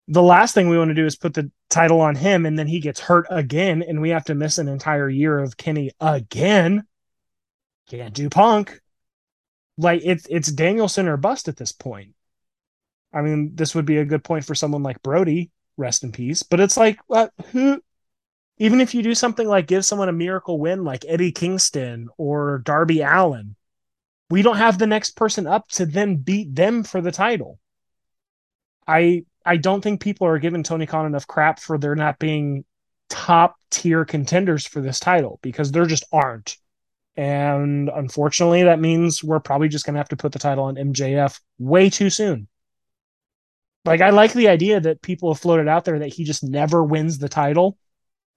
The 0.08 0.22
last 0.22 0.54
thing 0.54 0.68
we 0.68 0.78
want 0.78 0.88
to 0.88 0.94
do 0.94 1.06
is 1.06 1.16
put 1.16 1.34
the 1.34 1.50
title 1.68 2.00
on 2.00 2.16
him 2.16 2.46
and 2.46 2.58
then 2.58 2.66
he 2.66 2.80
gets 2.80 2.98
hurt 2.98 3.26
again 3.30 3.82
and 3.82 4.00
we 4.00 4.10
have 4.10 4.24
to 4.24 4.34
miss 4.34 4.58
an 4.58 4.68
entire 4.68 5.08
year 5.08 5.38
of 5.38 5.56
Kenny 5.56 5.92
again. 6.00 6.84
Can't 7.88 8.14
do 8.14 8.30
punk. 8.30 8.80
Like 9.76 10.00
it's 10.04 10.26
it's 10.28 10.50
Danielson 10.50 11.08
or 11.08 11.16
bust 11.16 11.46
at 11.48 11.56
this 11.56 11.72
point. 11.72 12.14
I 13.12 13.22
mean, 13.22 13.52
this 13.54 13.74
would 13.74 13.84
be 13.86 13.98
a 13.98 14.04
good 14.04 14.24
point 14.24 14.44
for 14.44 14.54
someone 14.54 14.82
like 14.82 15.02
Brody, 15.02 15.50
rest 15.76 16.04
in 16.04 16.12
peace. 16.12 16.42
But 16.42 16.60
it's 16.60 16.76
like, 16.76 16.98
uh, 17.10 17.28
who? 17.52 17.82
Even 18.58 18.80
if 18.80 18.94
you 18.94 19.02
do 19.02 19.14
something 19.14 19.46
like 19.46 19.68
give 19.68 19.84
someone 19.84 20.08
a 20.08 20.12
miracle 20.12 20.58
win, 20.58 20.84
like 20.84 21.04
Eddie 21.06 21.32
Kingston 21.32 22.08
or 22.18 22.58
Darby 22.58 23.02
Allin, 23.02 23.54
we 24.30 24.42
don't 24.42 24.56
have 24.56 24.78
the 24.78 24.86
next 24.86 25.12
person 25.12 25.46
up 25.46 25.68
to 25.68 25.86
then 25.86 26.16
beat 26.16 26.54
them 26.54 26.82
for 26.82 27.00
the 27.00 27.12
title. 27.12 27.58
I 28.86 29.24
I 29.48 29.56
don't 29.56 29.80
think 29.80 30.02
people 30.02 30.26
are 30.26 30.38
giving 30.38 30.62
Tony 30.62 30.84
Khan 30.84 31.06
enough 31.06 31.26
crap 31.26 31.58
for 31.58 31.78
there 31.78 31.94
not 31.94 32.18
being 32.18 32.66
top 33.08 33.56
tier 33.70 34.04
contenders 34.04 34.66
for 34.66 34.82
this 34.82 35.00
title 35.00 35.38
because 35.42 35.72
there 35.72 35.86
just 35.86 36.04
aren't. 36.12 36.58
And 37.16 37.88
unfortunately, 37.88 38.64
that 38.64 38.78
means 38.78 39.24
we're 39.24 39.40
probably 39.40 39.68
just 39.68 39.86
going 39.86 39.94
to 39.94 40.00
have 40.00 40.10
to 40.10 40.16
put 40.16 40.32
the 40.32 40.38
title 40.38 40.64
on 40.64 40.76
MJF 40.76 41.40
way 41.58 41.88
too 41.88 42.10
soon. 42.10 42.46
Like, 43.86 44.02
I 44.02 44.10
like 44.10 44.34
the 44.34 44.48
idea 44.48 44.80
that 44.80 45.00
people 45.00 45.32
have 45.32 45.40
floated 45.40 45.66
out 45.66 45.86
there 45.86 46.00
that 46.00 46.12
he 46.12 46.24
just 46.24 46.44
never 46.44 46.84
wins 46.84 47.16
the 47.16 47.30
title. 47.30 47.78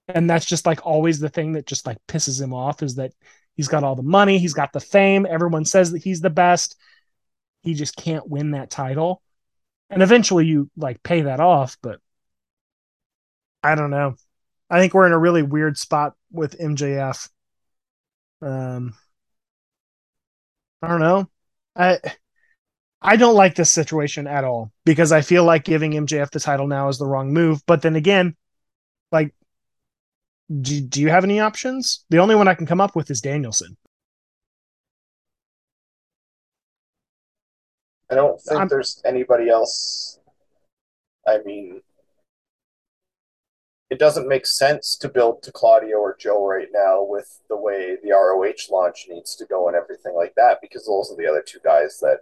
And 0.08 0.30
that's 0.30 0.46
just 0.46 0.64
like 0.64 0.86
always 0.86 1.20
the 1.20 1.28
thing 1.28 1.52
that 1.52 1.66
just 1.66 1.86
like 1.86 1.98
pisses 2.08 2.40
him 2.40 2.54
off 2.54 2.82
is 2.82 2.94
that 2.94 3.12
he's 3.54 3.68
got 3.68 3.84
all 3.84 3.96
the 3.96 4.02
money, 4.02 4.38
he's 4.38 4.54
got 4.54 4.72
the 4.72 4.80
fame, 4.80 5.26
everyone 5.28 5.66
says 5.66 5.92
that 5.92 6.02
he's 6.02 6.22
the 6.22 6.30
best. 6.30 6.74
He 7.62 7.74
just 7.74 7.96
can't 7.96 8.26
win 8.26 8.52
that 8.52 8.70
title. 8.70 9.22
And 9.92 10.02
eventually 10.02 10.46
you 10.46 10.70
like 10.74 11.02
pay 11.02 11.20
that 11.22 11.38
off, 11.38 11.76
but 11.82 12.00
I 13.62 13.74
don't 13.74 13.90
know. 13.90 14.16
I 14.70 14.80
think 14.80 14.94
we're 14.94 15.06
in 15.06 15.12
a 15.12 15.18
really 15.18 15.42
weird 15.42 15.76
spot 15.76 16.14
with 16.32 16.58
MJF. 16.58 17.28
Um, 18.40 18.94
I 20.80 20.88
don't 20.88 21.00
know. 21.00 21.28
I 21.76 21.98
I 23.02 23.16
don't 23.16 23.34
like 23.34 23.54
this 23.54 23.70
situation 23.70 24.26
at 24.26 24.44
all 24.44 24.72
because 24.86 25.12
I 25.12 25.20
feel 25.20 25.44
like 25.44 25.64
giving 25.64 25.92
MJF 25.92 26.30
the 26.30 26.40
title 26.40 26.66
now 26.68 26.88
is 26.88 26.96
the 26.96 27.06
wrong 27.06 27.34
move. 27.34 27.60
But 27.66 27.82
then 27.82 27.94
again, 27.94 28.34
like, 29.10 29.34
do, 30.48 30.80
do 30.80 31.02
you 31.02 31.10
have 31.10 31.24
any 31.24 31.38
options? 31.38 32.06
The 32.08 32.18
only 32.18 32.34
one 32.34 32.48
I 32.48 32.54
can 32.54 32.66
come 32.66 32.80
up 32.80 32.96
with 32.96 33.10
is 33.10 33.20
Danielson. 33.20 33.76
I 38.12 38.14
don't 38.14 38.40
think 38.40 38.58
I'm- 38.58 38.68
there's 38.68 39.00
anybody 39.04 39.48
else. 39.48 40.20
I 41.26 41.38
mean, 41.38 41.82
it 43.90 43.98
doesn't 43.98 44.28
make 44.28 44.46
sense 44.46 44.96
to 44.96 45.08
build 45.08 45.42
to 45.42 45.52
Claudio 45.52 45.98
or 45.98 46.16
Joe 46.16 46.46
right 46.46 46.68
now 46.72 47.02
with 47.02 47.40
the 47.48 47.56
way 47.56 47.96
the 48.02 48.12
ROH 48.12 48.70
launch 48.70 49.06
needs 49.08 49.36
to 49.36 49.46
go 49.46 49.68
and 49.68 49.76
everything 49.76 50.14
like 50.14 50.34
that 50.36 50.60
because 50.60 50.86
those 50.86 51.10
are 51.12 51.16
the 51.16 51.26
other 51.26 51.42
two 51.42 51.60
guys 51.64 51.98
that 52.00 52.20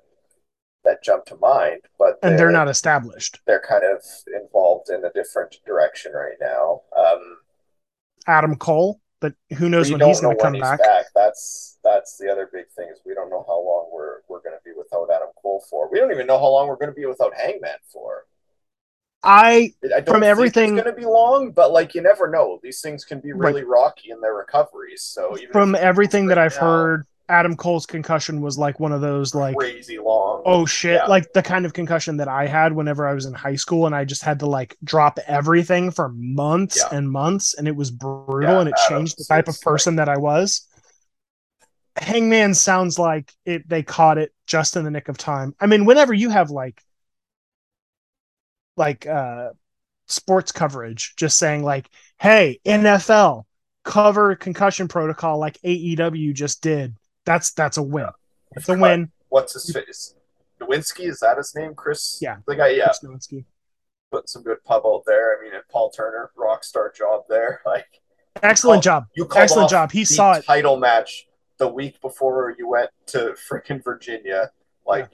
that 0.83 1.03
jump 1.03 1.27
to 1.27 1.37
mind, 1.37 1.83
but 1.99 2.19
and 2.23 2.39
they're 2.39 2.51
not 2.51 2.67
established. 2.67 3.39
They're 3.47 3.61
kind 3.61 3.85
of 3.85 4.03
involved 4.35 4.89
in 4.89 5.05
a 5.05 5.13
different 5.13 5.59
direction 5.67 6.13
right 6.15 6.39
now. 6.41 6.83
Um, 6.97 7.39
Adam 8.27 8.57
Cole, 8.57 8.99
but 9.21 9.35
who 9.59 9.69
knows 9.69 9.93
when 9.93 10.01
he's 10.01 10.21
going 10.21 10.37
to 10.39 10.43
come 10.43 10.55
back. 10.59 10.81
back. 10.81 11.07
That's 11.15 11.79
that's 11.85 12.17
the 12.17 12.31
other 12.33 12.49
big 12.53 12.69
thing 12.71 12.89
is 12.91 13.01
we 13.05 13.15
don't 13.15 13.29
know 13.31 13.45
how 13.47 13.61
long 13.61 13.91
we're 13.93 14.21
we're 14.29 14.41
going 14.41 14.50
to 15.59 15.65
be 15.65 15.65
without 15.65 15.65
Adam 15.65 15.65
Cole 15.65 15.65
for. 15.69 15.91
We 15.91 15.99
don't 15.99 16.13
even 16.13 16.27
know 16.27 16.39
how 16.39 16.49
long 16.49 16.69
we're 16.69 16.77
going 16.77 16.91
to 16.91 16.95
be 16.95 17.07
without 17.07 17.35
Hangman 17.35 17.79
for. 17.93 18.27
I, 19.23 19.75
I 19.95 20.01
from 20.01 20.23
everything 20.23 20.79
it's 20.79 20.83
going 20.83 20.95
to 20.95 21.01
be 21.01 21.07
long, 21.07 21.53
but 21.53 21.73
like 21.73 21.95
you 21.95 22.01
never 22.01 22.31
know. 22.31 22.59
These 22.63 22.81
things 22.81 23.05
can 23.05 23.21
be 23.21 23.33
really 23.33 23.63
right. 23.63 23.69
rocky 23.69 24.11
in 24.11 24.21
their 24.21 24.35
recoveries. 24.35 25.03
So 25.03 25.37
from 25.53 25.75
everything 25.75 26.27
that 26.29 26.39
I've 26.39 26.55
now, 26.55 26.61
heard, 26.61 27.07
Adam 27.29 27.55
Cole's 27.55 27.87
concussion 27.87 28.41
was 28.41 28.59
like 28.59 28.81
one 28.81 28.93
of 28.93 29.03
those 29.03 29.35
like 29.35 29.57
crazy 29.57 29.99
long. 29.99 30.43
Oh 30.47 30.65
shit! 30.65 30.95
Yeah. 30.95 31.07
Like 31.07 31.33
the 31.33 31.43
kind 31.43 31.67
of 31.67 31.75
concussion 31.75 32.17
that 32.17 32.29
I 32.29 32.47
had 32.47 32.73
whenever 32.73 33.07
I 33.07 33.13
was 33.13 33.27
in 33.27 33.35
high 33.35 33.57
school, 33.57 33.87
and 33.87 33.95
I 33.95 34.05
just 34.05 34.23
had 34.23 34.41
to 34.41 34.47
like 34.47 34.77
drop 34.85 35.19
everything 35.27 35.91
for 35.91 36.09
months 36.09 36.79
yeah. 36.79 36.97
and 36.97 37.11
months, 37.11 37.55
and 37.55 37.69
it 37.69 37.77
was 37.77 37.91
brutal, 37.91 38.55
yeah, 38.55 38.61
and 38.61 38.69
it 38.69 38.75
Adam's, 38.87 38.89
changed 38.89 39.19
the 39.19 39.27
type 39.29 39.49
of 39.49 39.61
person 39.61 39.97
like... 39.97 40.07
that 40.07 40.13
I 40.13 40.19
was. 40.19 40.67
Hangman 42.01 42.55
sounds 42.55 42.99
like 42.99 43.33
it. 43.45 43.69
They 43.69 43.83
caught 43.83 44.19
it 44.19 44.33
just 44.47 44.77
in 44.77 44.85
the 44.85 44.91
nick 44.91 45.09
of 45.09 45.19
time. 45.19 45.55
I 45.61 45.67
mean, 45.67 45.85
whenever 45.85 46.13
you 46.13 46.31
have 46.31 46.51
like 46.51 46.83
like 48.77 49.07
uh 49.07 49.51
sports 50.07 50.51
coverage 50.51 51.15
just 51.17 51.39
saying 51.39 51.63
like 51.63 51.89
hey 52.19 52.59
nfl 52.65 53.45
cover 53.85 54.35
concussion 54.35 54.89
protocol 54.89 55.39
like 55.39 55.57
aew 55.63 56.33
just 56.33 56.63
did 56.63 56.97
that's 57.25 57.53
that's 57.53 57.77
a 57.77 57.83
win. 57.83 58.09
It's 58.53 58.69
a 58.69 58.77
win. 58.77 59.13
What's 59.29 59.53
his 59.53 59.73
face? 59.73 60.15
Nowinski 60.61 61.09
is 61.09 61.21
that 61.21 61.37
his 61.37 61.55
name? 61.55 61.75
Chris? 61.75 62.19
Yeah. 62.21 62.39
The 62.47 62.57
guy 62.57 62.71
yeah. 62.71 62.87
Chris 62.87 63.01
nowinski 63.05 63.45
put 64.11 64.29
some 64.29 64.43
good 64.43 64.63
pub 64.65 64.83
out 64.85 65.05
there. 65.07 65.39
I 65.39 65.43
mean 65.43 65.55
and 65.55 65.63
paul 65.71 65.91
turner 65.91 66.31
rock 66.37 66.65
star 66.65 66.93
job 66.93 67.25
there. 67.29 67.61
Like 67.67 68.01
excellent 68.43 68.85
you 68.85 68.91
job. 68.91 69.07
you 69.15 69.29
excellent 69.35 69.71
job. 69.71 69.93
He 69.93 70.05
saw 70.05 70.33
it. 70.35 70.45
title 70.45 70.77
match 70.77 71.29
the 71.61 71.69
week 71.69 72.01
before 72.01 72.57
you 72.59 72.67
went 72.67 72.91
to 73.07 73.37
freaking 73.49 73.83
virginia 73.85 74.51
like 74.85 75.11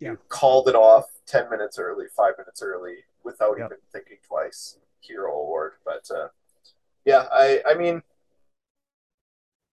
yeah. 0.00 0.10
you 0.10 0.18
called 0.28 0.68
it 0.68 0.74
off 0.74 1.06
10 1.26 1.50
minutes 1.50 1.78
early, 1.78 2.06
five 2.16 2.34
minutes 2.38 2.62
early 2.62 2.96
without 3.24 3.58
even 3.58 3.78
thinking 3.92 4.18
twice. 4.26 4.78
Hero 5.00 5.32
award. 5.32 5.72
But 5.84 6.08
uh, 6.14 6.28
yeah, 7.04 7.26
I, 7.30 7.60
I 7.66 7.74
mean, 7.74 8.02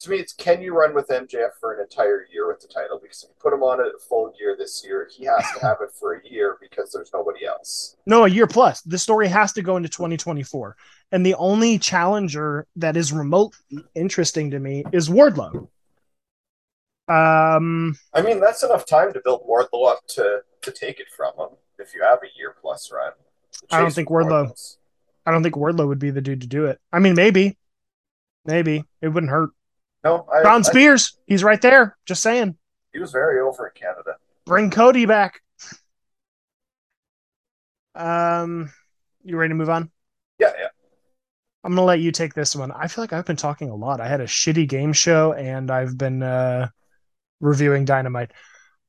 to 0.01 0.09
me, 0.09 0.18
it's 0.18 0.34
can 0.34 0.62
you 0.62 0.74
run 0.74 0.95
with 0.95 1.07
MJF 1.09 1.51
for 1.59 1.74
an 1.74 1.82
entire 1.82 2.26
year 2.34 2.47
with 2.47 2.59
the 2.59 2.68
title? 2.68 2.99
Because 3.01 3.24
if 3.24 3.30
you 3.30 3.36
put 3.39 3.53
him 3.53 3.62
on 3.62 3.80
a 3.80 3.99
full 4.09 4.34
year 4.39 4.55
this 4.57 4.84
year, 4.86 5.07
he 5.16 5.26
has 5.26 5.45
to 5.53 5.59
have 5.62 5.78
it 5.82 5.91
for 5.91 6.16
a 6.16 6.28
year 6.28 6.57
because 6.59 6.91
there's 6.91 7.12
nobody 7.14 7.45
else. 7.45 7.97
No, 8.07 8.26
a 8.26 8.30
year 8.30 8.47
plus. 8.47 8.82
The 8.82 8.97
story 8.97 9.28
has 9.28 9.53
to 9.53 9.62
go 9.62 9.78
into 9.78 9.89
2024. 9.89 10.76
And 11.12 11.26
the 11.26 11.36
only 11.36 11.78
challenger 11.78 12.68
that 12.78 12.97
is 12.97 13.14
remotely 13.14 13.84
interesting 13.93 14.51
to 14.51 14.59
me 14.59 14.84
is 14.91 15.07
Wardlow. 15.07 15.68
Um, 17.12 17.97
I 18.14 18.22
mean, 18.22 18.39
that's 18.39 18.64
enough 18.64 18.86
time 18.86 19.12
to 19.14 19.22
build 19.24 19.45
Wardlow 19.45 19.91
up 19.91 20.07
to 20.09 20.41
to 20.62 20.72
take 20.72 20.99
it 20.99 21.07
from 21.16 21.34
him 21.38 21.49
if 21.78 21.93
you 21.93 22.03
have 22.03 22.20
a 22.20 22.38
year 22.38 22.55
plus 22.62 22.91
run. 22.91 23.12
I 23.70 23.82
don't 23.82 23.93
think 23.93 24.09
Wardlow. 24.09 24.78
I 25.26 25.32
don't 25.32 25.43
think 25.43 25.55
Wardlow 25.55 25.88
would 25.88 25.99
be 25.99 26.12
the 26.12 26.22
dude 26.22 26.41
to 26.41 26.47
do 26.47 26.66
it. 26.66 26.80
I 26.93 26.99
mean, 26.99 27.16
maybe, 27.16 27.57
maybe 28.45 28.86
it 29.01 29.09
wouldn't 29.09 29.32
hurt. 29.32 29.49
No, 30.03 30.26
I, 30.34 30.62
Spears, 30.62 31.18
I, 31.18 31.22
he's 31.28 31.43
right 31.43 31.62
there. 31.62 31.97
Just 32.05 32.24
saying. 32.24 32.55
He 32.93 32.99
was 32.99 33.12
very 33.12 33.39
over 33.39 33.68
in 33.68 33.74
Canada. 33.80 34.16
Bring 34.45 34.72
Cody 34.72 35.05
back. 35.05 35.41
Um, 37.93 38.72
you 39.24 39.38
ready 39.38 39.49
to 39.49 39.55
move 39.55 39.70
on? 39.70 39.91
Yeah, 40.39 40.53
yeah. 40.57 40.68
I'm 41.64 41.76
gonna 41.76 41.86
let 41.86 41.99
you 41.99 42.12
take 42.12 42.34
this 42.34 42.55
one. 42.55 42.72
I 42.72 42.88
feel 42.88 43.03
like 43.03 43.14
I've 43.14 43.26
been 43.26 43.36
talking 43.36 43.70
a 43.70 43.76
lot. 43.76 43.99
I 44.01 44.07
had 44.07 44.22
a 44.22 44.26
shitty 44.26 44.68
game 44.68 44.93
show, 44.93 45.34
and 45.34 45.70
I've 45.70 45.97
been 45.97 46.24
uh, 46.24 46.70
reviewing 47.42 47.84
Dynamite. 47.84 48.32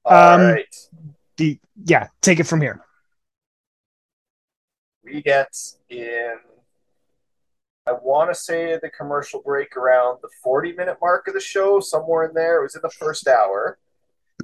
All 0.05 0.35
um, 0.35 0.41
right 0.43 0.77
the 1.37 1.59
yeah, 1.85 2.09
take 2.21 2.41
it 2.41 2.45
from 2.45 2.61
here. 2.61 2.81
We 5.05 5.23
get 5.23 5.53
in 5.89 6.37
I 7.87 7.93
want 8.01 8.31
to 8.31 8.35
say 8.35 8.79
the 8.81 8.91
commercial 8.91 9.43
break 9.43 9.77
around 9.77 10.19
the 10.23 10.29
40 10.43 10.73
minute 10.75 10.99
mark 11.01 11.27
of 11.27 11.35
the 11.35 11.41
show, 11.41 11.81
somewhere 11.81 12.29
in 12.29 12.35
there. 12.35 12.61
It 12.61 12.63
was 12.63 12.77
in 12.77 12.81
the 12.83 12.91
first 12.91 13.27
hour. 13.27 13.77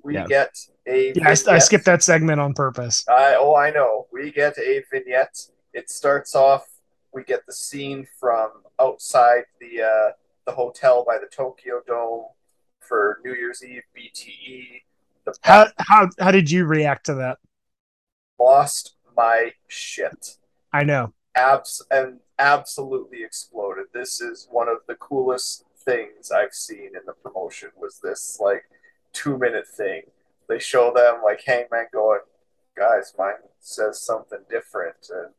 We 0.03 0.15
yeah. 0.15 0.27
get 0.27 0.59
a. 0.89 1.13
Yeah, 1.15 1.29
I, 1.29 1.55
I, 1.55 1.59
skipped 1.59 1.85
that 1.85 2.03
segment 2.03 2.41
on 2.41 2.53
purpose. 2.53 3.05
I, 3.09 3.37
oh, 3.39 3.55
I 3.55 3.71
know. 3.71 4.07
We 4.13 4.33
get 4.33 4.59
a 4.59 4.83
vignette. 4.91 5.39
It 5.73 5.89
starts 5.89 6.35
off. 6.35 6.67
We 7.13 7.23
get 7.23 7.47
the 7.47 7.53
scene 7.53 8.07
from 8.19 8.51
outside 8.81 9.45
the 9.61 9.83
uh, 9.83 10.13
the 10.47 10.53
hotel 10.53 11.05
by 11.07 11.19
the 11.19 11.27
Tokyo 11.27 11.81
Dome 11.87 12.27
for 13.19 13.29
New 13.29 13.35
Year's 13.35 13.65
Eve 13.65 13.83
BTE. 13.97 14.83
How 15.43 15.67
how 15.79 16.09
how 16.19 16.31
did 16.31 16.51
you 16.51 16.65
react 16.65 17.07
to 17.07 17.15
that? 17.15 17.39
Lost 18.39 18.95
my 19.17 19.53
shit. 19.67 20.37
I 20.73 20.85
know. 20.85 21.13
Abs 21.35 21.85
and 21.91 22.21
absolutely 22.39 23.23
exploded. 23.23 23.87
This 23.93 24.21
is 24.21 24.49
one 24.51 24.69
of 24.69 24.79
the 24.87 24.95
coolest 24.95 25.65
things 25.85 26.31
I've 26.31 26.55
seen 26.55 26.89
in 26.95 27.03
the 27.07 27.13
promotion. 27.13 27.71
Was 27.77 28.01
this 28.03 28.39
like 28.41 28.65
two 29.13 29.39
minute 29.39 29.67
thing? 29.69 30.03
They 30.49 30.59
show 30.59 30.93
them 30.95 31.21
like 31.23 31.43
Hangman 31.45 31.87
going, 31.93 32.21
guys, 32.77 33.13
mine 33.19 33.35
says 33.61 34.01
something 34.01 34.39
different, 34.49 35.11
and 35.11 35.35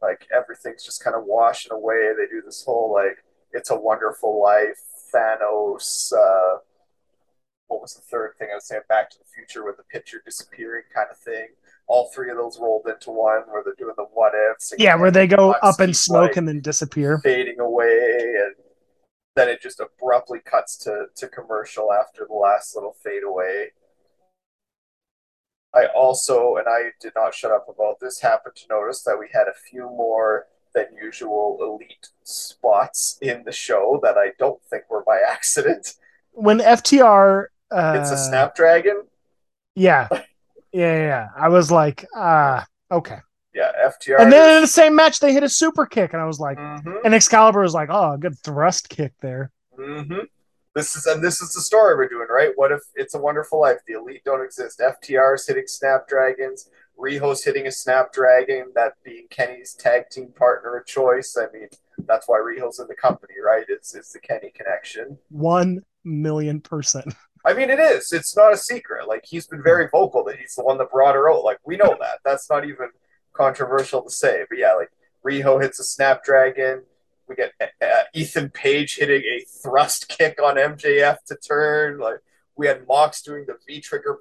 like 0.00 0.26
everything's 0.34 0.84
just 0.84 1.04
kind 1.04 1.16
of 1.16 1.24
washing 1.24 1.72
away. 1.72 2.12
They 2.16 2.26
do 2.26 2.42
this 2.42 2.64
whole 2.64 2.92
like 2.92 3.22
it's 3.52 3.70
a 3.70 3.76
wonderful 3.76 4.42
life 4.42 4.80
Thanos. 5.14 6.12
Uh, 6.12 6.58
what 7.68 7.80
was 7.80 7.94
the 7.94 8.02
third 8.02 8.32
thing 8.38 8.48
I 8.52 8.54
was 8.56 8.66
saying? 8.66 8.82
Back 8.88 9.10
to 9.10 9.18
the 9.18 9.24
Future 9.34 9.64
with 9.64 9.76
the 9.76 9.82
picture 9.84 10.22
disappearing 10.24 10.84
kind 10.94 11.08
of 11.10 11.18
thing. 11.18 11.48
All 11.88 12.10
three 12.14 12.30
of 12.30 12.36
those 12.36 12.58
rolled 12.60 12.86
into 12.86 13.10
one 13.10 13.42
where 13.48 13.62
they're 13.64 13.74
doing 13.78 13.94
the 13.96 14.04
what 14.12 14.32
ifs. 14.52 14.72
Yeah, 14.78 14.96
where 14.96 15.10
they 15.10 15.26
go 15.26 15.52
up 15.62 15.80
in 15.80 15.94
smoke 15.94 16.28
like, 16.28 16.36
and 16.36 16.48
then 16.48 16.60
disappear, 16.60 17.18
fading 17.18 17.60
away, 17.60 18.34
and 18.44 18.54
then 19.34 19.48
it 19.48 19.60
just 19.60 19.80
abruptly 19.80 20.40
cuts 20.44 20.76
to 20.78 21.06
to 21.16 21.28
commercial 21.28 21.92
after 21.92 22.26
the 22.26 22.34
last 22.34 22.74
little 22.74 22.96
fade 23.02 23.22
away. 23.22 23.72
I 25.74 25.86
also, 25.94 26.56
and 26.56 26.66
I 26.68 26.90
did 27.00 27.12
not 27.14 27.34
shut 27.34 27.52
up 27.52 27.66
about 27.68 28.00
this, 28.00 28.20
happened 28.20 28.56
to 28.56 28.66
notice 28.70 29.02
that 29.02 29.18
we 29.18 29.26
had 29.32 29.46
a 29.46 29.70
few 29.70 29.82
more 29.82 30.46
than 30.74 30.86
usual 31.00 31.58
elite 31.60 32.08
spots 32.22 33.18
in 33.20 33.42
the 33.44 33.52
show 33.52 34.00
that 34.02 34.16
I 34.16 34.32
don't 34.38 34.62
think 34.70 34.84
were 34.88 35.04
by 35.04 35.20
accident. 35.28 35.94
When 36.32 36.58
FTR 36.58 37.46
uh, 37.70 37.98
it's 38.00 38.10
a 38.10 38.16
Snapdragon. 38.16 39.02
Yeah. 39.74 40.08
yeah, 40.10 40.22
yeah. 40.72 41.28
I 41.36 41.48
was 41.48 41.70
like, 41.70 42.06
ah, 42.14 42.66
uh, 42.90 42.94
okay. 42.96 43.18
Yeah, 43.54 43.72
FTR. 43.86 44.20
And 44.20 44.32
then 44.32 44.50
is... 44.50 44.56
in 44.56 44.62
the 44.62 44.68
same 44.68 44.94
match, 44.94 45.20
they 45.20 45.32
hit 45.32 45.42
a 45.42 45.48
super 45.48 45.86
kick, 45.86 46.12
and 46.12 46.20
I 46.20 46.26
was 46.26 46.38
like, 46.38 46.58
mm-hmm. 46.58 46.96
and 47.04 47.14
Excalibur 47.14 47.60
was 47.60 47.74
like, 47.74 47.88
oh, 47.90 48.16
good 48.16 48.38
thrust 48.38 48.88
kick 48.88 49.12
there. 49.20 49.50
Mm-hmm. 49.78 50.20
This 50.74 50.94
is 50.94 51.06
and 51.06 51.24
this 51.24 51.40
is 51.40 51.54
the 51.54 51.62
story 51.62 51.96
we're 51.96 52.06
doing, 52.06 52.26
right? 52.28 52.50
What 52.54 52.70
if 52.70 52.82
it's 52.94 53.14
a 53.14 53.18
wonderful 53.18 53.58
life? 53.58 53.78
The 53.86 53.94
elite 53.94 54.22
don't 54.26 54.44
exist. 54.44 54.78
FTR 54.78 55.36
is 55.36 55.46
hitting 55.46 55.66
Snapdragons. 55.66 56.68
Riho's 56.98 57.42
hitting 57.42 57.66
a 57.66 57.72
Snapdragon, 57.72 58.72
that 58.74 58.92
being 59.02 59.26
Kenny's 59.30 59.72
tag 59.72 60.10
team 60.10 60.34
partner 60.36 60.76
of 60.76 60.86
choice. 60.86 61.34
I 61.38 61.46
mean, 61.50 61.68
that's 62.06 62.28
why 62.28 62.38
Riho's 62.38 62.78
in 62.78 62.88
the 62.88 62.94
company, 62.94 63.34
right? 63.42 63.64
It's 63.68 63.94
it's 63.94 64.12
the 64.12 64.18
Kenny 64.18 64.50
connection. 64.54 65.16
One 65.30 65.82
million 66.04 66.60
percent. 66.60 67.14
I 67.46 67.54
mean, 67.54 67.70
it 67.70 67.78
is. 67.78 68.12
It's 68.12 68.36
not 68.36 68.52
a 68.52 68.56
secret. 68.56 69.06
Like 69.06 69.24
he's 69.24 69.46
been 69.46 69.62
very 69.62 69.88
vocal 69.90 70.24
that 70.24 70.36
he's 70.36 70.56
the 70.56 70.64
one 70.64 70.78
that 70.78 70.90
brought 70.90 71.14
her 71.14 71.30
out. 71.32 71.44
Like 71.44 71.58
we 71.64 71.76
know 71.76 71.96
that. 72.00 72.18
That's 72.24 72.50
not 72.50 72.64
even 72.64 72.88
controversial 73.32 74.02
to 74.02 74.10
say. 74.10 74.44
But 74.48 74.58
yeah, 74.58 74.72
like 74.72 74.90
Riho 75.24 75.62
hits 75.62 75.78
a 75.78 75.84
Snapdragon. 75.84 76.82
We 77.28 77.36
get 77.36 77.52
uh, 77.60 77.66
uh 77.84 78.02
Ethan 78.14 78.50
Page 78.50 78.96
hitting 78.96 79.22
a 79.22 79.44
thrust 79.62 80.08
kick 80.08 80.42
on 80.42 80.56
MJF 80.56 81.18
to 81.28 81.36
turn. 81.36 81.98
Like 81.98 82.18
we 82.56 82.66
had 82.66 82.86
Mox 82.88 83.22
doing 83.22 83.44
the 83.46 83.56
V 83.64 83.80
trigger 83.80 84.18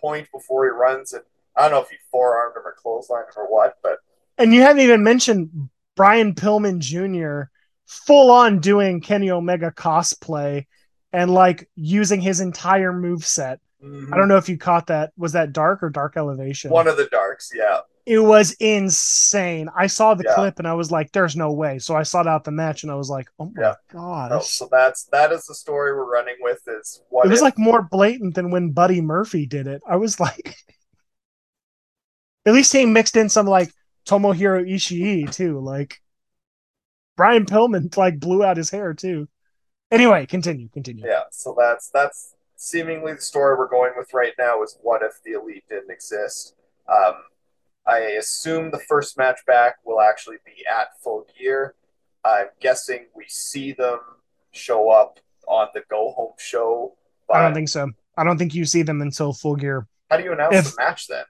point 0.00 0.26
before 0.32 0.64
he 0.64 0.70
runs, 0.70 1.12
and 1.12 1.22
I 1.56 1.62
don't 1.62 1.70
know 1.70 1.82
if 1.82 1.90
he 1.90 1.96
forearmed 2.10 2.56
him 2.56 2.62
or 2.64 2.74
clotheslined 2.74 3.28
him 3.28 3.42
or 3.42 3.46
what, 3.46 3.78
but 3.84 3.98
and 4.36 4.52
you 4.52 4.62
haven't 4.62 4.82
even 4.82 5.04
mentioned 5.04 5.68
Brian 5.94 6.34
Pillman 6.34 6.80
Jr. 6.80 7.50
full 7.86 8.32
on 8.32 8.58
doing 8.58 9.00
Kenny 9.00 9.30
Omega 9.30 9.70
cosplay 9.70 10.66
and 11.14 11.30
like 11.30 11.68
using 11.76 12.20
his 12.20 12.40
entire 12.40 12.92
move 12.92 13.24
set. 13.24 13.60
Mm-hmm. 13.82 14.12
I 14.12 14.16
don't 14.16 14.28
know 14.28 14.36
if 14.36 14.48
you 14.48 14.58
caught 14.58 14.88
that. 14.88 15.12
Was 15.16 15.32
that 15.32 15.52
dark 15.52 15.82
or 15.82 15.88
dark 15.88 16.16
elevation? 16.16 16.70
One 16.70 16.88
of 16.88 16.96
the 16.96 17.06
darks, 17.06 17.52
yeah. 17.54 17.80
It 18.04 18.18
was 18.18 18.52
insane. 18.60 19.70
I 19.74 19.86
saw 19.86 20.14
the 20.14 20.24
yeah. 20.26 20.34
clip 20.34 20.58
and 20.58 20.68
I 20.68 20.74
was 20.74 20.90
like, 20.90 21.12
"There's 21.12 21.36
no 21.36 21.52
way." 21.52 21.78
So 21.78 21.96
I 21.96 22.02
sought 22.02 22.26
out 22.26 22.44
the 22.44 22.50
match 22.50 22.82
and 22.82 22.92
I 22.92 22.96
was 22.96 23.08
like, 23.08 23.28
"Oh 23.38 23.46
my 23.54 23.62
yeah. 23.62 23.74
god!" 23.90 24.32
Oh, 24.32 24.40
so 24.40 24.68
that's 24.70 25.04
that 25.04 25.32
is 25.32 25.46
the 25.46 25.54
story 25.54 25.92
we're 25.94 26.10
running 26.10 26.36
with. 26.40 26.60
Is 26.66 27.00
what 27.08 27.24
it 27.24 27.30
was 27.30 27.38
if... 27.38 27.44
like 27.44 27.58
more 27.58 27.82
blatant 27.82 28.34
than 28.34 28.50
when 28.50 28.72
Buddy 28.72 29.00
Murphy 29.00 29.46
did 29.46 29.66
it. 29.66 29.80
I 29.88 29.96
was 29.96 30.20
like, 30.20 30.54
At 32.46 32.52
least 32.52 32.72
he 32.72 32.84
mixed 32.84 33.16
in 33.16 33.28
some 33.28 33.46
like 33.46 33.72
Tomohiro 34.06 34.68
Ishii 34.68 35.32
too. 35.32 35.60
Like 35.60 36.00
Brian 37.16 37.46
Pillman 37.46 37.96
like 37.96 38.20
blew 38.20 38.44
out 38.44 38.58
his 38.58 38.70
hair 38.70 38.92
too. 38.92 39.28
Anyway, 39.90 40.26
continue, 40.26 40.68
continue. 40.68 41.06
Yeah, 41.06 41.24
so 41.30 41.54
that's 41.58 41.90
that's 41.90 42.34
seemingly 42.56 43.14
the 43.14 43.20
story 43.20 43.56
we're 43.56 43.68
going 43.68 43.92
with 43.96 44.12
right 44.14 44.32
now 44.38 44.62
is 44.62 44.78
what 44.82 45.02
if 45.02 45.22
the 45.24 45.32
elite 45.32 45.64
didn't 45.68 45.90
exist. 45.90 46.54
Um, 46.88 47.14
I 47.86 47.98
assume 47.98 48.70
the 48.70 48.78
first 48.78 49.18
match 49.18 49.40
back 49.46 49.76
will 49.84 50.00
actually 50.00 50.38
be 50.44 50.64
at 50.66 50.88
full 51.02 51.26
gear. 51.38 51.74
I'm 52.24 52.46
guessing 52.60 53.06
we 53.14 53.24
see 53.28 53.72
them 53.72 53.98
show 54.52 54.88
up 54.88 55.20
on 55.46 55.68
the 55.74 55.82
go 55.90 56.12
home 56.12 56.32
show. 56.38 56.94
I 57.32 57.42
don't 57.42 57.54
think 57.54 57.68
so. 57.68 57.90
I 58.16 58.24
don't 58.24 58.38
think 58.38 58.54
you 58.54 58.64
see 58.64 58.82
them 58.82 59.02
until 59.02 59.32
full 59.32 59.56
gear. 59.56 59.86
How 60.10 60.16
do 60.16 60.24
you 60.24 60.32
announce 60.32 60.54
if, 60.54 60.64
the 60.70 60.82
match 60.82 61.08
then? 61.08 61.24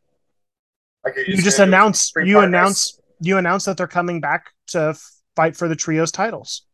Like 1.05 1.17
you, 1.17 1.35
you 1.37 1.43
just 1.43 1.59
announce 1.59 2.13
you 2.17 2.35
partners? 2.35 2.49
announce 2.49 3.01
you 3.21 3.39
announce 3.39 3.65
that 3.65 3.77
they're 3.77 3.87
coming 3.87 4.21
back 4.21 4.51
to 4.69 4.97
fight 5.35 5.57
for 5.57 5.69
the 5.69 5.77
trios 5.77 6.13
titles. 6.13 6.67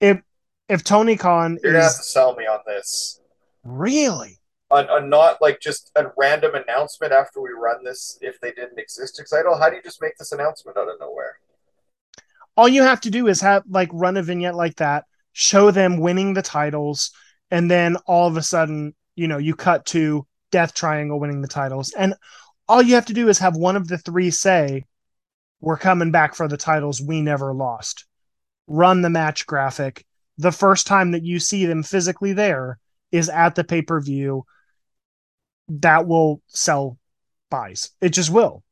If 0.00 0.20
if 0.68 0.84
Tony 0.84 1.16
Khan 1.16 1.58
You're 1.62 1.72
is, 1.72 1.78
gonna 1.78 1.84
have 1.84 1.96
to 1.96 2.02
sell 2.02 2.36
me 2.36 2.44
on 2.44 2.60
this. 2.66 3.20
Really? 3.64 4.38
On, 4.70 4.88
on 4.88 5.10
not 5.10 5.42
like 5.42 5.60
just 5.60 5.90
a 5.96 6.04
random 6.16 6.54
announcement 6.54 7.12
after 7.12 7.40
we 7.40 7.50
run 7.50 7.82
this 7.82 8.18
if 8.20 8.40
they 8.40 8.52
didn't 8.52 8.78
exist 8.78 9.18
excited. 9.18 9.50
How 9.58 9.68
do 9.68 9.76
you 9.76 9.82
just 9.82 10.00
make 10.00 10.16
this 10.16 10.32
announcement 10.32 10.76
out 10.76 10.88
of 10.88 11.00
nowhere? 11.00 11.40
All 12.56 12.68
you 12.68 12.82
have 12.82 13.00
to 13.02 13.10
do 13.10 13.26
is 13.26 13.40
have 13.40 13.64
like 13.68 13.88
run 13.92 14.16
a 14.16 14.22
vignette 14.22 14.54
like 14.54 14.76
that, 14.76 15.04
show 15.32 15.70
them 15.70 15.98
winning 15.98 16.34
the 16.34 16.42
titles, 16.42 17.10
and 17.50 17.70
then 17.70 17.96
all 18.06 18.28
of 18.28 18.36
a 18.36 18.42
sudden, 18.42 18.94
you 19.16 19.26
know, 19.26 19.38
you 19.38 19.54
cut 19.54 19.86
to 19.86 20.26
Death 20.50 20.74
Triangle 20.74 21.18
winning 21.18 21.42
the 21.42 21.48
titles. 21.48 21.92
And 21.96 22.14
all 22.68 22.82
you 22.82 22.94
have 22.94 23.06
to 23.06 23.12
do 23.14 23.28
is 23.28 23.38
have 23.38 23.56
one 23.56 23.76
of 23.76 23.88
the 23.88 23.98
three 23.98 24.30
say, 24.30 24.84
We're 25.60 25.76
coming 25.76 26.10
back 26.12 26.34
for 26.34 26.48
the 26.48 26.56
titles 26.56 27.00
we 27.00 27.22
never 27.22 27.52
lost. 27.52 28.04
Run 28.70 29.02
the 29.02 29.10
match 29.10 29.46
graphic. 29.46 30.06
The 30.38 30.52
first 30.52 30.86
time 30.86 31.10
that 31.10 31.24
you 31.24 31.38
see 31.38 31.66
them 31.66 31.82
physically 31.82 32.32
there 32.32 32.78
is 33.12 33.28
at 33.28 33.54
the 33.54 33.64
pay 33.64 33.82
per 33.82 34.00
view. 34.00 34.44
That 35.68 36.06
will 36.06 36.40
sell 36.46 36.96
buys. 37.50 37.90
It 38.00 38.10
just 38.10 38.30
will. 38.30 38.62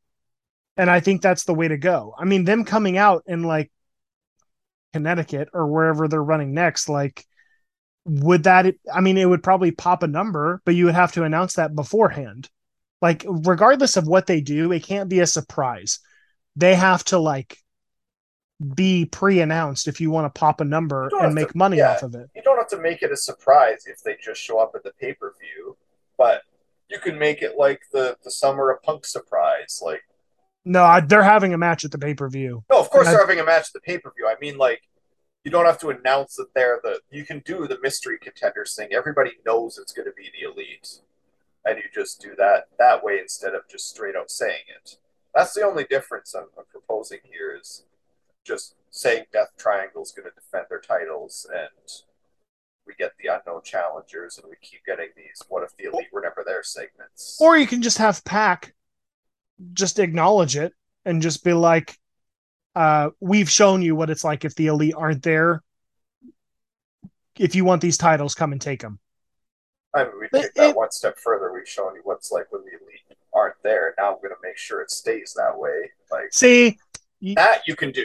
And 0.77 0.89
I 0.89 1.01
think 1.01 1.21
that's 1.21 1.45
the 1.45 1.55
way 1.55 1.69
to 1.69 1.77
go. 1.77 2.15
I 2.17 2.25
mean, 2.25 2.45
them 2.45 2.65
coming 2.65 2.97
out 2.97 3.25
in 3.27 3.43
like 3.43 3.71
Connecticut 4.95 5.49
or 5.53 5.67
wherever 5.67 6.09
they're 6.09 6.23
running 6.23 6.55
next, 6.55 6.89
like 6.89 7.27
would 8.09 8.45
that 8.45 8.75
i 8.93 9.01
mean 9.01 9.19
it 9.19 9.29
would 9.29 9.43
probably 9.43 9.71
pop 9.71 10.03
a 10.03 10.09
number 10.09 10.63
but 10.65 10.75
you 10.75 10.87
would 10.87 10.95
have 10.95 11.13
to 11.13 11.25
announce 11.25 11.55
that 11.55 11.75
beforehand 11.75 12.49
like 13.03 13.25
regardless 13.29 13.97
of 13.97 14.07
what 14.07 14.27
they 14.27 14.41
do 14.41 14.73
it 14.73 14.83
can't 14.83 15.11
be 15.11 15.21
a 15.21 15.27
surprise 15.27 16.01
they 16.57 16.75
have 16.75 17.05
to 17.05 17.19
like 17.19 17.59
be 18.75 19.05
pre-announced 19.05 19.87
if 19.87 20.01
you 20.01 20.11
want 20.11 20.33
to 20.33 20.39
pop 20.39 20.61
a 20.61 20.65
number 20.65 21.09
and 21.21 21.35
make 21.35 21.53
to, 21.53 21.57
money 21.57 21.77
yeah, 21.77 21.93
off 21.93 22.03
of 22.03 22.15
it. 22.17 22.29
you 22.35 22.43
don't 22.43 22.59
have 22.59 22.69
to 22.69 22.81
make 22.81 23.03
it 23.03 23.13
a 23.13 23.17
surprise 23.17 23.85
if 23.87 24.03
they 24.03 24.17
just 24.21 24.41
show 24.41 24.59
up 24.59 24.73
at 24.75 24.83
the 24.83 24.93
pay-per-view 25.01 25.77
but 26.17 26.43
you 26.91 26.99
can 26.99 27.19
make 27.19 27.43
it 27.43 27.57
like 27.57 27.83
the 27.93 28.17
the 28.25 28.31
summer 28.31 28.71
of 28.71 28.83
punk 28.83 29.07
surprise 29.07 29.81
like 29.85 30.03
no 30.65 31.01
they're 31.07 31.23
having 31.23 31.55
a 31.55 31.59
match 31.59 31.85
at 31.85 31.91
the 31.91 31.99
pay-per-view. 31.99 32.65
No 32.71 32.81
of 32.81 32.91
course 32.91 33.07
and 33.07 33.15
they're 33.15 33.23
I, 33.23 33.27
having 33.27 33.41
a 33.41 33.45
match 33.45 33.69
at 33.69 33.73
the 33.75 33.81
pay-per-view. 33.81 34.27
I 34.27 34.35
mean 34.41 34.59
like 34.59 34.83
you 35.45 35.51
don't 35.51 35.65
have 35.65 35.79
to 35.79 35.91
announce 35.91 36.35
that 36.37 36.53
they're 36.55 36.81
the 36.83 37.01
you 37.11 37.25
can 37.25 37.41
do 37.45 37.67
the 37.67 37.79
mystery 37.81 38.19
contenders 38.21 38.75
thing. 38.75 38.89
Everybody 38.93 39.33
knows 39.47 39.79
it's 39.79 39.93
going 39.93 40.07
to 40.07 40.13
be 40.13 40.31
the 40.39 40.51
elite 40.51 41.01
and 41.65 41.79
you 41.79 41.85
just 41.95 42.21
do 42.21 42.35
that 42.37 42.65
that 42.79 43.03
way 43.05 43.19
instead 43.19 43.55
of 43.55 43.63
just 43.71 43.89
straight 43.89 44.17
out 44.17 44.31
saying 44.31 44.65
it. 44.69 44.97
That's 45.35 45.55
the 45.55 45.63
only 45.63 45.85
difference 45.85 46.35
i'm, 46.35 46.47
I'm 46.59 46.65
proposing 46.71 47.21
here 47.23 47.57
is 47.59 47.85
just 48.49 48.75
saying 48.91 49.25
death 49.33 49.51
triangle 49.59 50.03
is 50.03 50.13
going 50.13 50.29
to 50.29 50.35
defend 50.35 50.67
their 50.69 50.81
titles 50.81 51.47
and 51.55 51.69
we 52.87 52.95
get 52.99 53.13
the 53.23 53.29
unknown 53.29 53.61
challengers 53.63 54.39
and 54.39 54.49
we 54.49 54.57
keep 54.63 54.85
getting 54.87 55.09
these 55.15 55.43
what 55.49 55.63
if 55.63 55.77
the 55.77 55.85
elite 55.85 56.09
were 56.11 56.23
never 56.23 56.43
there 56.45 56.63
segments 56.63 57.39
or 57.41 57.57
you 57.59 57.67
can 57.67 57.83
just 57.83 57.99
have 57.99 58.25
Pac 58.25 58.75
just 59.75 59.99
acknowledge 59.99 60.57
it 60.57 60.73
and 61.05 61.21
just 61.21 61.45
be 61.45 61.53
like 61.53 61.99
uh, 62.79 63.11
we've 63.19 63.51
shown 63.51 63.83
you 63.83 63.97
what 63.97 64.09
it's 64.09 64.23
like 64.23 64.45
if 64.45 64.55
the 64.55 64.69
elite 64.69 64.95
aren't 64.97 65.25
there. 65.25 65.65
If 67.37 67.57
you 67.57 67.65
want 67.65 67.83
these 67.83 67.99
titles, 67.99 68.37
come 68.37 68.53
and 68.53 68.61
take 68.61 68.83
them. 68.83 69.01
I 69.95 70.05
mean, 70.05 70.13
we 70.21 70.29
take 70.29 70.55
that 70.55 70.71
it, 70.71 70.77
one 70.77 70.93
step 70.93 71.19
further. 71.19 71.53
We've 71.53 71.69
shown 71.69 71.97
you 71.97 72.03
what 72.05 72.19
it's 72.19 72.31
like 72.31 72.53
when 72.53 72.63
the 72.63 72.71
elite 72.71 73.19
aren't 73.35 73.61
there. 73.65 73.95
Now 73.99 74.13
I'm 74.13 74.19
going 74.19 74.31
to 74.31 74.37
make 74.45 74.59
sure 74.59 74.81
it 74.81 74.93
stays 74.93 75.35
that 75.37 75.59
way. 75.59 75.91
Like, 76.13 76.33
see, 76.33 76.79
that 77.35 77.63
you 77.67 77.75
can 77.75 77.91
do. 77.91 78.05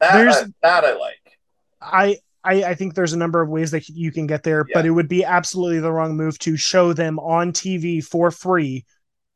That 0.00 0.12
there's, 0.14 0.36
I, 0.36 0.44
that 0.62 0.84
I 0.84 0.96
like. 0.96 1.38
I, 1.80 2.16
I 2.44 2.64
I 2.64 2.74
think 2.74 2.94
there's 2.94 3.12
a 3.12 3.18
number 3.18 3.40
of 3.40 3.48
ways 3.48 3.70
that 3.70 3.88
you 3.88 4.12
can 4.12 4.26
get 4.26 4.42
there, 4.42 4.64
yeah. 4.68 4.72
but 4.74 4.86
it 4.86 4.90
would 4.90 5.08
be 5.08 5.24
absolutely 5.24 5.80
the 5.80 5.92
wrong 5.92 6.16
move 6.16 6.38
to 6.40 6.56
show 6.56 6.92
them 6.92 7.18
on 7.18 7.52
TV 7.52 8.04
for 8.04 8.30
free 8.30 8.84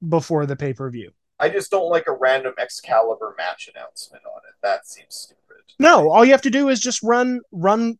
before 0.07 0.47
the 0.47 0.57
pay 0.57 0.73
per 0.73 0.91
view. 0.91 1.11
I 1.41 1.49
just 1.49 1.71
don't 1.71 1.91
like 1.91 2.07
a 2.09 2.13
random 2.13 2.55
Excalibur 2.59 3.35
match 3.39 3.71
announcement 3.75 4.25
on 4.25 4.41
it. 4.49 4.55
That 4.63 4.87
seems 4.87 5.15
stupid. 5.15 5.39
No, 5.79 6.11
all 6.11 6.25
you 6.25 6.33
have 6.33 6.43
to 6.43 6.51
do 6.51 6.69
is 6.69 6.81
just 6.81 7.03
run 7.03 7.41
run. 7.53 7.99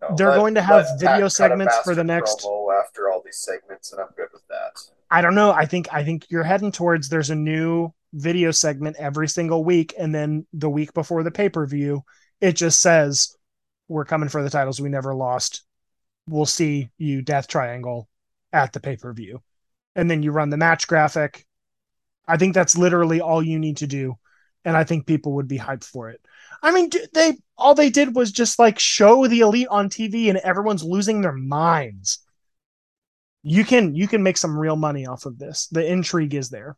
No, 0.00 0.14
they're 0.16 0.30
let, 0.30 0.36
going 0.36 0.54
to 0.54 0.62
have 0.62 0.86
video 0.98 1.28
segments 1.28 1.76
for 1.78 1.94
the 1.94 2.04
next. 2.04 2.46
After 2.78 3.10
all 3.10 3.22
these 3.24 3.38
segments, 3.38 3.92
and 3.92 4.00
I'm 4.00 4.08
good 4.16 4.28
with 4.32 4.46
that. 4.48 4.80
I 5.10 5.22
don't 5.22 5.34
know. 5.34 5.50
I 5.50 5.64
think 5.64 5.88
I 5.92 6.04
think 6.04 6.26
you're 6.30 6.44
heading 6.44 6.72
towards 6.72 7.08
there's 7.08 7.30
a 7.30 7.34
new 7.34 7.92
video 8.12 8.50
segment 8.50 8.96
every 8.98 9.28
single 9.28 9.64
week, 9.64 9.94
and 9.98 10.14
then 10.14 10.46
the 10.52 10.70
week 10.70 10.92
before 10.94 11.22
the 11.22 11.30
pay 11.30 11.48
per 11.48 11.66
view, 11.66 12.04
it 12.40 12.52
just 12.52 12.80
says 12.80 13.36
we're 13.88 14.04
coming 14.04 14.28
for 14.28 14.42
the 14.42 14.50
titles 14.50 14.80
we 14.80 14.88
never 14.88 15.14
lost. 15.14 15.64
We'll 16.28 16.46
see 16.46 16.90
you 16.98 17.22
Death 17.22 17.48
Triangle 17.48 18.08
at 18.52 18.72
the 18.72 18.80
pay 18.80 18.96
per 18.96 19.12
view, 19.12 19.42
and 19.96 20.10
then 20.10 20.22
you 20.22 20.30
run 20.30 20.50
the 20.50 20.56
match 20.56 20.86
graphic 20.86 21.46
I 22.28 22.36
think 22.36 22.54
that's 22.54 22.76
literally 22.76 23.20
all 23.20 23.42
you 23.42 23.58
need 23.58 23.78
to 23.78 23.86
do. 23.86 24.16
And 24.64 24.76
I 24.76 24.84
think 24.84 25.06
people 25.06 25.32
would 25.36 25.48
be 25.48 25.58
hyped 25.58 25.84
for 25.84 26.10
it. 26.10 26.20
I 26.62 26.72
mean, 26.72 26.90
they 27.14 27.38
all 27.56 27.74
they 27.74 27.88
did 27.88 28.14
was 28.14 28.30
just 28.30 28.58
like 28.58 28.78
show 28.78 29.26
the 29.26 29.40
elite 29.40 29.68
on 29.70 29.88
TV 29.88 30.28
and 30.28 30.36
everyone's 30.38 30.84
losing 30.84 31.22
their 31.22 31.32
minds. 31.32 32.18
You 33.42 33.64
can 33.64 33.94
you 33.94 34.06
can 34.06 34.22
make 34.22 34.36
some 34.36 34.58
real 34.58 34.76
money 34.76 35.06
off 35.06 35.24
of 35.24 35.38
this. 35.38 35.68
The 35.68 35.86
intrigue 35.90 36.34
is 36.34 36.50
there. 36.50 36.76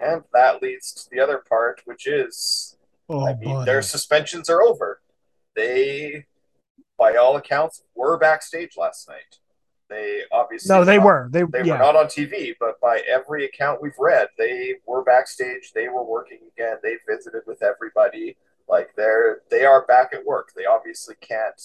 And 0.00 0.22
that 0.32 0.60
leads 0.60 0.92
to 0.92 1.10
the 1.10 1.20
other 1.20 1.42
part, 1.48 1.82
which 1.84 2.06
is 2.06 2.76
oh, 3.08 3.26
I 3.26 3.34
mean, 3.36 3.64
their 3.64 3.82
suspensions 3.82 4.50
are 4.50 4.62
over. 4.62 5.00
They 5.54 6.26
by 6.98 7.16
all 7.16 7.36
accounts 7.36 7.82
were 7.94 8.18
backstage 8.18 8.76
last 8.76 9.08
night. 9.08 9.38
They 9.88 10.22
obviously 10.32 10.74
no, 10.74 10.84
they 10.84 10.96
not, 10.96 11.04
were 11.04 11.28
they 11.30 11.42
they 11.42 11.62
yeah. 11.64 11.72
were 11.72 11.78
not 11.78 11.96
on 11.96 12.06
TV, 12.06 12.54
but 12.58 12.80
by 12.80 13.02
every 13.08 13.44
account 13.44 13.82
we've 13.82 13.92
read, 13.98 14.28
they 14.38 14.74
were 14.86 15.04
backstage. 15.04 15.72
They 15.74 15.88
were 15.88 16.04
working 16.04 16.40
again. 16.56 16.78
They 16.82 16.94
visited 17.08 17.42
with 17.46 17.62
everybody. 17.62 18.36
Like 18.68 18.94
they're 18.96 19.42
they 19.50 19.64
are 19.64 19.86
back 19.86 20.12
at 20.12 20.24
work. 20.24 20.52
They 20.56 20.64
obviously 20.64 21.16
can't 21.20 21.60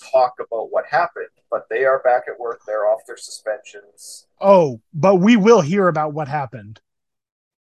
talk 0.00 0.34
about 0.38 0.70
what 0.70 0.86
happened, 0.86 1.28
but 1.50 1.68
they 1.68 1.84
are 1.84 2.00
back 2.02 2.24
at 2.28 2.38
work. 2.38 2.60
They're 2.66 2.86
off 2.86 3.00
their 3.06 3.16
suspensions. 3.16 4.26
Oh, 4.40 4.80
but 4.94 5.16
we 5.16 5.36
will 5.36 5.60
hear 5.60 5.88
about 5.88 6.12
what 6.12 6.28
happened. 6.28 6.80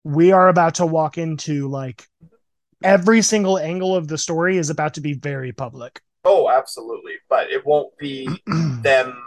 We 0.05 0.33
are 0.33 0.49
about 0.49 0.77
to 0.77 0.87
walk 0.87 1.19
into 1.19 1.69
like 1.69 2.09
every 2.83 3.23
single 3.23 3.59
angle 3.59 3.95
of 3.95 4.09
the 4.09 4.19
story 4.19 4.59
is 4.59 4.71
about 4.71 4.95
to 4.95 5.01
be 5.01 5.15
very 5.15 5.53
public. 5.53 6.01
Oh, 6.25 6.49
absolutely. 6.49 7.15
But 7.29 7.51
it 7.51 7.65
won't 7.67 7.97
be 7.99 8.29
them 8.83 9.23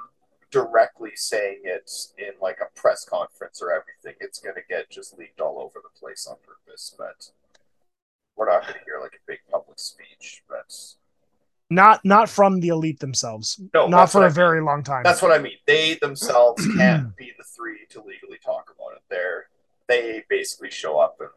directly 0.51 1.11
saying 1.15 1.61
it 1.63 1.91
in 2.17 2.31
like 2.41 2.59
a 2.61 2.79
press 2.79 3.05
conference 3.05 3.61
or 3.61 3.71
everything. 3.71 4.15
It's 4.21 4.39
going 4.39 4.55
to 4.55 4.61
get 4.69 4.89
just 4.89 5.17
leaked 5.17 5.41
all 5.41 5.59
over 5.59 5.81
the 5.83 5.99
place 5.99 6.27
on 6.27 6.37
purpose. 6.45 6.95
But 6.97 7.29
we're 8.35 8.51
not 8.51 8.63
going 8.63 8.75
to 8.75 8.85
hear 8.85 8.99
like 9.01 9.13
a 9.13 9.27
big 9.27 9.39
public 9.51 9.79
speech. 9.79 10.43
But 10.47 10.73
not 11.69 12.01
not 12.03 12.29
from 12.29 12.59
the 12.59 12.69
elite 12.69 12.99
themselves. 12.99 13.59
No, 13.73 13.87
not 13.87 14.11
for 14.11 14.21
a 14.21 14.25
I 14.25 14.27
mean. 14.27 14.35
very 14.35 14.61
long 14.61 14.83
time. 14.83 15.03
That's 15.03 15.21
what 15.21 15.31
I 15.31 15.39
mean. 15.39 15.57
They 15.65 15.95
themselves 15.95 16.65
can't 16.77 17.15
be 17.15 17.31
the 17.37 17.43
three 17.43 17.85
to 17.89 17.99
legally 18.01 18.39
talk 18.43 18.73
about 18.75 18.95
it. 18.95 19.03
They're 19.09 19.47
they 19.87 20.23
basically 20.29 20.71
show 20.71 20.99
up 20.99 21.17
and. 21.19 21.29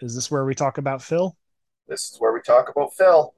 Is 0.00 0.14
this 0.14 0.30
where 0.30 0.44
we 0.44 0.54
talk 0.54 0.78
about 0.78 1.02
Phil? 1.02 1.36
This 1.88 2.12
is 2.12 2.16
where 2.20 2.32
we 2.32 2.40
talk 2.40 2.68
about 2.68 2.94
Phil. 2.94 3.34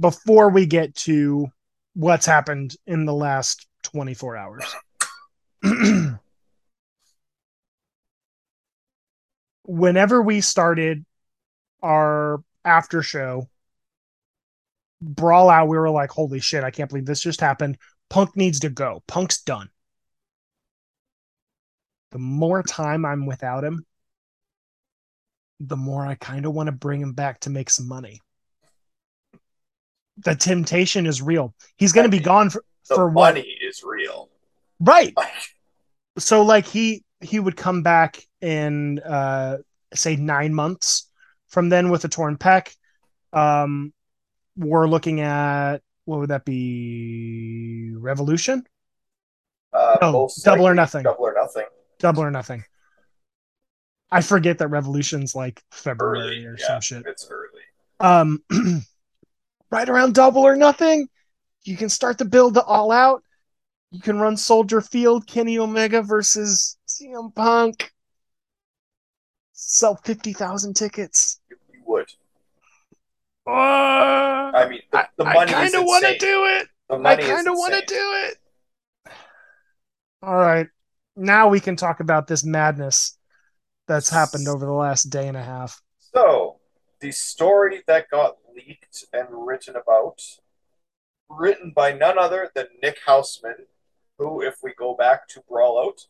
Before 0.00 0.48
we 0.48 0.64
get 0.64 0.94
to 0.96 1.50
what's 1.94 2.26
happened 2.26 2.76
in 2.86 3.04
the 3.04 3.12
last 3.12 3.66
24 3.82 4.36
hours. 4.36 4.64
Whenever 9.66 10.22
we 10.22 10.40
started 10.40 11.04
our 11.82 12.42
after 12.64 13.02
show, 13.02 13.48
brawl 15.00 15.50
out, 15.50 15.68
we 15.68 15.76
were 15.76 15.90
like, 15.90 16.10
holy 16.10 16.40
shit, 16.40 16.64
I 16.64 16.70
can't 16.70 16.88
believe 16.88 17.06
this 17.06 17.20
just 17.20 17.40
happened. 17.40 17.78
Punk 18.08 18.36
needs 18.36 18.60
to 18.60 18.70
go. 18.70 19.02
Punk's 19.06 19.42
done. 19.42 19.68
The 22.12 22.18
more 22.18 22.62
time 22.62 23.04
I'm 23.04 23.26
without 23.26 23.64
him, 23.64 23.84
the 25.60 25.76
more 25.76 26.06
I 26.06 26.14
kind 26.14 26.46
of 26.46 26.52
want 26.52 26.68
to 26.68 26.72
bring 26.72 27.00
him 27.00 27.12
back 27.12 27.40
to 27.40 27.50
make 27.50 27.70
some 27.70 27.88
money. 27.88 28.20
The 30.18 30.34
temptation 30.34 31.06
is 31.06 31.20
real. 31.20 31.54
He's 31.76 31.92
going 31.92 32.04
to 32.04 32.16
be 32.16 32.22
gone 32.22 32.50
for, 32.50 32.64
for 32.86 33.10
money 33.10 33.58
is 33.62 33.82
real. 33.82 34.30
Right. 34.80 35.14
So 36.18 36.42
like 36.42 36.66
he 36.66 37.04
he 37.26 37.40
would 37.40 37.56
come 37.56 37.82
back 37.82 38.22
in 38.40 38.98
uh 39.00 39.58
say 39.94 40.16
9 40.16 40.54
months 40.54 41.10
from 41.48 41.68
then 41.68 41.90
with 41.90 42.04
a 42.04 42.08
torn 42.08 42.36
pec. 42.36 42.74
Um 43.32 43.92
we're 44.56 44.86
looking 44.88 45.20
at 45.20 45.78
what 46.04 46.20
would 46.20 46.30
that 46.30 46.44
be? 46.44 47.92
Revolution? 47.96 48.64
uh, 49.72 49.98
No, 50.00 50.28
Double 50.44 50.66
or 50.68 50.74
Nothing. 50.74 51.02
Double 51.02 51.24
or 51.26 51.34
nothing. 51.34 51.66
Double 51.98 52.22
or 52.22 52.30
nothing. 52.30 52.64
I 54.10 54.20
forget 54.22 54.58
that 54.58 54.68
Revolution's 54.68 55.34
like 55.34 55.60
February 55.72 56.20
Early. 56.20 56.46
or 56.46 56.56
Yeah, 56.58 56.66
some 56.66 56.80
shit. 56.80 57.04
it's 57.06 57.28
early. 57.30 57.62
um 58.00 58.42
right 59.70 59.88
around 59.88 60.14
double 60.14 60.42
or 60.42 60.54
nothing 60.56 61.08
you 61.64 61.76
can 61.76 61.88
start 61.88 62.18
to 62.18 62.24
build 62.24 62.54
the 62.54 62.62
all 62.62 62.92
out 62.92 63.22
you 63.90 64.00
can 64.00 64.18
run 64.20 64.36
soldier 64.36 64.80
field 64.80 65.26
kenny 65.26 65.58
omega 65.58 66.02
versus 66.02 66.76
cm 67.00 67.34
punk. 67.34 67.92
Sell 69.52 69.96
50000 69.96 70.74
tickets. 70.74 71.40
You, 71.50 71.56
you 71.72 71.80
would. 71.86 72.08
uh, 73.46 73.50
I 74.54 74.68
mean, 74.68 74.82
the, 74.92 75.06
the 75.16 75.24
I 75.24 75.34
money 75.34 75.54
I 75.54 75.54
kind 75.54 75.74
of 75.74 75.84
want 75.84 76.04
to 76.06 76.16
do 76.18 76.44
it. 76.46 76.68
The 76.88 76.96
i 77.04 77.14
money 77.14 77.24
is 77.24 77.30
kind 77.30 77.48
of 77.48 77.54
want 77.54 77.74
to 77.74 77.80
insane. 77.82 77.86
do 77.86 77.94
it. 78.28 78.38
All 80.22 80.36
right. 80.36 80.68
Now 81.16 81.48
we 81.48 81.60
can 81.60 81.76
talk 81.76 82.00
about 82.00 82.26
this 82.26 82.44
madness 82.44 83.18
that's 83.86 84.10
happened 84.10 84.48
over 84.48 84.64
the 84.66 84.72
last 84.72 85.04
day 85.04 85.28
and 85.28 85.36
a 85.36 85.42
half. 85.42 85.80
So, 85.98 86.60
the 87.00 87.12
story 87.12 87.82
that 87.86 88.10
got 88.10 88.36
leaked 88.54 89.04
and 89.12 89.28
written 89.30 89.76
about, 89.76 90.20
written 91.28 91.72
by 91.74 91.92
none 91.92 92.18
other 92.18 92.50
than 92.54 92.66
Nick 92.82 92.98
Hausman, 93.06 93.66
who, 94.18 94.42
if 94.42 94.56
we 94.62 94.74
go 94.74 94.94
back 94.94 95.28
to 95.28 95.42
Brawl 95.48 95.78
Out, 95.86 96.06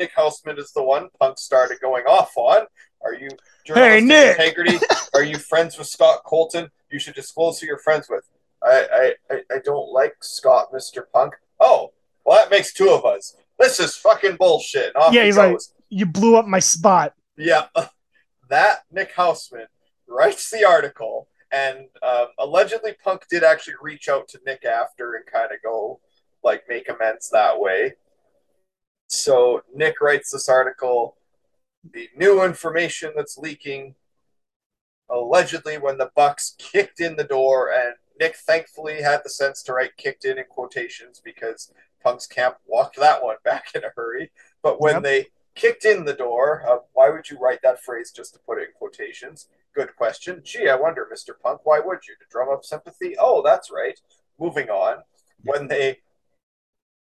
Nick 0.00 0.16
Hausman 0.16 0.58
is 0.58 0.72
the 0.72 0.82
one 0.82 1.08
Punk 1.20 1.38
started 1.38 1.78
going 1.80 2.06
off 2.06 2.32
on. 2.36 2.66
Are 3.04 3.14
you 3.14 3.28
journalistic 3.64 4.04
Nick! 4.04 4.38
integrity? 4.38 4.78
Are 5.14 5.22
you 5.22 5.36
friends 5.36 5.78
with 5.78 5.86
Scott 5.86 6.22
Colton? 6.24 6.70
You 6.90 6.98
should 6.98 7.14
disclose 7.14 7.60
who 7.60 7.66
you're 7.66 7.78
friends 7.78 8.08
with. 8.08 8.24
I, 8.62 9.14
I, 9.30 9.34
I, 9.54 9.58
don't 9.64 9.90
like 9.90 10.16
Scott, 10.20 10.72
Mr. 10.72 11.04
Punk. 11.14 11.34
Oh, 11.60 11.92
well, 12.24 12.36
that 12.38 12.50
makes 12.50 12.74
two 12.74 12.90
of 12.90 13.04
us. 13.06 13.36
This 13.58 13.80
is 13.80 13.96
fucking 13.96 14.36
bullshit. 14.36 14.92
Yeah, 14.96 15.20
he 15.20 15.26
he's 15.26 15.36
like- 15.36 15.58
you 15.88 16.06
blew 16.06 16.36
up 16.36 16.46
my 16.46 16.60
spot 16.60 17.14
Yeah, 17.36 17.66
that 18.48 18.80
Nick 18.92 19.14
Hausman 19.14 19.66
writes 20.06 20.50
the 20.50 20.64
article, 20.64 21.28
and 21.50 21.86
um, 22.02 22.26
allegedly 22.38 22.94
Punk 23.02 23.26
did 23.28 23.44
actually 23.44 23.74
reach 23.82 24.08
out 24.08 24.28
to 24.28 24.40
Nick 24.46 24.64
after 24.64 25.14
and 25.14 25.26
kind 25.26 25.52
of 25.52 25.62
go 25.62 26.00
like 26.42 26.64
make 26.68 26.88
amends 26.88 27.30
that 27.30 27.58
way. 27.58 27.94
So 29.10 29.62
Nick 29.74 30.00
writes 30.00 30.30
this 30.30 30.48
article. 30.48 31.16
The 31.92 32.08
new 32.16 32.44
information 32.44 33.12
that's 33.16 33.36
leaking 33.36 33.96
allegedly 35.10 35.78
when 35.78 35.98
the 35.98 36.10
Bucks 36.14 36.54
kicked 36.58 37.00
in 37.00 37.16
the 37.16 37.24
door, 37.24 37.72
and 37.72 37.94
Nick 38.20 38.36
thankfully 38.36 39.02
had 39.02 39.22
the 39.24 39.30
sense 39.30 39.62
to 39.64 39.72
write 39.72 39.96
"kicked 39.96 40.24
in" 40.24 40.38
in 40.38 40.44
quotations 40.48 41.20
because 41.24 41.72
Punk's 42.02 42.26
camp 42.26 42.56
walked 42.66 42.96
that 42.96 43.22
one 43.22 43.36
back 43.44 43.72
in 43.74 43.82
a 43.82 43.90
hurry. 43.96 44.30
But 44.62 44.80
when 44.80 44.94
Yep. 44.96 45.02
they 45.02 45.26
kicked 45.56 45.84
in 45.84 46.04
the 46.04 46.14
door, 46.14 46.62
uh, 46.68 46.78
why 46.92 47.10
would 47.10 47.28
you 47.28 47.38
write 47.38 47.60
that 47.62 47.82
phrase 47.82 48.12
just 48.12 48.34
to 48.34 48.40
put 48.40 48.58
it 48.58 48.68
in 48.68 48.74
quotations? 48.74 49.48
Good 49.74 49.96
question. 49.96 50.42
Gee, 50.44 50.68
I 50.68 50.76
wonder, 50.76 51.08
Mr. 51.12 51.32
Punk, 51.42 51.62
why 51.64 51.80
would 51.80 52.06
you? 52.06 52.14
To 52.14 52.24
drum 52.30 52.48
up 52.50 52.64
sympathy? 52.64 53.16
Oh, 53.18 53.42
that's 53.42 53.70
right. 53.72 53.98
Moving 54.38 54.70
on. 54.70 54.98
When 55.42 55.66
they 55.66 55.98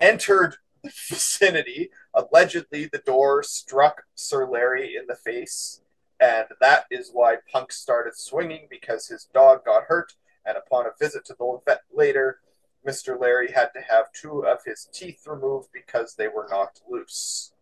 entered 0.00 0.56
vicinity, 0.84 1.90
allegedly 2.14 2.86
the 2.86 2.98
door 2.98 3.42
struck 3.42 4.04
Sir 4.14 4.48
Larry 4.48 4.96
in 4.96 5.06
the 5.06 5.16
face, 5.16 5.80
and 6.20 6.46
that 6.60 6.84
is 6.90 7.10
why 7.12 7.36
Punk 7.50 7.72
started 7.72 8.16
swinging 8.16 8.66
because 8.70 9.08
his 9.08 9.24
dog 9.32 9.64
got 9.64 9.84
hurt. 9.84 10.14
And 10.44 10.56
upon 10.56 10.86
a 10.86 10.90
visit 10.98 11.24
to 11.26 11.34
the 11.38 11.60
vet 11.66 11.82
later, 11.92 12.40
Mr. 12.86 13.18
Larry 13.18 13.52
had 13.52 13.70
to 13.74 13.80
have 13.80 14.12
two 14.12 14.44
of 14.46 14.64
his 14.64 14.88
teeth 14.92 15.26
removed 15.26 15.68
because 15.72 16.14
they 16.14 16.28
were 16.28 16.48
knocked 16.50 16.80
loose. 16.88 17.52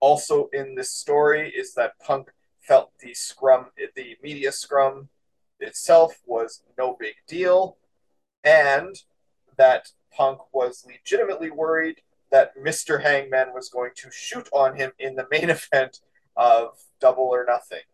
Also, 0.00 0.48
in 0.52 0.74
this 0.74 0.90
story, 0.90 1.50
is 1.50 1.74
that 1.74 1.98
Punk 1.98 2.30
felt 2.60 2.90
the 2.98 3.14
scrum, 3.14 3.66
the 3.94 4.16
media 4.22 4.50
scrum 4.50 5.08
itself 5.60 6.20
was 6.26 6.62
no 6.76 6.96
big 6.98 7.14
deal, 7.28 7.76
and 8.42 8.96
that 9.56 9.92
Punk 10.12 10.40
was 10.52 10.84
legitimately 10.86 11.50
worried 11.50 12.02
that 12.34 12.58
Mr. 12.58 13.00
Hangman 13.00 13.54
was 13.54 13.68
going 13.68 13.92
to 13.94 14.10
shoot 14.10 14.48
on 14.52 14.74
him 14.74 14.90
in 14.98 15.14
the 15.14 15.24
main 15.30 15.50
event 15.72 16.00
of 16.36 16.70
Double 17.00 17.22
or 17.22 17.46
Nothing. 17.48 17.84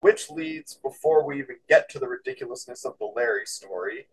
Which 0.00 0.28
leads, 0.30 0.74
before 0.74 1.26
we 1.26 1.38
even 1.38 1.56
get 1.70 1.88
to 1.90 1.98
the 1.98 2.06
ridiculousness 2.06 2.84
of 2.84 2.98
the 2.98 3.06
Larry 3.06 3.46
story. 3.46 4.06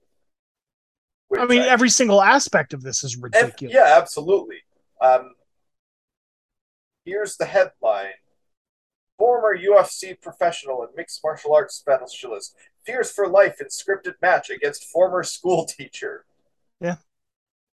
i 1.38 1.46
mean 1.46 1.62
every 1.62 1.90
single 1.90 2.22
aspect 2.22 2.74
of 2.74 2.84
this 2.84 3.04
is 3.04 3.18
ridiculous 3.18 3.76
yeah, 3.76 3.98
absolutely. 3.98 4.62
Um, 5.02 5.36
here's 7.04 7.36
the 7.36 7.46
headline. 7.46 8.14
Former 9.20 9.58
UFC 9.58 10.20
professional 10.20 10.84
and 10.84 10.92
mixed 10.96 11.20
martial 11.22 11.54
arts 11.54 11.76
specialist 11.76 12.56
fears 12.86 13.12
for 13.12 13.28
life 13.28 13.60
in 13.60 13.68
scripted 13.68 14.14
match 14.22 14.50
against 14.50 14.86
former 14.86 15.22
school 15.24 15.66
teacher. 15.66 16.26
Yeah. 16.80 16.96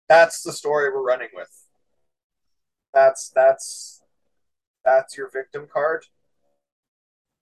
That's 0.09 0.43
the 0.43 0.53
story 0.53 0.91
we're 0.91 1.07
running 1.07 1.31
with. 1.33 1.62
That's 2.95 3.31
that's 3.31 4.03
that's 4.85 5.17
your 5.17 5.31
victim 5.31 5.67
card. 5.73 6.05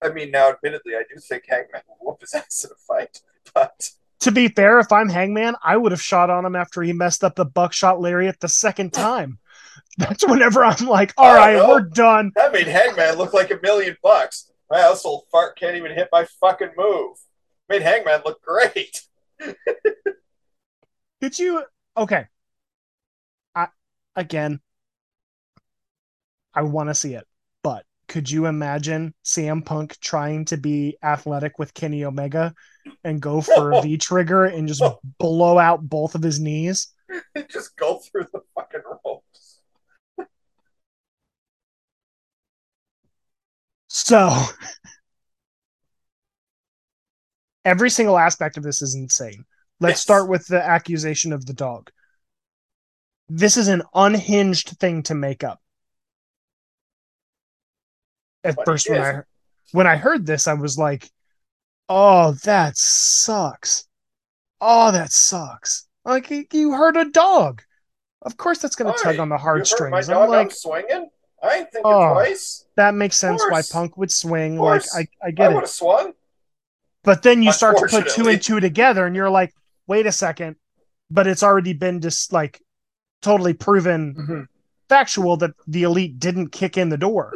I 0.03 0.09
mean, 0.11 0.31
now 0.31 0.51
admittedly, 0.51 0.95
I 0.95 1.03
do 1.13 1.21
think 1.21 1.45
Hangman 1.49 1.83
will 1.89 1.97
whoop 2.01 2.21
his 2.21 2.35
ass 2.35 2.65
in 2.65 2.71
a 2.71 2.75
fight, 2.75 3.21
but 3.55 3.91
to 4.21 4.31
be 4.31 4.49
fair, 4.49 4.79
if 4.79 4.93
I'm 4.93 5.09
Hangman, 5.09 5.57
I 5.63 5.77
would 5.77 5.93
have 5.93 6.03
shot 6.03 6.31
on 6.31 6.45
him 6.45 6.55
after 6.55 6.83
he 6.83 6.93
messed 6.93 7.25
up 7.25 7.35
the 7.35 7.45
buckshot 7.45 8.01
lariat 8.01 8.39
the 8.41 8.49
second 8.49 8.93
time. 8.93 9.39
That's 9.99 10.27
whenever 10.27 10.65
I'm 10.65 10.87
like, 10.87 11.13
oh, 11.19 11.25
all 11.25 11.31
I 11.31 11.35
don't 11.35 11.39
right, 11.39 11.57
know. 11.57 11.69
we're 11.69 11.81
done. 11.81 12.33
That 12.37 12.53
made 12.53 12.67
Hangman 12.67 13.17
look 13.17 13.33
like 13.33 13.51
a 13.51 13.59
million 13.63 13.97
bucks. 14.03 14.53
My 14.71 14.81
household 14.81 15.25
fart 15.33 15.59
can't 15.59 15.77
even 15.77 15.93
hit 15.93 16.09
my 16.13 16.27
fucking 16.41 16.71
move. 16.77 17.17
Made 17.69 17.83
Hangman 17.83 18.23
look 18.25 18.41
great. 18.43 19.03
Did 21.21 21.39
you? 21.39 21.65
Okay. 21.97 22.27
I 23.55 23.69
again, 24.15 24.61
I 26.55 26.63
want 26.63 26.89
to 26.89 26.95
see 26.95 27.15
it, 27.15 27.27
but 27.63 27.85
could 28.09 28.31
you 28.31 28.47
imagine 28.47 29.15
CM 29.25 29.65
Punk 29.65 29.99
trying 30.01 30.45
to 30.47 30.57
be 30.57 30.97
athletic 31.03 31.59
with 31.59 31.75
Kenny 31.75 32.05
Omega 32.05 32.55
and 33.05 33.21
go 33.21 33.41
for 33.41 33.73
a 33.73 33.81
V 33.83 33.97
trigger 33.99 34.45
and 34.47 34.67
just 34.67 34.83
blow 35.19 35.59
out 35.59 35.89
both 35.89 36.15
of 36.15 36.23
his 36.23 36.41
knees? 36.41 36.89
Just 37.49 37.77
go 37.77 37.99
through 37.99 38.27
the 38.33 38.41
fucking 38.55 38.83
ropes. 39.05 39.59
So 43.89 44.31
every 47.65 47.91
single 47.91 48.19
aspect 48.19 48.57
of 48.57 48.63
this 48.63 48.83
is 48.83 48.95
insane. 48.95 49.45
Let's 49.81 49.93
Yes. 49.99 50.03
start 50.03 50.29
with 50.29 50.47
the 50.47 50.63
accusation 50.63 51.33
of 51.33 51.47
the 51.47 51.53
dog. 51.53 51.91
This 53.29 53.57
is 53.57 53.69
an 53.69 53.83
unhinged 53.95 54.71
thing 54.79 55.03
to 55.05 55.15
make 55.15 55.45
up. 55.45 55.60
At 58.45 58.57
But 58.57 58.65
first, 58.65 58.89
when. 58.89 59.01
I 59.03 59.21
when 59.73 59.87
I 59.87 59.97
heard 59.97 60.27
this, 60.27 60.49
I 60.49 60.55
was 60.55 60.79
like, 60.79 61.11
"Oh, 61.89 62.33
that 62.45 62.77
sucks. 62.77 63.87
Oh, 64.61 64.91
that 64.93 65.13
sucks." 65.13 65.87
Like 66.05 66.31
you- 66.31 66.73
hurt 66.73 66.97
a 66.97 67.05
dog. 67.11 67.63
Of 68.23 68.37
course, 68.37 68.59
that's 68.59 68.77
going 68.77 68.93
to 68.93 68.99
tug 69.03 69.19
on 69.19 69.29
the 69.29 69.37
You 69.37 69.39
hurt 69.39 69.45
my 69.47 69.53
heartstrings. 69.53 70.09
I'm 70.11 70.29
like, 70.29 70.47
I'm 70.47 70.51
swinging. 70.51 71.09
I 71.43 71.55
ain't 71.57 71.73
thinking 71.73 71.83
Oh, 71.85 72.13
twice. 72.13 72.67
that 72.77 72.95
makes 72.95 73.17
sense 73.17 73.43
why. 73.49 73.63
Punk 73.71 73.97
would 73.97 74.11
swing. 74.13 74.59
Like. 74.59 74.83
I, 74.95 75.01
I 75.01 75.29
I 75.29 75.31
get 75.31 75.49
would 75.51 75.59
it. 75.59 75.61
have 75.61 75.71
swung. 75.71 76.13
But 77.03 77.23
then 77.23 77.43
you 77.43 77.51
start 77.53 77.79
to 77.79 77.87
put 77.87 78.11
two 78.11 78.29
and 78.29 78.43
two 78.43 78.61
together, 78.61 79.07
and 79.07 79.17
you're 79.17 79.31
like, 79.31 79.55
wait 79.87 80.05
a 80.07 80.13
second. 80.13 80.57
But 81.11 81.27
it's 81.27 81.43
already 81.43 81.73
been 81.73 82.01
just 82.03 82.31
like 82.33 82.61
totally 83.23 83.55
proven 83.55 84.15
Mhm. 84.15 84.47
factual 84.89 85.37
that 85.39 85.53
the 85.67 85.85
elite 85.85 86.19
didn't 86.19 86.49
kick 86.51 86.77
in 86.77 86.89
the 86.91 86.99
door. 86.99 87.35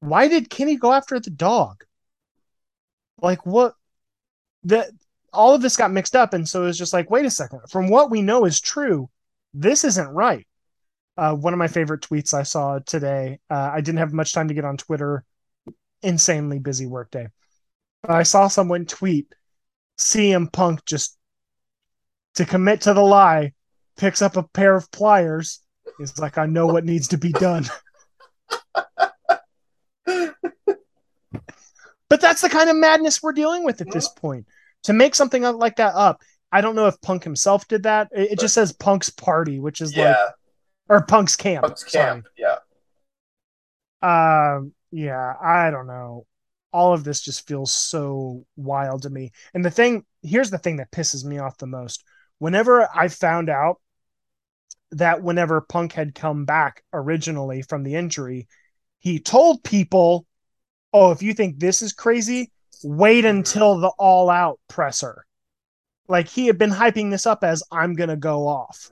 Why 0.00 0.28
did 0.28 0.50
Kenny 0.50 0.76
go 0.76 0.92
after 0.92 1.20
the 1.20 1.30
dog? 1.30 1.84
Like 3.20 3.44
what 3.44 3.74
that 4.64 4.90
all 5.32 5.54
of 5.54 5.62
this 5.62 5.76
got 5.76 5.92
mixed 5.92 6.16
up, 6.16 6.34
and 6.34 6.48
so 6.48 6.62
it 6.62 6.66
was 6.66 6.78
just 6.78 6.92
like, 6.92 7.10
wait 7.10 7.26
a 7.26 7.30
second. 7.30 7.60
From 7.70 7.88
what 7.88 8.10
we 8.10 8.22
know 8.22 8.44
is 8.44 8.60
true, 8.60 9.08
this 9.54 9.84
isn't 9.84 10.08
right. 10.08 10.46
Uh, 11.16 11.34
one 11.34 11.52
of 11.52 11.58
my 11.58 11.68
favorite 11.68 12.00
tweets 12.00 12.34
I 12.34 12.42
saw 12.42 12.78
today. 12.78 13.38
Uh, 13.50 13.70
I 13.72 13.80
didn't 13.80 13.98
have 13.98 14.12
much 14.12 14.32
time 14.32 14.48
to 14.48 14.54
get 14.54 14.64
on 14.64 14.76
Twitter. 14.76 15.24
Insanely 16.02 16.58
busy 16.58 16.86
workday. 16.86 17.28
But 18.02 18.12
I 18.12 18.22
saw 18.22 18.48
someone 18.48 18.86
tweet 18.86 19.34
CM 19.98 20.50
Punk 20.50 20.84
just 20.86 21.18
to 22.36 22.46
commit 22.46 22.82
to 22.82 22.94
the 22.94 23.02
lie, 23.02 23.52
picks 23.96 24.22
up 24.22 24.36
a 24.36 24.42
pair 24.42 24.74
of 24.74 24.90
pliers. 24.90 25.60
He's 25.98 26.18
like, 26.18 26.38
I 26.38 26.46
know 26.46 26.66
what 26.66 26.84
needs 26.84 27.08
to 27.08 27.18
be 27.18 27.32
done. 27.32 27.66
but 32.10 32.20
that's 32.20 32.42
the 32.42 32.50
kind 32.50 32.68
of 32.68 32.76
madness 32.76 33.22
we're 33.22 33.32
dealing 33.32 33.64
with 33.64 33.80
at 33.80 33.90
this 33.90 34.08
point. 34.08 34.46
To 34.84 34.92
make 34.92 35.14
something 35.14 35.42
like 35.42 35.76
that 35.76 35.94
up, 35.94 36.20
I 36.52 36.60
don't 36.60 36.74
know 36.74 36.88
if 36.88 37.00
Punk 37.00 37.24
himself 37.24 37.66
did 37.68 37.84
that. 37.84 38.08
It, 38.12 38.32
it 38.32 38.38
just 38.38 38.52
says 38.52 38.72
Punk's 38.72 39.08
party, 39.08 39.60
which 39.60 39.80
is 39.80 39.96
yeah, 39.96 40.10
like, 40.10 40.18
or 40.88 41.06
Punk's 41.06 41.36
camp. 41.36 41.64
Punk's 41.64 41.84
camp. 41.84 42.26
Yeah. 42.36 42.56
Um, 44.02 44.72
yeah, 44.90 45.34
I 45.40 45.70
don't 45.70 45.86
know. 45.86 46.26
All 46.72 46.92
of 46.92 47.04
this 47.04 47.20
just 47.20 47.46
feels 47.46 47.72
so 47.72 48.44
wild 48.56 49.02
to 49.02 49.10
me. 49.10 49.32
And 49.54 49.64
the 49.64 49.70
thing, 49.70 50.04
here's 50.22 50.50
the 50.50 50.58
thing 50.58 50.76
that 50.76 50.90
pisses 50.90 51.24
me 51.24 51.38
off 51.38 51.58
the 51.58 51.66
most. 51.66 52.04
Whenever 52.38 52.88
I 52.94 53.08
found 53.08 53.50
out 53.50 53.80
that 54.92 55.22
whenever 55.22 55.60
Punk 55.60 55.92
had 55.92 56.14
come 56.14 56.44
back 56.44 56.82
originally 56.92 57.62
from 57.62 57.84
the 57.84 57.94
injury, 57.94 58.48
he 58.98 59.20
told 59.20 59.62
people, 59.62 60.26
"Oh, 60.92 61.10
if 61.10 61.22
you 61.22 61.34
think 61.34 61.58
this 61.58 61.82
is 61.82 61.92
crazy, 61.92 62.50
wait 62.82 63.24
mm-hmm. 63.24 63.38
until 63.38 63.78
the 63.78 63.88
all 63.98 64.30
out 64.30 64.58
presser." 64.68 65.24
Like 66.08 66.28
he 66.28 66.46
had 66.46 66.58
been 66.58 66.70
hyping 66.70 67.10
this 67.10 67.26
up 67.26 67.44
as 67.44 67.62
I'm 67.70 67.94
going 67.94 68.08
to 68.10 68.16
go 68.16 68.48
off. 68.48 68.90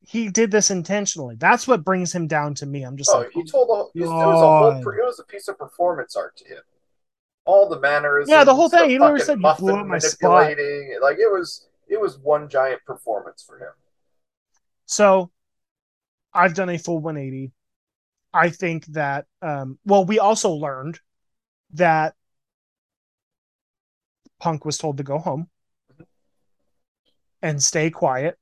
He 0.00 0.30
did 0.30 0.50
this 0.50 0.70
intentionally. 0.70 1.36
That's 1.36 1.68
what 1.68 1.84
brings 1.84 2.14
him 2.14 2.26
down 2.26 2.54
to 2.54 2.66
me. 2.66 2.82
I'm 2.82 2.96
just 2.96 3.10
Oh, 3.12 3.18
like, 3.18 3.30
he 3.32 3.44
told 3.44 3.68
a, 3.68 3.98
it 3.98 4.02
was 4.02 4.08
a 4.08 4.12
whole. 4.12 4.70
It 4.70 4.84
was 4.84 5.20
a 5.20 5.24
piece 5.24 5.48
of 5.48 5.58
performance 5.58 6.16
art 6.16 6.34
to 6.38 6.48
him. 6.48 6.62
All 7.44 7.68
the 7.68 7.78
mannerisms. 7.78 8.30
Yeah, 8.30 8.44
the 8.44 8.54
whole 8.54 8.70
thing. 8.70 8.88
He 8.88 8.98
literally 8.98 9.20
said, 9.20 9.36
"You 9.38 9.42
muffin 9.42 9.66
blew 9.66 9.76
up 9.76 9.86
my 9.86 9.98
spot." 9.98 10.46
Like 10.46 10.56
it 10.56 11.30
was. 11.30 11.66
It 11.90 11.98
was 12.00 12.18
one 12.18 12.48
giant 12.48 12.84
performance 12.84 13.42
for 13.42 13.58
him. 13.58 13.72
So 14.84 15.30
I've 16.32 16.54
done 16.54 16.68
a 16.68 16.78
full 16.78 16.98
180. 16.98 17.52
I 18.38 18.50
think 18.50 18.86
that 18.86 19.26
um 19.42 19.78
well 19.84 20.04
we 20.04 20.18
also 20.18 20.50
learned 20.50 21.00
that 21.74 22.14
Punk 24.40 24.64
was 24.64 24.78
told 24.78 24.98
to 24.98 25.02
go 25.02 25.18
home 25.18 25.48
and 27.42 27.62
stay 27.62 27.90
quiet 27.90 28.36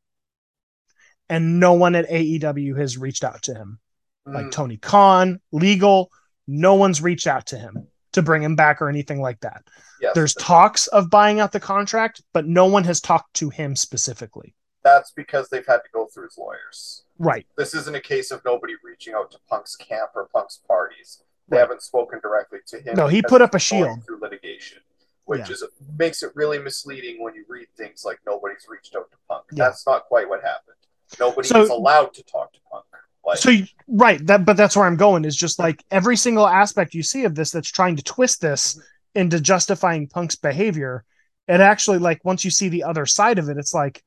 and 1.28 1.58
no 1.60 1.72
one 1.72 1.94
at 1.94 2.08
AEW 2.08 2.78
has 2.78 2.96
reached 2.98 3.24
out 3.24 3.42
to 3.42 3.54
him. 3.54 3.78
Like 4.26 4.46
Mm, 4.46 4.52
Tony 4.52 4.76
Khan, 4.76 5.40
legal, 5.52 6.10
no 6.46 6.74
one's 6.74 7.00
reached 7.02 7.26
out 7.26 7.46
to 7.46 7.58
him 7.58 7.88
to 8.12 8.22
bring 8.22 8.42
him 8.42 8.56
back 8.56 8.80
or 8.82 8.88
anything 8.88 9.20
like 9.20 9.40
that. 9.40 9.62
yes, 10.00 10.14
There's 10.14 10.34
talks 10.34 10.86
of 10.88 11.10
buying 11.10 11.40
out 11.40 11.52
the 11.52 11.60
contract, 11.60 12.22
but 12.32 12.46
no 12.46 12.66
one 12.66 12.84
has 12.84 13.00
talked 13.00 13.34
to 13.34 13.50
him 13.50 13.76
specifically. 13.76 14.54
That's 14.86 15.10
because 15.10 15.48
they've 15.48 15.66
had 15.66 15.78
to 15.78 15.90
go 15.92 16.06
through 16.06 16.24
his 16.24 16.38
lawyers. 16.38 17.02
Right. 17.18 17.44
This 17.56 17.74
isn't 17.74 17.96
a 17.96 18.00
case 18.00 18.30
of 18.30 18.40
nobody 18.44 18.74
reaching 18.84 19.14
out 19.14 19.32
to 19.32 19.38
Punk's 19.50 19.74
camp 19.74 20.10
or 20.14 20.28
Punk's 20.32 20.58
parties. 20.68 21.22
They 21.48 21.56
Right. 21.56 21.62
haven't 21.62 21.82
spoken 21.82 22.20
directly 22.20 22.60
to 22.68 22.80
him. 22.80 22.94
No, 22.94 23.08
he 23.08 23.20
put 23.20 23.42
up 23.42 23.54
a 23.54 23.58
shield. 23.58 24.04
through 24.04 24.20
litigation, 24.20 24.78
which 25.24 25.48
Yeah. 25.48 25.54
is 25.54 25.64
makes 25.98 26.22
it 26.22 26.30
really 26.36 26.60
misleading 26.60 27.20
when 27.20 27.34
you 27.34 27.44
read 27.48 27.66
things 27.76 28.04
like 28.04 28.20
nobody's 28.24 28.66
reached 28.68 28.94
out 28.94 29.10
to 29.10 29.16
Punk. 29.28 29.44
Yeah. 29.50 29.64
That's 29.64 29.84
not 29.86 30.04
quite 30.04 30.28
what 30.28 30.42
happened. 30.42 30.76
Nobody 31.18 31.48
So- 31.48 31.62
is 31.62 31.70
allowed 31.70 32.14
to 32.14 32.22
talk 32.22 32.52
to 32.52 32.60
Punk. 32.70 32.84
Like, 33.24 33.38
So 33.38 33.50
you- 33.50 33.66
right, 33.88 34.24
that 34.28 34.44
but 34.44 34.56
that's 34.56 34.76
where 34.76 34.86
I'm 34.86 34.96
going 34.96 35.24
is 35.24 35.34
just 35.34 35.58
like 35.58 35.84
every 35.90 36.16
single 36.16 36.46
aspect 36.46 36.94
you 36.94 37.02
see 37.02 37.24
of 37.24 37.34
this 37.34 37.50
that's 37.50 37.68
trying 37.68 37.96
to 37.96 38.04
twist 38.04 38.40
this 38.40 38.74
mm-hmm. 38.74 39.18
into 39.20 39.40
justifying 39.40 40.06
Punk's 40.06 40.36
behavior. 40.36 41.04
It 41.48 41.60
actually 41.60 41.98
like 41.98 42.24
once 42.24 42.44
you 42.44 42.52
see 42.52 42.68
the 42.68 42.84
other 42.84 43.04
side 43.04 43.40
of 43.40 43.48
it, 43.48 43.58
it's 43.58 43.74
like, 43.74 44.04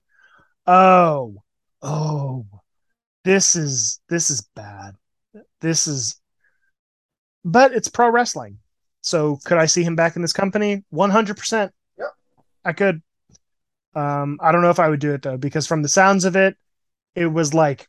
oh, 0.70 1.42
oh, 1.82 2.46
this 3.26 3.56
is 3.56 4.00
this 4.08 4.30
is 4.30 4.48
bad. 4.56 4.96
This 5.62 5.88
is, 5.88 6.22
but 7.44 7.74
it's 7.74 7.90
pro 7.90 8.10
wrestling. 8.10 8.60
So 9.02 9.40
could 9.46 9.58
I 9.58 9.66
see 9.66 9.84
him 9.84 9.96
back 9.96 10.16
in 10.16 10.22
this 10.22 10.34
company? 10.34 10.84
One 10.90 11.10
hundred 11.10 11.38
percent. 11.38 11.74
Yeah. 11.98 12.06
I 12.64 12.74
could. 12.74 13.02
Um, 13.96 14.38
I 14.42 14.52
don't 14.52 14.62
know 14.62 14.70
if 14.70 14.80
I 14.80 14.90
would 14.90 15.00
do 15.00 15.14
it 15.14 15.24
though, 15.24 15.38
because 15.38 15.66
from 15.66 15.82
the 15.82 15.90
sounds 15.90 16.24
of 16.24 16.36
it, 16.36 16.56
it 17.16 17.26
was 17.26 17.54
like 17.54 17.88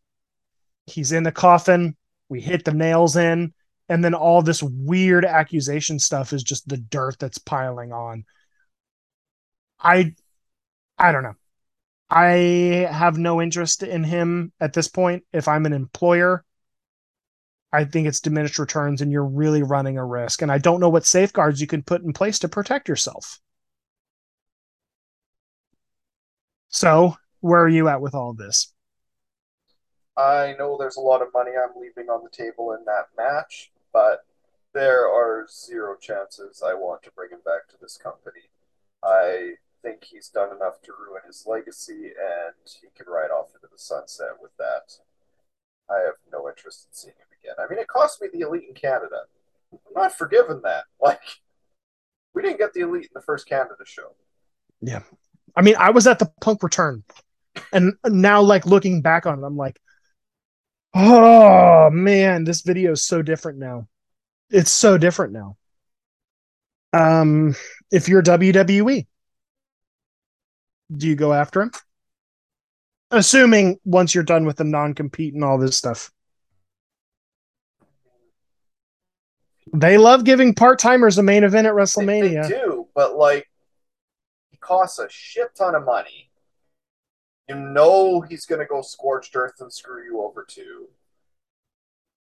he's 0.87 1.12
in 1.12 1.22
the 1.22 1.33
coffin, 1.33 1.97
we 2.31 2.41
hit 2.41 2.64
the 2.64 2.72
nails 2.72 3.16
in, 3.16 3.53
and 3.91 4.03
then 4.03 4.14
all 4.14 4.41
this 4.41 4.62
weird 4.62 5.26
accusation 5.26 5.99
stuff 5.99 6.33
is 6.33 6.43
just 6.43 6.66
the 6.66 6.78
dirt 6.78 7.18
that's 7.18 7.39
piling 7.39 7.93
on. 7.93 8.24
I 9.78 10.14
I 10.99 11.12
don't 11.12 11.22
know. 11.22 11.35
I 12.11 12.88
have 12.90 13.16
no 13.16 13.40
interest 13.40 13.82
in 13.84 14.02
him 14.02 14.52
at 14.61 14.72
this 14.72 14.88
point. 14.88 15.24
If 15.32 15.46
I'm 15.46 15.64
an 15.64 15.72
employer, 15.72 16.44
I 17.72 17.84
think 17.84 18.08
it's 18.08 18.20
diminished 18.20 18.58
returns 18.58 19.00
and 19.00 19.12
you're 19.12 19.24
really 19.24 19.62
running 19.62 19.96
a 19.96 20.04
risk. 20.04 20.42
And 20.42 20.50
I 20.50 20.58
don't 20.58 20.80
know 20.80 20.88
what 20.88 21.06
safeguards 21.06 21.61
you 21.61 21.68
can 21.68 21.82
put 21.82 22.02
in 22.02 22.12
place 22.12 22.40
to 22.40 22.48
protect 22.48 22.88
yourself. 22.88 23.38
So, 26.68 27.16
where 27.40 27.62
are 27.62 27.68
you 27.68 27.88
at 27.88 28.00
with 28.00 28.14
all 28.14 28.32
this? 28.32 28.72
I 30.16 30.54
know 30.58 30.76
there's 30.76 30.96
a 30.96 31.00
lot 31.00 31.22
of 31.22 31.28
money 31.32 31.52
I'm 31.52 31.80
leaving 31.80 32.08
on 32.11 32.24
the 32.24 32.30
table 32.30 32.72
in 32.72 32.84
that 32.84 33.06
match, 33.16 33.70
but 33.92 34.24
there 34.72 35.08
are 35.08 35.46
zero 35.48 35.96
chances 36.00 36.62
I 36.64 36.74
want 36.74 37.02
to 37.04 37.12
bring 37.12 37.30
him 37.30 37.40
back 37.44 37.68
to 37.68 37.76
this 37.80 37.96
company. 37.96 38.50
I 39.02 39.54
think 39.83 40.05
he's 40.05 40.28
done 40.28 40.55
enough 40.55 40.81
to 40.83 40.93
ruin 40.93 41.22
his 41.26 41.45
legacy, 41.47 42.12
and 42.16 42.55
he 42.64 42.89
can 42.97 43.07
ride 43.12 43.31
off 43.31 43.49
into 43.55 43.68
the 43.70 43.78
sunset 43.78 44.37
with 44.41 44.57
that. 44.59 44.93
I 45.91 46.01
have 46.05 46.14
no 46.33 46.49
interest 46.49 46.87
in 46.89 46.95
seeing 46.95 47.14
him 47.14 47.26
again. 47.43 47.55
I 47.59 47.68
mean, 47.68 47.81
it 47.81 47.89
cost 47.89 48.22
me 48.22 48.28
the 48.33 48.41
elite 48.41 48.66
in 48.68 48.74
Canada. 48.74 49.22
I'm 49.72 49.78
not 49.95 50.16
forgiving 50.16 50.61
that. 50.62 50.85
Like, 51.03 51.20
we 52.35 52.43
didn't 52.43 52.59
get 52.59 52.74
the 52.74 52.81
elite 52.81 53.05
in 53.05 53.11
the 53.14 53.22
first 53.22 53.49
Canada 53.49 53.74
show. 53.85 54.14
Yeah, 54.81 55.01
I 55.57 55.62
mean, 55.62 55.74
I 55.78 55.91
was 55.91 56.07
at 56.07 56.18
the 56.18 56.31
punk 56.41 56.62
return, 56.62 57.03
and 57.72 57.95
now, 58.07 58.43
like 58.43 58.66
looking 58.66 59.03
back 59.03 59.26
on 59.26 59.43
it, 59.43 59.47
I'm 59.47 59.57
like, 59.57 59.81
oh 60.95 61.91
man, 61.91 62.45
this 62.45 62.61
video 62.62 62.93
is 62.93 63.03
so 63.03 63.22
different 63.22 63.59
now. 63.59 63.89
It's 64.51 64.70
so 64.70 64.99
different 64.99 65.33
now. 65.33 65.57
Um, 66.93 67.55
if 67.91 68.09
you're 68.09 68.22
WWE, 68.22 69.07
do 70.95 71.09
you 71.09 71.16
go 71.16 71.32
after 71.32 71.62
him? 71.62 71.72
Assuming 73.11 73.78
once 73.84 74.14
you're 74.14 74.24
done 74.24 74.45
with 74.47 74.57
the 74.57 74.64
non-compete 74.64 75.34
and 75.34 75.45
all 75.45 75.59
this 75.59 75.76
stuff. 75.76 76.12
They 79.72 79.99
love 79.99 80.24
giving 80.24 80.55
part-timers 80.55 81.18
a 81.18 81.22
main 81.22 81.45
event 81.45 81.66
at 81.66 81.74
They, 81.74 81.76
they 81.76 81.82
WrestleMania. 81.82 82.49
do, 82.49 82.88
but 82.95 83.16
like, 83.16 83.49
he 84.51 84.57
costs 84.57 84.99
a 84.99 85.09
shit 85.09 85.55
ton 85.55 85.74
of 85.74 85.84
money. 85.84 86.30
You 87.49 87.57
know 87.57 88.20
he's 88.20 88.47
going 88.47 88.61
to 88.61 88.66
go 88.66 88.80
scorched 88.80 89.34
earth 89.34 89.61
and 89.61 89.72
screw 89.72 90.05
you 90.05 90.22
over 90.22 90.45
too. 90.49 90.88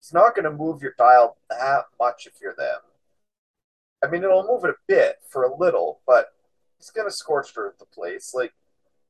He's 0.00 0.12
not 0.12 0.34
going 0.34 0.44
to 0.44 0.50
move 0.50 0.82
your 0.82 0.94
dial 0.98 1.36
that 1.48 1.84
much 2.00 2.26
if 2.26 2.34
you're 2.42 2.56
them. 2.56 2.80
I 4.04 4.08
mean, 4.08 4.24
it'll 4.24 4.46
move 4.48 4.64
it 4.64 4.70
a 4.70 4.78
bit 4.88 5.20
for 5.28 5.44
a 5.44 5.56
little, 5.56 6.00
but 6.08 6.32
he's 6.82 6.90
going 6.90 7.06
to 7.08 7.14
scorch 7.14 7.52
earth 7.56 7.78
the 7.78 7.86
place. 7.86 8.32
Like, 8.34 8.52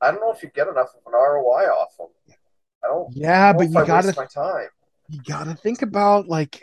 I 0.00 0.10
don't 0.10 0.20
know 0.20 0.30
if 0.32 0.42
you 0.42 0.50
get 0.54 0.68
enough 0.68 0.88
of 0.94 1.00
an 1.06 1.12
ROI 1.14 1.64
off 1.70 1.94
him. 1.98 2.08
I 2.84 2.88
don't 2.88 3.16
Yeah, 3.16 3.52
but 3.54 3.68
you 3.70 3.84
gotta 3.84 4.12
my 4.16 4.26
time. 4.26 4.68
you 5.08 5.20
gotta 5.26 5.54
think 5.54 5.82
about 5.82 6.26
like 6.28 6.62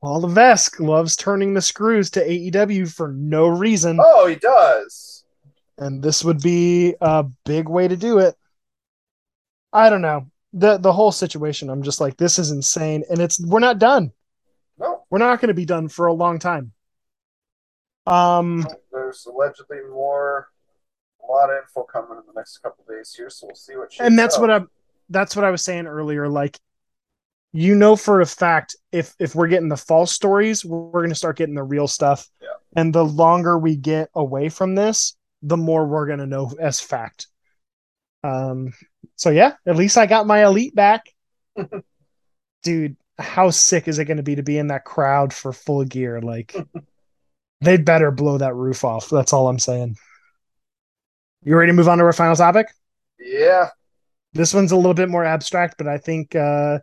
Paul 0.00 0.20
Levesque 0.22 0.78
loves 0.80 1.16
turning 1.16 1.54
the 1.54 1.60
screws 1.62 2.10
to 2.10 2.20
AEW 2.26 2.92
for 2.92 3.08
no 3.08 3.48
reason, 3.48 3.98
Oh, 4.02 4.26
he 4.26 4.34
does. 4.36 5.24
and 5.78 6.02
this 6.02 6.24
would 6.24 6.40
be 6.40 6.94
a 7.00 7.24
big 7.44 7.68
way 7.68 7.88
to 7.88 7.96
do 7.96 8.18
it. 8.18 8.34
I 9.72 9.88
don't 9.90 10.02
know 10.02 10.26
the 10.52 10.78
the 10.78 10.92
whole 10.92 11.12
situation. 11.12 11.70
I'm 11.70 11.82
just 11.82 12.00
like, 12.00 12.16
this 12.16 12.38
is 12.38 12.50
insane, 12.50 13.04
and 13.10 13.20
it's 13.20 13.40
we're 13.44 13.60
not 13.60 13.78
done. 13.78 14.12
No, 14.78 15.04
We're 15.10 15.18
not 15.18 15.40
going 15.40 15.48
to 15.48 15.54
be 15.54 15.66
done 15.66 15.88
for 15.88 16.06
a 16.06 16.12
long 16.14 16.38
time. 16.38 16.72
Um, 18.10 18.66
there's 18.92 19.26
allegedly 19.26 19.78
more, 19.90 20.48
a 21.22 21.30
lot 21.30 21.50
of 21.50 21.62
info 21.62 21.84
coming 21.84 22.18
in 22.18 22.26
the 22.26 22.38
next 22.38 22.58
couple 22.58 22.84
days 22.88 23.14
here, 23.16 23.30
so 23.30 23.46
we'll 23.46 23.56
see 23.56 23.76
what. 23.76 23.90
and 24.00 24.18
that's 24.18 24.36
out. 24.36 24.40
what 24.40 24.50
I'm. 24.50 24.70
that's 25.08 25.36
what 25.36 25.44
I 25.44 25.50
was 25.50 25.62
saying 25.62 25.86
earlier. 25.86 26.28
Like, 26.28 26.58
you 27.52 27.74
know 27.74 27.96
for 27.96 28.20
a 28.20 28.26
fact 28.26 28.76
if 28.92 29.14
if 29.18 29.34
we're 29.34 29.48
getting 29.48 29.68
the 29.68 29.76
false 29.76 30.12
stories, 30.12 30.64
we're 30.64 30.90
going 31.00 31.10
to 31.10 31.14
start 31.14 31.36
getting 31.36 31.54
the 31.54 31.62
real 31.62 31.88
stuff. 31.88 32.28
Yeah. 32.40 32.48
And 32.76 32.94
the 32.94 33.04
longer 33.04 33.58
we 33.58 33.76
get 33.76 34.08
away 34.14 34.48
from 34.48 34.74
this, 34.74 35.16
the 35.42 35.56
more 35.56 35.86
we're 35.86 36.06
gonna 36.06 36.26
know 36.26 36.52
as 36.60 36.80
fact. 36.80 37.26
Um 38.22 38.72
so 39.16 39.30
yeah, 39.30 39.54
at 39.66 39.76
least 39.76 39.96
I 39.96 40.06
got 40.06 40.26
my 40.26 40.44
elite 40.44 40.74
back. 40.74 41.06
Dude, 42.62 42.96
how 43.18 43.50
sick 43.50 43.88
is 43.88 43.98
it 43.98 44.04
gonna 44.04 44.22
be 44.22 44.36
to 44.36 44.42
be 44.42 44.58
in 44.58 44.68
that 44.68 44.84
crowd 44.84 45.32
for 45.32 45.52
full 45.52 45.84
gear? 45.84 46.20
Like 46.20 46.54
they'd 47.60 47.84
better 47.84 48.10
blow 48.10 48.38
that 48.38 48.54
roof 48.54 48.84
off. 48.84 49.08
That's 49.08 49.32
all 49.32 49.48
I'm 49.48 49.58
saying. 49.58 49.96
You 51.42 51.56
ready 51.56 51.72
to 51.72 51.76
move 51.76 51.88
on 51.88 51.98
to 51.98 52.04
our 52.04 52.12
final 52.12 52.36
topic? 52.36 52.66
Yeah. 53.18 53.70
This 54.32 54.54
one's 54.54 54.72
a 54.72 54.76
little 54.76 54.94
bit 54.94 55.08
more 55.08 55.24
abstract, 55.24 55.76
but 55.78 55.88
I 55.88 55.98
think 55.98 56.34
uh, 56.36 56.78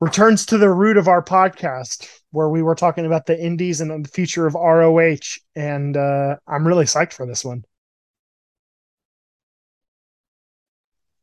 returns 0.00 0.46
to 0.46 0.58
the 0.58 0.70
root 0.70 0.96
of 0.96 1.08
our 1.08 1.22
podcast, 1.22 2.08
where 2.30 2.48
we 2.48 2.62
were 2.62 2.74
talking 2.74 3.06
about 3.06 3.26
the 3.26 3.38
indies 3.38 3.80
and 3.80 4.04
the 4.04 4.08
future 4.08 4.46
of 4.46 4.54
ROH. 4.54 5.38
And 5.56 5.96
uh, 5.96 6.36
I'm 6.46 6.66
really 6.66 6.84
psyched 6.84 7.12
for 7.12 7.26
this 7.26 7.44
one. 7.44 7.64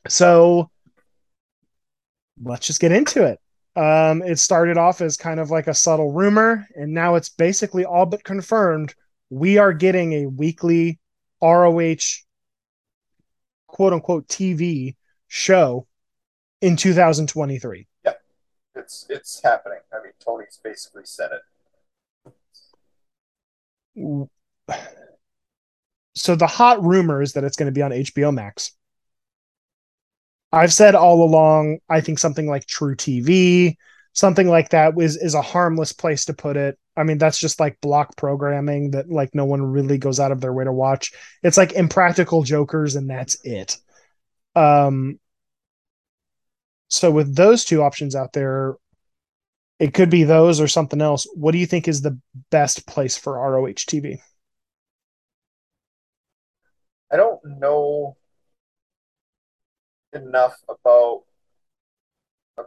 So 0.07 0.69
let's 2.41 2.65
just 2.67 2.79
get 2.79 2.91
into 2.91 3.23
it. 3.23 3.39
Um, 3.77 4.23
it 4.23 4.39
started 4.39 4.79
off 4.79 5.01
as 5.01 5.17
kind 5.17 5.39
of 5.39 5.51
like 5.51 5.67
a 5.67 5.73
subtle 5.73 6.11
rumor, 6.11 6.67
and 6.75 6.93
now 6.93 7.13
it's 7.13 7.29
basically 7.29 7.85
all 7.85 8.07
but 8.07 8.23
confirmed. 8.23 8.95
We 9.29 9.59
are 9.59 9.71
getting 9.71 10.13
a 10.13 10.25
weekly 10.25 10.99
ROH 11.43 12.23
quote 13.67 13.93
unquote 13.93 14.27
TV 14.27 14.95
show 15.27 15.85
in 16.61 16.75
2023. 16.75 17.87
Yeah, 18.03 18.13
it's 18.75 19.05
it's 19.09 19.41
happening. 19.43 19.79
I 19.93 19.97
mean, 20.01 20.13
Tony's 20.25 20.59
basically 20.63 21.03
said 21.05 21.29
it. 23.95 24.29
So 26.15 26.35
the 26.35 26.47
hot 26.47 26.83
rumor 26.83 27.21
is 27.21 27.33
that 27.33 27.43
it's 27.43 27.55
going 27.55 27.67
to 27.67 27.71
be 27.71 27.83
on 27.83 27.91
HBO 27.91 28.33
Max. 28.33 28.71
I've 30.51 30.73
said 30.73 30.95
all 30.95 31.23
along, 31.23 31.79
I 31.89 32.01
think 32.01 32.19
something 32.19 32.47
like 32.47 32.65
truTV, 32.65 33.75
something 34.13 34.47
like 34.47 34.69
that 34.69 34.93
is 34.99 35.17
is 35.17 35.33
a 35.33 35.41
harmless 35.41 35.93
place 35.93 36.25
to 36.25 36.33
put 36.33 36.57
it. 36.57 36.77
I 36.95 37.03
mean, 37.03 37.17
that's 37.17 37.39
just 37.39 37.59
like 37.59 37.79
block 37.81 38.15
programming 38.17 38.91
that 38.91 39.09
like 39.09 39.35
no 39.35 39.45
one 39.45 39.61
really 39.61 39.97
goes 39.97 40.19
out 40.19 40.31
of 40.31 40.41
their 40.41 40.53
way 40.53 40.63
to 40.63 40.71
watch. 40.71 41.11
It's 41.43 41.57
like 41.57 41.73
impractical 41.73 42.43
jokers 42.43 42.95
and 42.95 43.09
that's 43.09 43.37
it. 43.43 43.77
Um 44.55 45.19
so 46.89 47.11
with 47.11 47.35
those 47.35 47.65
two 47.65 47.83
options 47.83 48.15
out 48.15 48.33
there, 48.33 48.75
it 49.79 49.93
could 49.93 50.09
be 50.09 50.23
those 50.23 50.59
or 50.59 50.67
something 50.67 51.01
else. 51.01 51.27
What 51.35 51.51
do 51.51 51.57
you 51.59 51.65
think 51.65 51.87
is 51.87 52.01
the 52.01 52.19
best 52.49 52.87
place 52.87 53.17
for 53.17 53.37
ROH 53.37 53.85
TV? 53.85 54.19
I 57.11 57.17
don't 57.17 57.39
know 57.59 58.17
enough 60.21 60.57
about 60.69 61.23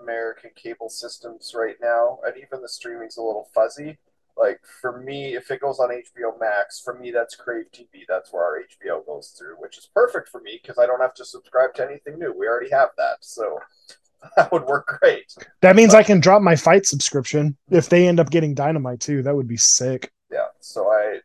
American 0.02 0.50
cable 0.54 0.88
systems 0.88 1.52
right 1.54 1.76
now, 1.82 2.18
and 2.24 2.36
even 2.36 2.62
the 2.62 2.68
streaming's 2.68 3.16
a 3.16 3.22
little 3.22 3.48
fuzzy. 3.54 3.98
Like 4.36 4.60
for 4.80 5.00
me, 5.00 5.34
if 5.34 5.50
it 5.50 5.60
goes 5.60 5.78
on 5.80 5.90
HBO 5.90 6.38
Max, 6.38 6.80
for 6.80 6.98
me 6.98 7.10
that's 7.10 7.36
Crave 7.36 7.66
TV. 7.72 8.04
That's 8.08 8.32
where 8.32 8.42
our 8.42 8.62
HBO 8.62 9.04
goes 9.04 9.34
through, 9.38 9.56
which 9.58 9.76
is 9.76 9.90
perfect 9.94 10.28
for 10.28 10.40
me 10.40 10.58
because 10.62 10.78
I 10.78 10.86
don't 10.86 11.00
have 11.00 11.14
to 11.14 11.24
subscribe 11.24 11.74
to 11.74 11.86
anything 11.86 12.18
new. 12.18 12.32
We 12.36 12.46
already 12.46 12.70
have 12.70 12.90
that, 12.96 13.18
so 13.20 13.58
that 14.36 14.50
would 14.52 14.64
work 14.64 14.98
great. 15.00 15.34
That 15.60 15.76
means 15.76 15.92
but, 15.92 15.98
I 15.98 16.02
can 16.04 16.20
drop 16.20 16.42
my 16.42 16.56
FITE 16.56 16.86
subscription 16.86 17.56
if 17.70 17.88
they 17.88 18.06
end 18.06 18.20
up 18.20 18.30
getting 18.30 18.54
Dynamite 18.54 19.00
too. 19.00 19.22
That 19.22 19.34
would 19.34 19.48
be 19.48 19.56
sick. 19.56 20.10
Yeah, 20.30 20.46
so 20.60 20.88
I 20.90 21.20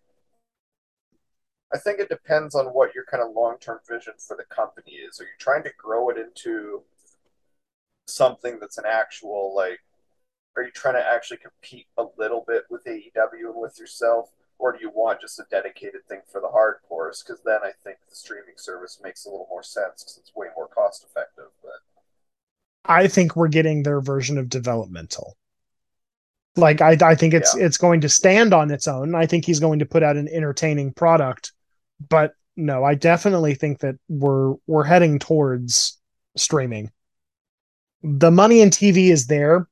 I 1.76 1.78
think 1.78 2.00
it 2.00 2.08
depends 2.08 2.56
on 2.56 2.68
what 2.68 2.96
your 2.96 3.04
kind 3.04 3.22
of 3.22 3.36
long 3.36 3.58
term 3.60 3.80
vision 3.88 4.14
for 4.18 4.38
the 4.38 4.46
company 4.46 4.94
is. 4.94 5.20
Are 5.20 5.26
you 5.26 5.30
trying 5.38 5.64
to 5.64 5.72
grow 5.78 6.10
it 6.10 6.18
into 6.18 6.84
something 8.08 8.60
that's 8.60 8.78
an 8.78 8.86
actual 8.88 9.54
like 9.54 9.80
are 10.56 10.64
you 10.64 10.72
trying 10.72 10.94
to 10.94 11.06
actually 11.06 11.38
compete 11.38 11.88
a 11.98 12.06
little 12.18 12.46
bit 12.48 12.64
with 12.70 12.86
AEW 12.86 13.52
and 13.52 13.56
with 13.56 13.78
yourself? 13.78 14.30
Or 14.58 14.72
do 14.72 14.78
you 14.80 14.90
want 14.90 15.20
just 15.20 15.38
a 15.38 15.46
dedicated 15.52 16.08
thing 16.08 16.22
for 16.32 16.40
the 16.40 16.48
hardcores? 16.48 17.26
Because 17.26 17.42
then 17.44 17.60
I 17.62 17.72
think 17.84 17.98
the 18.10 18.16
streaming 18.16 18.56
service 18.56 19.02
makes 19.04 19.26
a 19.26 19.30
little 19.30 19.48
more 19.50 19.64
sense 19.64 20.02
because 20.02 20.18
it's 20.18 20.34
way 20.34 20.48
more 20.56 20.70
cost 20.70 21.04
effective. 21.04 21.52
But 21.62 21.82
I 22.86 23.10
think 23.10 23.36
we're 23.36 23.50
getting 23.50 23.84
their 23.84 24.00
version 24.00 24.38
of 24.38 24.48
developmental. 24.48 25.36
Like 26.56 26.80
I, 26.80 26.98
I 27.02 27.16
think 27.16 27.34
it's 27.34 27.54
yeah. 27.54 27.66
it's 27.66 27.78
going 27.78 28.00
to 28.02 28.10
stand 28.10 28.54
on 28.54 28.72
its 28.72 28.88
own. 28.88 29.14
I 29.14 29.26
think 29.26 29.44
he's 29.44 29.60
going 29.60 29.80
to 29.80 29.86
put 29.86 30.04
out 30.04 30.16
an 30.16 30.30
entertaining 30.30 30.94
product, 30.94 31.52
but 32.10 32.34
no, 32.56 32.84
I 32.84 32.96
definitely 32.96 33.56
think 33.56 33.80
that 33.80 33.96
we're 34.08 34.56
we're 34.68 34.84
heading 34.84 35.20
towards 35.20 36.00
streaming. 36.38 36.92
The 38.04 38.32
money 38.32 38.62
in 38.62 38.70
TV 38.70 39.10
is 39.10 39.28
there, 39.28 39.68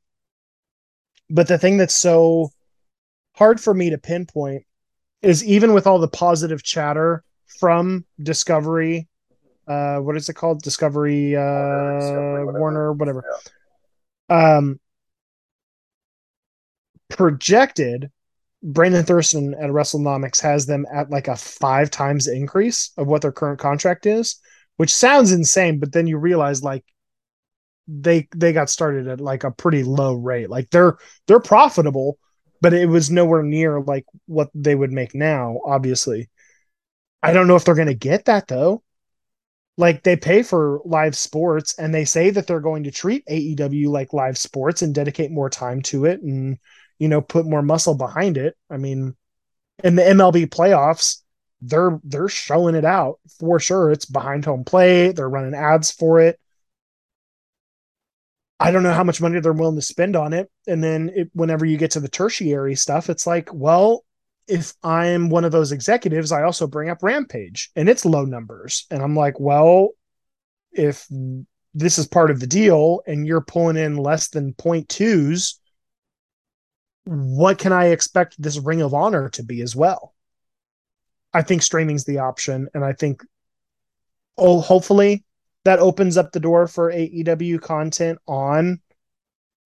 but 1.30 1.48
the 1.48 1.58
thing 1.58 1.78
that's 1.78 1.96
so 1.96 2.52
hard 3.36 3.60
for 3.60 3.74
me 3.74 3.90
to 3.90 3.98
pinpoint 3.98 4.66
is 5.22 5.44
even 5.46 5.74
with 5.74 5.88
all 5.88 6.00
the 6.00 6.08
positive 6.08 6.64
chatter 6.64 7.24
from 7.60 8.06
Discovery, 8.22 9.08
uh, 9.68 9.98
what 10.00 10.18
is 10.18 10.28
it 10.28 10.34
called? 10.34 10.62
Discovery, 10.62 11.36
uh, 11.36 12.00
Discovery, 12.00 12.46
whatever. 12.46 12.60
Warner, 12.60 12.94
whatever. 12.94 13.24
Yeah. 14.30 14.58
Um, 14.58 14.80
projected 17.10 18.12
Brandon 18.64 19.03
Thurston 19.03 19.53
at 19.55 19.70
WrestleNomics 19.70 20.41
has 20.41 20.66
them 20.66 20.86
at 20.91 21.09
like 21.09 21.28
a 21.28 21.36
five 21.36 21.91
times 21.91 22.28
increase 22.28 22.91
of 22.97 23.07
what 23.07 23.22
their 23.22 23.34
current 23.34 23.59
contract 23.59 24.05
is, 24.05 24.38
which 24.78 24.95
sounds 24.95 25.34
insane, 25.34 25.80
but 25.80 25.91
then 25.91 26.07
you 26.07 26.18
realize 26.18 26.64
like 26.64 26.86
they 27.88 28.30
they 28.34 28.53
got 28.53 28.70
started 28.70 29.09
at 29.09 29.20
like 29.20 29.43
a 29.43 29.51
pretty 29.51 29.84
low 29.84 30.16
rate. 30.16 30.49
Like 30.49 30.70
they're 30.70 30.97
they're 31.28 31.41
profitable, 31.41 32.18
but 32.61 32.74
it 32.74 32.88
was 32.88 33.11
nowhere 33.11 33.43
near 33.43 33.82
like 33.82 34.05
what 34.28 34.49
they 34.55 34.76
would 34.76 34.93
make 34.93 35.14
now, 35.14 35.59
obviously. 35.66 36.30
I 37.22 37.34
don't 37.34 37.47
know 37.47 37.57
if 37.57 37.66
they're 37.66 37.76
going 37.76 37.88
to 37.88 37.93
get 37.93 38.26
that 38.26 38.47
though. 38.47 38.82
Like 39.76 40.03
they 40.03 40.16
pay 40.16 40.43
for 40.43 40.82
live 40.86 41.18
sports 41.18 41.76
and 41.78 41.93
they 41.93 42.05
say 42.05 42.30
that 42.30 42.47
they're 42.47 42.59
going 42.59 42.84
to 42.84 42.91
treat 42.91 43.26
AEW 43.26 43.88
like 43.88 44.14
live 44.14 44.38
sports 44.38 44.82
and 44.84 44.93
dedicate 44.93 45.32
more 45.32 45.49
time 45.49 45.82
to 45.84 46.05
it 46.05 46.22
and 46.22 46.59
you 47.04 47.10
know 47.10 47.22
put 47.22 47.45
more 47.45 47.62
muscle 47.62 47.95
behind 47.95 48.38
it. 48.38 48.56
I 48.70 48.78
mean, 48.78 49.14
in 49.84 49.95
the 49.95 50.04
MLB 50.04 50.47
playoffs, 50.47 51.18
they're 51.62 51.99
they're 52.06 52.30
showing 52.30 52.76
it 52.76 52.86
out 52.86 53.20
for 53.39 53.60
sure. 53.60 53.91
It's 53.91 54.06
behind 54.06 54.45
home 54.45 54.64
plate. 54.64 55.18
They're 55.18 55.30
running 55.30 55.54
ads 55.54 55.91
for 55.91 56.22
it. 56.22 56.39
I 58.58 58.72
don't 58.72 58.84
know 58.84 58.93
how 58.93 59.04
much 59.04 59.20
money 59.20 59.41
they're 59.41 59.51
willing 59.51 59.76
to 59.76 59.82
spend 59.82 60.16
on 60.16 60.32
it. 60.32 60.49
And 60.66 60.82
then 60.82 61.12
it, 61.14 61.30
whenever 61.34 61.66
you 61.66 61.76
get 61.76 61.91
to 61.91 61.99
the 61.99 62.08
tertiary 62.08 62.76
stuff, 62.76 63.10
it's 63.10 63.28
like, 63.28 63.54
well, 63.54 64.06
if 64.47 64.74
I'm 64.82 65.28
one 65.28 65.43
of 65.43 65.51
those 65.51 65.74
executives, 65.74 66.32
I 66.32 66.43
also 66.43 66.68
bring 66.68 66.89
up 66.89 67.04
Rampage 67.04 67.70
and 67.76 67.89
it's 67.89 68.06
low 68.06 68.24
numbers. 68.24 68.86
And 68.89 69.04
I'm 69.04 69.18
like, 69.18 69.38
well, 69.41 69.89
if 70.72 71.06
this 71.74 71.97
is 71.97 72.08
part 72.08 72.32
of 72.32 72.39
the 72.39 72.47
deal 72.47 73.01
and 73.06 73.28
you're 73.28 73.41
pulling 73.41 73.76
in 73.76 73.97
less 73.97 74.30
than 74.30 74.54
0.2s, 74.54 75.56
what 77.06 77.58
can 77.58 77.74
I 77.74 77.88
expect 77.88 78.41
this 78.41 78.60
Ring 78.60 78.82
of 78.82 78.93
Honor 78.93 79.30
to 79.30 79.43
be 79.43 79.62
as 79.62 79.76
well? 79.76 80.14
I 81.34 81.41
think 81.41 81.62
streaming's 81.62 82.06
the 82.06 82.20
option. 82.20 82.70
And 82.74 82.86
I 82.86 82.93
think, 82.93 83.24
oh, 84.38 84.62
hopefully 84.62 85.24
that 85.66 85.80
opens 85.80 86.18
up 86.18 86.32
the 86.32 86.39
door 86.39 86.68
for 86.68 86.91
AEW 86.91 87.62
content 87.62 88.20
on 88.28 88.82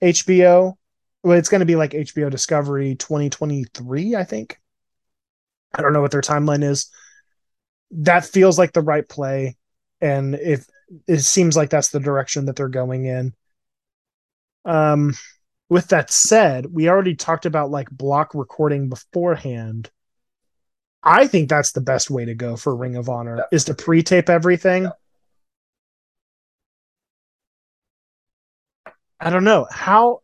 HBO. 0.02 0.76
Well, 1.24 1.38
it's 1.38 1.50
going 1.50 1.60
to 1.60 1.66
be 1.66 1.76
like 1.76 1.92
HBO 1.92 2.30
Discovery 2.32 2.96
2023, 2.96 4.16
I 4.16 4.24
think. 4.24 4.60
I 5.74 5.82
don't 5.82 5.94
know 5.94 6.02
what 6.02 6.12
their 6.12 6.22
timeline 6.22 6.64
is. 6.64 6.90
That 7.92 8.26
feels 8.26 8.58
like 8.58 8.74
the 8.74 8.82
right 8.82 9.08
play. 9.08 9.58
And 10.00 10.36
if 10.36 10.68
it 11.08 11.20
seems 11.20 11.58
like 11.58 11.70
that's 11.70 11.90
the 11.90 12.00
direction 12.00 12.46
that 12.46 12.56
they're 12.56 12.70
going 12.70 13.06
in. 13.06 13.34
Um, 14.66 15.14
with 15.70 15.88
that 15.90 16.12
said, 16.12 16.68
we 16.72 16.90
already 16.90 17.16
talked 17.16 17.46
about 17.46 17.72
like 17.72 17.90
block 17.90 18.34
recording 18.34 18.90
beforehand. 18.90 19.90
I 21.04 21.28
think 21.28 21.50
that's 21.50 21.72
the 21.72 21.82
best 21.82 22.10
way 22.10 22.26
to 22.26 22.36
go 22.36 22.56
for 22.56 22.76
Ring 22.76 22.96
of 22.96 23.10
Honor 23.10 23.46
is 23.52 23.66
to 23.66 23.74
pre-tape 23.74 24.30
everything. 24.30 24.84
Yeah 24.84 24.92
I 29.20 29.30
don't 29.30 29.44
know 29.44 29.68
how. 29.70 30.22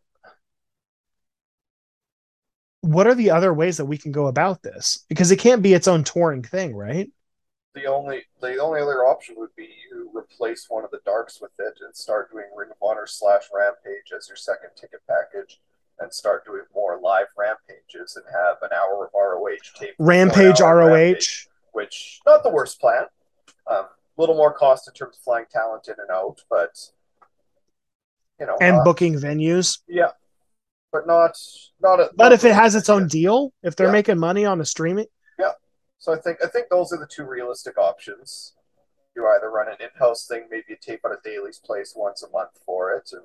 What 2.81 3.07
are 3.07 3.15
the 3.15 3.31
other 3.31 3.53
ways 3.53 3.77
that 3.77 3.85
we 3.85 3.97
can 3.97 4.11
go 4.11 4.27
about 4.27 4.61
this? 4.61 5.05
Because 5.07 5.31
it 5.31 5.39
can't 5.39 5.63
be 5.63 5.73
its 5.73 5.87
own 5.87 6.03
touring 6.03 6.43
thing, 6.43 6.75
right? 6.75 7.09
The 7.75 7.85
only 7.85 8.23
the 8.39 8.57
only 8.57 8.81
other 8.81 9.03
option 9.05 9.35
would 9.37 9.55
be 9.55 9.67
you 9.89 10.09
replace 10.13 10.67
one 10.69 10.83
of 10.83 10.91
the 10.91 10.99
darks 11.05 11.41
with 11.41 11.51
it 11.57 11.73
and 11.83 11.95
start 11.95 12.31
doing 12.31 12.45
Ring 12.55 12.69
of 12.69 12.77
Honor 12.81 13.07
slash 13.07 13.43
Rampage 13.53 14.11
as 14.15 14.27
your 14.29 14.35
second 14.35 14.69
ticket 14.79 15.01
package, 15.07 15.59
and 15.99 16.13
start 16.13 16.45
doing 16.45 16.61
more 16.75 16.99
live 17.01 17.27
rampages 17.37 18.15
and 18.15 18.25
have 18.31 18.57
an 18.61 18.69
hour 18.75 19.05
of 19.05 19.11
ROH 19.15 19.57
tape. 19.79 19.95
Rampage 19.97 20.59
ROH, 20.59 21.15
which 21.71 22.19
not 22.27 22.43
the 22.43 22.49
worst 22.51 22.79
plan. 22.79 23.05
Um, 23.65 23.85
a 24.17 24.21
little 24.21 24.35
more 24.35 24.53
cost 24.53 24.87
in 24.87 24.93
terms 24.93 25.15
of 25.17 25.23
flying 25.23 25.45
talent 25.51 25.87
in 25.87 25.95
and 25.97 26.11
out, 26.11 26.41
but 26.51 26.77
you 28.39 28.45
know, 28.45 28.57
and 28.61 28.77
uh, 28.77 28.83
booking 28.83 29.15
venues. 29.15 29.79
Yeah, 29.87 30.11
but 30.91 31.07
not 31.07 31.35
not. 31.81 31.99
A, 31.99 32.11
But 32.15 32.25
not 32.25 32.31
if 32.33 32.45
it 32.45 32.53
has 32.53 32.75
its 32.75 32.89
own 32.89 33.07
deal, 33.07 33.51
if 33.63 33.75
they're 33.75 33.87
Yeah. 33.87 33.93
making 33.93 34.19
money 34.19 34.45
on 34.45 34.59
the 34.59 34.65
streaming, 34.65 35.07
So 36.03 36.11
I 36.11 36.17
think 36.17 36.39
I 36.43 36.47
think 36.47 36.67
those 36.67 36.91
are 36.91 36.97
the 36.97 37.07
two 37.07 37.23
realistic 37.23 37.77
options. 37.77 38.55
You 39.15 39.25
either 39.25 39.49
run 39.49 39.69
an 39.69 39.77
in-house 39.79 40.27
thing, 40.27 40.47
maybe 40.51 40.65
you 40.67 40.75
tape 40.75 40.99
out 41.05 41.13
a 41.13 41.17
Daily's 41.23 41.59
place 41.59 41.93
once 41.95 42.23
a 42.23 42.29
month 42.29 42.49
for 42.65 42.91
it, 42.91 43.09
and 43.13 43.21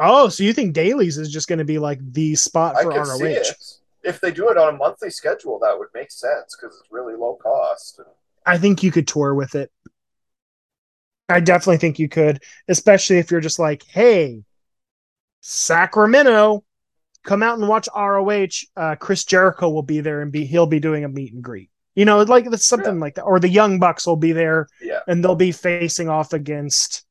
oh, 0.00 0.28
so 0.30 0.42
you 0.42 0.52
think 0.52 0.74
Daily's 0.74 1.18
is 1.18 1.32
just 1.32 1.46
going 1.46 1.60
to 1.60 1.64
be 1.64 1.78
like 1.78 2.00
the 2.12 2.34
spot 2.34 2.74
I 2.74 2.82
for 2.82 2.90
can 2.90 3.02
ROH? 3.02 3.18
see 3.18 3.24
it. 3.26 3.62
If 4.02 4.20
they 4.20 4.32
do 4.32 4.50
it 4.50 4.56
on 4.56 4.74
a 4.74 4.76
monthly 4.76 5.10
schedule, 5.10 5.60
that 5.60 5.78
would 5.78 5.90
make 5.94 6.10
sense 6.10 6.56
because 6.60 6.76
it's 6.76 6.90
really 6.90 7.14
low 7.14 7.38
cost. 7.40 8.00
And 8.00 8.08
I 8.44 8.58
think 8.58 8.82
you 8.82 8.90
could 8.90 9.06
tour 9.06 9.32
with 9.32 9.54
it. 9.54 9.70
I 11.28 11.38
definitely 11.38 11.78
think 11.78 12.00
you 12.00 12.08
could, 12.08 12.42
especially 12.66 13.18
if 13.18 13.30
you're 13.30 13.40
just 13.40 13.60
like, 13.60 13.84
hey, 13.84 14.42
Sacramento, 15.40 16.64
come 17.24 17.42
out 17.42 17.58
and 17.58 17.68
watch 17.68 17.88
ROH. 17.94 18.46
Uh, 18.76 18.96
Chris 18.96 19.24
Jericho 19.24 19.68
will 19.68 19.82
be 19.82 20.00
there 20.00 20.22
and 20.22 20.32
be 20.32 20.44
he'll 20.44 20.66
be 20.66 20.80
doing 20.80 21.04
a 21.04 21.08
meet 21.08 21.32
and 21.32 21.42
greet. 21.42 21.70
You 21.94 22.04
know, 22.04 22.22
like 22.22 22.48
that's 22.50 22.66
something 22.66 22.98
like 23.00 23.16
that. 23.16 23.22
Or 23.24 23.38
the 23.38 23.48
Young 23.48 23.78
Bucks 23.78 24.06
will 24.06 24.16
be 24.16 24.32
there 24.32 24.66
yeah, 24.80 25.00
and 25.06 25.22
they'll 25.22 25.34
be 25.34 25.52
facing 25.52 26.08
off 26.08 26.32
against 26.32 27.04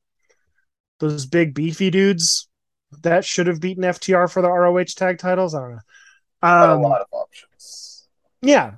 those 0.98 1.26
big 1.26 1.54
beefy 1.54 1.90
dudes 1.90 2.48
that 3.02 3.24
should 3.24 3.46
have 3.46 3.60
beaten 3.60 3.84
FTR 3.84 4.30
for 4.30 4.42
the 4.42 4.50
ROH 4.50 4.84
tag 4.96 5.18
titles. 5.18 5.54
I 5.54 5.60
don't 5.60 5.72
know. 5.72 5.78
Um, 6.42 6.80
a 6.80 6.88
lot 6.88 7.00
of 7.00 7.06
options. 7.12 8.08
yeah. 8.40 8.72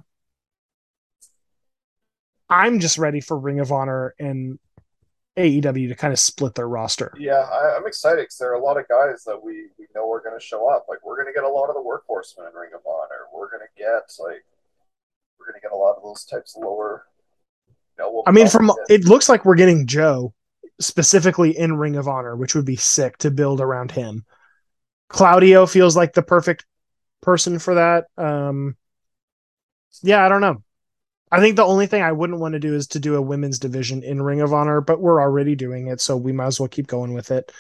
I'm 2.49 2.79
just 2.79 2.99
ready 2.99 3.21
for 3.21 3.39
Ring 3.39 3.59
of 3.59 3.73
Honor 3.73 4.15
and 4.19 4.59
AEW 5.37 5.89
to 5.89 5.95
kind 5.95 6.13
of 6.13 6.19
split 6.19 6.55
their 6.55 6.69
roster. 6.69 7.13
Yeah, 7.19 7.41
I, 7.41 7.77
I'm 7.77 7.87
excited 7.87 8.23
because 8.23 8.39
there 8.39 8.51
are 8.51 8.55
a 8.55 8.65
lot 8.65 8.79
of 8.79 8.87
guys 8.89 9.25
that 9.25 9.43
we, 9.43 9.67
we 9.79 9.87
know 9.95 10.11
are 10.13 10.21
going 10.21 10.39
to 10.39 10.45
show 10.45 10.69
up. 10.69 10.87
Like 10.89 11.05
we're 11.05 11.17
going 11.17 11.27
to 11.27 11.33
get 11.33 11.45
a 11.45 11.49
lot 11.49 11.69
of 11.69 11.75
the 11.75 11.81
workhorsemen 11.81 12.49
in 12.51 12.55
Ring 12.55 12.71
of 12.75 12.81
Honor. 12.87 13.27
We're 13.33 13.51
going 13.51 13.63
to 13.63 13.83
get 13.83 14.15
like 14.21 14.45
we're 15.39 15.47
going 15.47 15.61
to 15.61 15.63
get 15.63 15.73
a 15.73 15.77
lot 15.77 15.97
of 15.97 16.03
those 16.03 16.25
types 16.25 16.57
of 16.57 16.63
lower. 16.63 17.07
You 17.99 18.05
know, 18.05 18.13
we'll 18.13 18.23
I 18.27 18.33
mean, 18.33 18.49
from 18.49 18.67
get- 18.67 19.01
it 19.01 19.05
looks 19.07 19.29
like 19.29 19.45
we're 19.45 19.57
getting 19.57 19.87
Joe 19.87 20.35
specifically 20.81 21.57
in 21.57 21.77
Ring 21.77 21.97
of 21.97 22.09
Honor, 22.09 22.37
which 22.37 22.55
would 22.55 22.65
be 22.65 22.77
sick 22.77 23.19
to 23.19 23.31
build 23.31 23.61
around 23.61 23.91
him. 23.93 24.25
Claudio 25.09 25.67
feels 25.67 25.97
like 25.97 26.13
the 26.13 26.23
perfect 26.23 26.65
person 27.23 27.59
for 27.59 27.75
that. 27.75 28.07
Um, 28.17 28.77
yeah, 30.03 30.25
I 30.25 30.29
don't 30.29 30.41
know. 30.41 30.63
I 31.35 31.41
think 31.41 31.57
the 31.57 31.65
only 31.65 31.89
thing 31.89 32.01
I 32.01 32.13
wouldn't 32.13 32.39
want 32.39 32.53
to 32.53 32.61
do 32.61 32.75
is 32.75 32.87
to 32.89 33.01
do 33.01 33.17
a 33.17 33.23
women's 33.23 33.59
division 33.59 34.05
in 34.05 34.23
Ring 34.23 34.41
of 34.41 34.53
Honor, 34.53 34.81
but 34.81 35.01
we're 35.01 35.21
already 35.21 35.57
doing 35.57 35.89
it, 35.89 36.01
so 36.01 36.17
we 36.17 36.31
might 36.33 36.47
as 36.47 36.61
well 36.61 36.69
keep 36.69 36.87
going 36.87 37.13
with 37.13 37.33
it. 37.33 37.51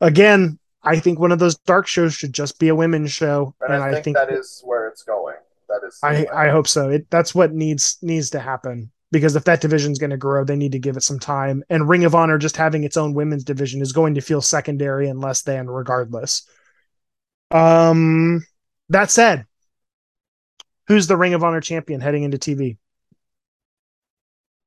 Again, 0.00 0.58
I 0.82 0.98
think 0.98 1.20
one 1.20 1.30
of 1.30 1.38
those 1.38 1.56
dark 1.58 1.86
shows 1.86 2.12
should 2.12 2.32
just 2.32 2.58
be 2.58 2.68
a 2.68 2.74
women's 2.74 3.12
show, 3.12 3.54
and, 3.60 3.72
I, 3.72 4.00
think 4.00 4.16
that 4.16 4.32
is 4.32 4.62
where 4.64 4.88
it's 4.88 5.04
going. 5.04 5.36
That 5.68 5.82
is. 5.86 5.96
I. 6.02 6.26
I 6.34 6.48
hope 6.48 6.66
so. 6.66 6.90
It 6.90 7.08
that's 7.08 7.36
what 7.36 7.52
needs 7.52 7.98
needs 8.02 8.30
to 8.30 8.40
happen 8.40 8.90
because 9.12 9.36
if 9.36 9.44
that 9.44 9.60
division's 9.60 10.00
going 10.00 10.10
to 10.10 10.16
grow, 10.16 10.44
they 10.44 10.56
need 10.56 10.72
to 10.72 10.80
give 10.80 10.96
it 10.96 11.04
some 11.04 11.20
time. 11.20 11.62
And 11.70 11.88
Ring 11.88 12.04
of 12.04 12.16
Honor 12.16 12.36
just 12.36 12.56
having 12.56 12.82
its 12.82 12.96
own 12.96 13.14
women's 13.14 13.44
division 13.44 13.80
is 13.80 13.92
going 13.92 14.14
to 14.16 14.20
feel 14.20 14.42
secondary 14.42 15.08
and 15.08 15.20
less 15.20 15.42
than 15.42 15.70
regardless. 15.70 16.48
Um, 17.52 18.44
that 18.88 19.10
said, 19.12 19.46
who's 20.92 21.06
the 21.06 21.16
Ring 21.16 21.32
of 21.34 21.42
Honor 21.42 21.60
champion 21.62 22.00
heading 22.00 22.22
into 22.22 22.38
TV? 22.38 22.76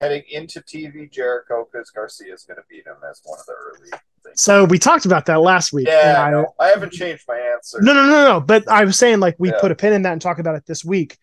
heading 0.01 0.23
into 0.29 0.59
TV, 0.61 1.09
Jericho 1.09 1.67
because 1.71 1.89
Garcia 1.89 2.33
is 2.33 2.43
going 2.43 2.57
to 2.57 2.63
beat 2.69 2.85
him 2.85 2.97
as 3.09 3.21
one 3.23 3.39
of 3.39 3.45
the 3.45 3.53
early 3.53 3.89
things. 4.23 4.41
So 4.41 4.65
we 4.65 4.77
talked 4.77 5.05
about 5.05 5.25
that 5.27 5.39
last 5.39 5.71
week. 5.71 5.87
Yeah, 5.87 6.21
I- 6.21 6.31
no, 6.31 6.53
I 6.59 6.67
haven't 6.67 6.91
changed 6.91 7.23
my 7.29 7.37
answer. 7.37 7.79
No, 7.81 7.93
no, 7.93 8.05
no, 8.05 8.27
no. 8.33 8.41
But 8.41 8.67
I 8.67 8.83
was 8.83 8.99
saying 8.99 9.21
like 9.21 9.35
we 9.39 9.49
Yeah. 9.49 9.59
put 9.61 9.71
a 9.71 9.75
pin 9.75 9.93
in 9.93 10.01
that 10.01 10.11
and 10.11 10.21
talk 10.21 10.37
about 10.37 10.55
it 10.55 10.65
this 10.65 10.83
week. 10.83 11.17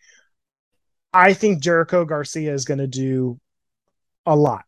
I 1.13 1.35
think 1.35 1.61
Jericho 1.63 2.07
Garcia 2.07 2.55
is 2.55 2.65
going 2.65 2.79
to 2.79 2.87
do 2.87 3.39
a 4.25 4.35
lot. 4.35 4.65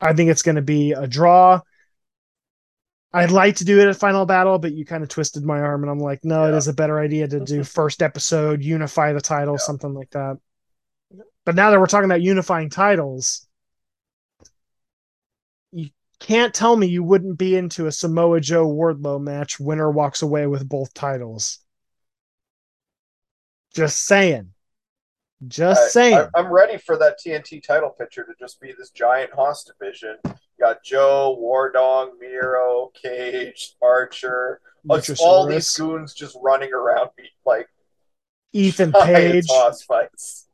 I 0.00 0.12
think 0.12 0.30
it's 0.30 0.42
going 0.42 0.56
to 0.56 0.62
be 0.62 0.92
a 0.92 1.08
draw. 1.08 1.60
I'd 3.12 3.32
like 3.32 3.56
to 3.56 3.64
do 3.64 3.80
it 3.80 3.88
at 3.88 3.96
Final 3.96 4.24
Battle, 4.24 4.58
but 4.58 4.72
you 4.72 4.84
kind 4.84 5.02
of 5.02 5.08
twisted 5.08 5.44
my 5.44 5.60
arm, 5.60 5.82
and 5.82 5.90
I'm 5.90 5.98
like, 5.98 6.24
no, 6.24 6.44
it 6.44 6.50
Yeah. 6.52 6.56
is 6.56 6.68
a 6.68 6.72
better 6.72 6.98
idea 7.00 7.26
to 7.26 7.40
do 7.40 7.64
first 7.64 8.02
episode, 8.02 8.62
unify 8.62 9.12
the 9.12 9.20
title, 9.20 9.54
Yeah. 9.54 9.58
something 9.64 9.92
like 9.94 10.10
that. 10.10 10.36
But 11.44 11.54
now 11.56 11.70
that 11.70 11.80
we're 11.80 11.86
talking 11.86 12.04
about 12.08 12.22
unifying 12.22 12.70
titles, 12.70 13.48
you 15.72 15.88
can't 16.20 16.54
tell 16.54 16.76
me 16.76 16.86
you 16.86 17.02
wouldn't 17.02 17.38
be 17.38 17.56
into 17.56 17.86
a 17.86 17.92
Samoa 17.92 18.40
Joe 18.40 18.68
Wardlow 18.68 19.20
match. 19.20 19.58
Winner 19.58 19.90
walks 19.90 20.22
away 20.22 20.46
with 20.46 20.68
both 20.68 20.94
titles. 20.94 21.58
Just 23.74 24.04
saying. 24.04 24.52
Just 25.48 25.80
I- 25.82 25.88
saying. 25.88 26.14
I, 26.18 26.28
I'm 26.38 26.52
ready 26.52 26.76
for 26.76 26.96
that 26.98 27.16
TNT 27.24 27.62
title 27.62 27.90
picture 27.90 28.24
to 28.24 28.34
just 28.38 28.60
be 28.60 28.72
this 28.76 28.90
giant 28.90 29.32
hoss 29.32 29.64
division. 29.64 30.16
Got 30.60 30.84
Joe, 30.84 31.38
Wardlow, 31.40 32.10
Miro, 32.20 32.92
Cage, 33.00 33.76
Archer. 33.82 34.60
Like, 34.84 35.04
all 35.18 35.46
these 35.46 35.74
goons 35.76 36.14
just 36.14 36.36
running 36.42 36.72
around, 36.72 37.10
beat 37.16 37.30
like 37.46 37.66
Ethan 38.52 38.92
Page. 38.92 39.46
Hoss 39.48 39.82
fights. 39.82 40.48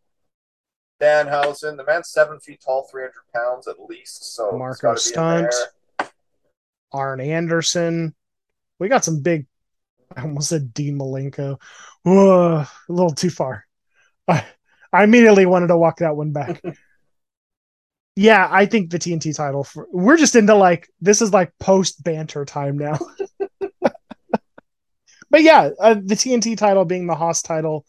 Danhausen, 1.00 1.76
the 1.76 1.84
man's 1.84 2.10
seven 2.10 2.40
feet 2.40 2.62
tall, 2.64 2.88
300 2.90 3.12
pounds 3.34 3.68
at 3.68 3.76
least. 3.80 4.34
So 4.34 4.52
Marco 4.52 4.94
Stunt. 4.94 5.52
Arn 6.92 7.20
Anderson. 7.20 8.14
We 8.78 8.88
got 8.88 9.04
some 9.04 9.22
big. 9.22 9.46
I 10.16 10.22
almost 10.22 10.48
said 10.48 10.72
Dean 10.72 10.98
Malenko. 10.98 11.60
Whoa, 12.04 12.64
a 12.64 12.68
little 12.88 13.10
too 13.10 13.30
far. 13.30 13.66
I, 14.28 14.44
I 14.92 15.04
immediately 15.04 15.46
wanted 15.46 15.68
to 15.68 15.76
walk 15.76 15.98
that 15.98 16.16
one 16.16 16.32
back. 16.32 16.62
yeah, 18.16 18.48
I 18.50 18.64
think 18.64 18.90
the 18.90 18.98
TNT 18.98 19.36
title. 19.36 19.62
For, 19.62 19.86
we're 19.92 20.16
just 20.16 20.34
into 20.36 20.54
like 20.54 20.88
this 21.02 21.20
is 21.20 21.34
like 21.34 21.52
post 21.60 22.02
banter 22.02 22.46
time 22.46 22.78
now. 22.78 22.98
but 25.30 25.42
yeah, 25.42 25.70
uh, 25.78 25.94
the 25.94 26.14
TNT 26.14 26.56
title 26.56 26.86
being 26.86 27.06
the 27.06 27.14
hoss 27.14 27.42
title. 27.42 27.84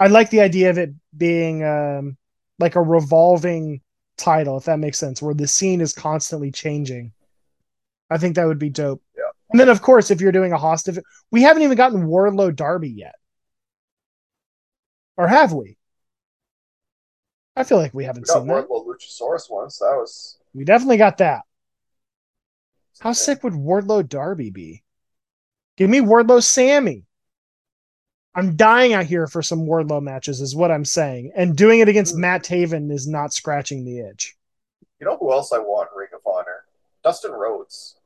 I 0.00 0.08
like 0.08 0.30
the 0.30 0.40
idea 0.40 0.70
of 0.70 0.78
it 0.78 0.90
being 1.16 1.64
um, 1.64 2.16
like 2.58 2.74
a 2.74 2.82
revolving 2.82 3.80
title, 4.16 4.58
if 4.58 4.64
that 4.64 4.80
makes 4.80 4.98
sense, 4.98 5.22
where 5.22 5.34
the 5.34 5.46
scene 5.46 5.80
is 5.80 5.92
constantly 5.92 6.50
changing. 6.50 7.12
I 8.10 8.18
think 8.18 8.34
that 8.34 8.46
would 8.46 8.58
be 8.58 8.70
dope. 8.70 9.02
Yeah. 9.16 9.24
And 9.50 9.60
then, 9.60 9.68
of 9.68 9.80
course, 9.80 10.10
if 10.10 10.20
you're 10.20 10.32
doing 10.32 10.52
a 10.52 10.58
hostage, 10.58 10.98
we 11.30 11.42
haven't 11.42 11.62
even 11.62 11.76
gotten 11.76 12.06
Wardlow 12.06 12.54
Darby 12.54 12.90
yet, 12.90 13.14
or 15.16 15.28
have 15.28 15.52
we? 15.52 15.76
I 17.54 17.62
feel 17.62 17.78
like 17.78 17.94
we 17.94 18.02
We 18.02 18.04
haven't 18.04 18.26
got 18.26 18.38
seen 18.38 18.48
that. 18.48 18.66
Luchasaurus 18.98 19.50
once. 19.50 19.78
That 19.78 19.96
was 19.96 20.38
We 20.54 20.64
definitely 20.64 20.96
got 20.96 21.18
that. 21.18 21.42
How 23.00 23.12
sick 23.12 23.44
would 23.44 23.52
Wardlow 23.52 24.08
Darby 24.08 24.50
be? 24.50 24.82
Give 25.76 25.88
me 25.88 26.00
Wardlow 26.00 26.42
Sammy. 26.42 27.04
I'm 28.34 28.56
dying 28.56 28.92
out 28.92 29.06
here 29.06 29.26
for 29.26 29.42
some 29.42 29.66
Wardlow 29.66 30.02
matches, 30.02 30.40
is 30.40 30.54
what 30.54 30.70
I'm 30.70 30.84
saying. 30.84 31.32
And 31.36 31.56
doing 31.56 31.80
it 31.80 31.88
against 31.88 32.14
Hmm. 32.14 32.20
Matt 32.20 32.44
Taven 32.44 32.90
is 32.92 33.06
not 33.06 33.32
scratching 33.32 33.84
the 33.84 34.00
itch. 34.00 34.36
You 35.00 35.06
know 35.06 35.16
who 35.16 35.32
else 35.32 35.52
I 35.52 35.58
want 35.58 35.90
Ring 35.94 36.08
of 36.14 36.20
Honor? 36.26 36.64
Dustin 37.04 37.30
Rhodes. 37.32 37.96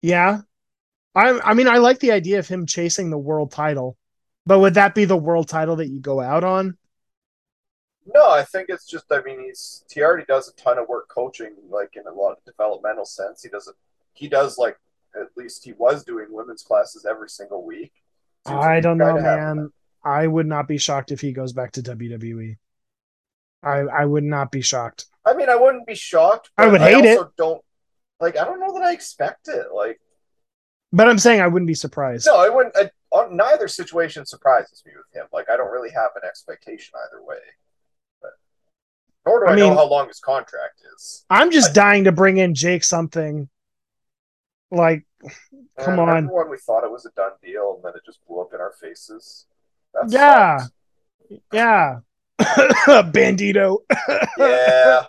Yeah. 0.00 0.42
I 1.14 1.40
I 1.40 1.54
mean 1.54 1.68
I 1.68 1.78
like 1.78 1.98
the 2.00 2.12
idea 2.12 2.38
of 2.38 2.48
him 2.48 2.66
chasing 2.66 3.10
the 3.10 3.18
world 3.18 3.50
title. 3.52 3.96
But 4.46 4.60
would 4.60 4.74
that 4.74 4.94
be 4.94 5.04
the 5.04 5.16
world 5.16 5.48
title 5.48 5.76
that 5.76 5.88
you 5.88 6.00
go 6.00 6.20
out 6.20 6.42
on? 6.44 6.76
No, 8.06 8.30
I 8.30 8.44
think 8.44 8.66
it's 8.68 8.86
just. 8.86 9.04
I 9.10 9.22
mean, 9.22 9.44
he's 9.44 9.84
he 9.92 10.02
already 10.02 10.24
does 10.26 10.48
a 10.48 10.52
ton 10.60 10.78
of 10.78 10.88
work 10.88 11.08
coaching, 11.08 11.54
like 11.70 11.94
in 11.94 12.06
a 12.06 12.12
lot 12.12 12.32
of 12.32 12.44
developmental 12.44 13.04
sense. 13.04 13.42
He 13.42 13.48
does 13.48 13.68
it. 13.68 13.74
He 14.12 14.28
does 14.28 14.58
like 14.58 14.76
at 15.14 15.28
least 15.36 15.64
he 15.64 15.72
was 15.72 16.04
doing 16.04 16.26
women's 16.30 16.62
classes 16.62 17.06
every 17.08 17.28
single 17.28 17.64
week. 17.64 17.92
I 18.46 18.80
don't 18.80 18.98
know, 18.98 19.20
man. 19.20 19.70
I 20.04 20.26
would 20.26 20.46
not 20.46 20.66
be 20.66 20.78
shocked 20.78 21.12
if 21.12 21.20
he 21.20 21.32
goes 21.32 21.52
back 21.52 21.72
to 21.72 21.82
WWE. 21.82 22.56
I 23.62 23.68
I 23.68 24.04
would 24.04 24.24
not 24.24 24.50
be 24.50 24.62
shocked. 24.62 25.06
I 25.24 25.34
mean, 25.34 25.48
I 25.48 25.54
wouldn't 25.54 25.86
be 25.86 25.94
shocked. 25.94 26.50
I 26.58 26.66
would 26.66 26.80
hate 26.80 26.94
also 26.94 27.32
Don't 27.36 27.62
like. 28.20 28.36
I 28.36 28.44
don't 28.44 28.60
know 28.60 28.72
that 28.74 28.82
I 28.82 28.92
expect 28.92 29.48
it. 29.48 29.66
Like, 29.72 30.00
But 30.92 31.08
I'm 31.08 31.18
saying 31.18 31.40
I 31.40 31.46
wouldn't 31.46 31.68
be 31.68 31.74
surprised. 31.74 32.26
no, 32.26 32.36
I 32.36 32.48
wouldn't. 32.48 32.74
I, 32.76 32.90
neither 33.30 33.68
situation 33.68 34.26
surprises 34.26 34.82
me 34.84 34.92
with 34.96 35.14
him. 35.14 35.28
Like, 35.32 35.48
I 35.50 35.56
don't 35.56 35.70
really 35.70 35.90
have 35.90 36.10
an 36.16 36.26
expectation 36.26 36.94
either 37.06 37.22
way. 37.22 37.36
Nor 39.26 39.40
do 39.40 39.46
I 39.46 39.52
I, 39.52 39.56
mean- 39.56 39.68
know 39.70 39.74
how 39.76 39.88
long 39.88 40.08
his 40.08 40.20
contract 40.20 40.80
is. 40.94 41.24
I'm 41.30 41.50
just 41.50 41.70
I- 41.70 41.74
dying 41.74 42.04
to 42.04 42.12
bring 42.12 42.38
in 42.38 42.54
Jake 42.54 42.84
something 42.84 43.48
Like, 44.70 45.04
uh, 45.24 45.28
come 45.84 45.98
And 45.98 46.10
on. 46.10 46.28
when 46.28 46.48
we 46.50 46.56
thought 46.58 46.82
it 46.84 46.90
was 46.90 47.06
a 47.06 47.10
done 47.10 47.32
deal 47.42 47.74
and 47.76 47.84
then 47.84 47.92
it 47.94 48.02
just 48.04 48.18
blew 48.26 48.40
up 48.40 48.52
in 48.54 48.60
our 48.60 48.72
faces? 48.80 49.46
That 49.94 50.06
Yeah. 50.10 50.58
sucked. 50.58 50.72
Yeah. 51.52 51.98
Bandido. 52.40 53.78
yeah. 54.38 55.04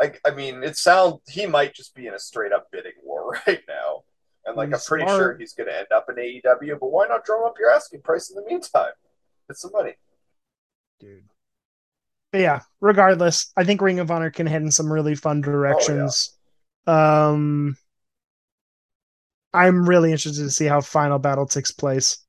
I, 0.00 0.12
I 0.24 0.30
mean, 0.30 0.62
it 0.64 0.76
sounds 0.76 1.20
he 1.28 1.46
might 1.46 1.74
just 1.74 1.94
be 1.94 2.06
in 2.06 2.14
a 2.14 2.18
straight 2.18 2.52
up 2.52 2.68
bidding 2.72 2.92
war 3.04 3.36
right 3.46 3.60
now, 3.68 4.02
and 4.46 4.56
like 4.56 4.70
He's 4.70 4.76
I'm 4.82 4.88
pretty 4.88 5.04
smart. 5.04 5.18
sure 5.20 5.36
he's 5.38 5.52
going 5.52 5.68
to 5.68 5.76
end 5.78 5.88
up 5.94 6.06
in 6.08 6.16
AEW. 6.16 6.80
But 6.80 6.90
why 6.90 7.06
not 7.06 7.24
drum 7.24 7.44
up 7.44 7.54
your 7.60 7.70
asking 7.70 8.00
price 8.02 8.30
in 8.30 8.36
the 8.36 8.48
meantime? 8.48 8.92
Get 9.48 9.58
some 9.58 9.70
money. 9.72 9.92
Dude. 10.98 11.24
But 12.32 12.40
yeah, 12.40 12.60
regardless, 12.80 13.52
I 13.56 13.64
think 13.64 13.80
Ring 13.80 14.00
of 14.00 14.10
Honor 14.10 14.30
can 14.30 14.46
head 14.46 14.62
in 14.62 14.70
some 14.70 14.92
really 14.92 15.14
fun 15.14 15.40
directions. 15.42 16.36
Um 16.86 17.76
I'm 19.54 19.86
really 19.86 20.10
interested 20.10 20.42
to 20.42 20.50
see 20.50 20.64
how 20.64 20.80
final 20.80 21.18
battle 21.18 21.46
takes 21.46 21.70
place. 21.70 22.24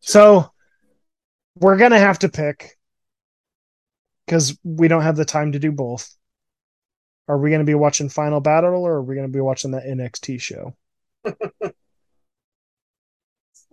So 0.00 0.50
we're 1.54 1.76
gonna 1.76 1.98
have 1.98 2.18
to 2.20 2.28
pick 2.28 2.76
because 4.26 4.58
we 4.64 4.88
don't 4.88 5.02
have 5.02 5.16
the 5.16 5.24
time 5.24 5.52
to 5.52 5.58
do 5.58 5.70
both. 5.70 6.14
Are 7.28 7.38
we 7.38 7.50
gonna 7.50 7.64
be 7.64 7.74
watching 7.74 8.08
Final 8.08 8.40
Battle 8.40 8.82
or 8.84 8.94
are 8.94 9.02
we 9.02 9.14
gonna 9.14 9.28
be 9.28 9.40
watching 9.40 9.70
that 9.72 9.86
NXT 9.86 10.40
show? 10.40 10.74
I 11.24 11.30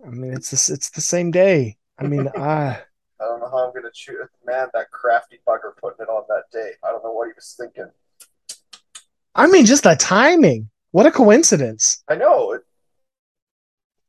mean, 0.04 0.32
it's 0.32 0.50
this, 0.50 0.70
it's 0.70 0.90
the 0.90 1.00
same 1.00 1.30
day. 1.30 1.76
I 1.98 2.06
mean, 2.06 2.28
I 2.36 2.82
I 3.20 3.24
don't 3.24 3.40
know 3.40 3.50
how 3.50 3.66
I'm 3.66 3.70
going 3.72 3.84
to 3.84 3.90
choose. 3.92 4.28
Man, 4.46 4.68
that 4.74 4.90
crafty 4.90 5.40
bugger 5.46 5.76
putting 5.80 6.04
it 6.04 6.08
on 6.08 6.24
that 6.28 6.44
day. 6.52 6.72
I 6.84 6.90
don't 6.90 7.04
know 7.04 7.12
what 7.12 7.26
he 7.28 7.32
was 7.36 7.54
thinking. 7.58 7.90
I 9.34 9.46
mean, 9.46 9.66
just 9.66 9.84
the 9.84 9.94
timing. 9.94 10.70
What 10.92 11.06
a 11.06 11.10
coincidence! 11.12 12.02
I 12.08 12.16
know 12.16 12.52
it 12.52 12.62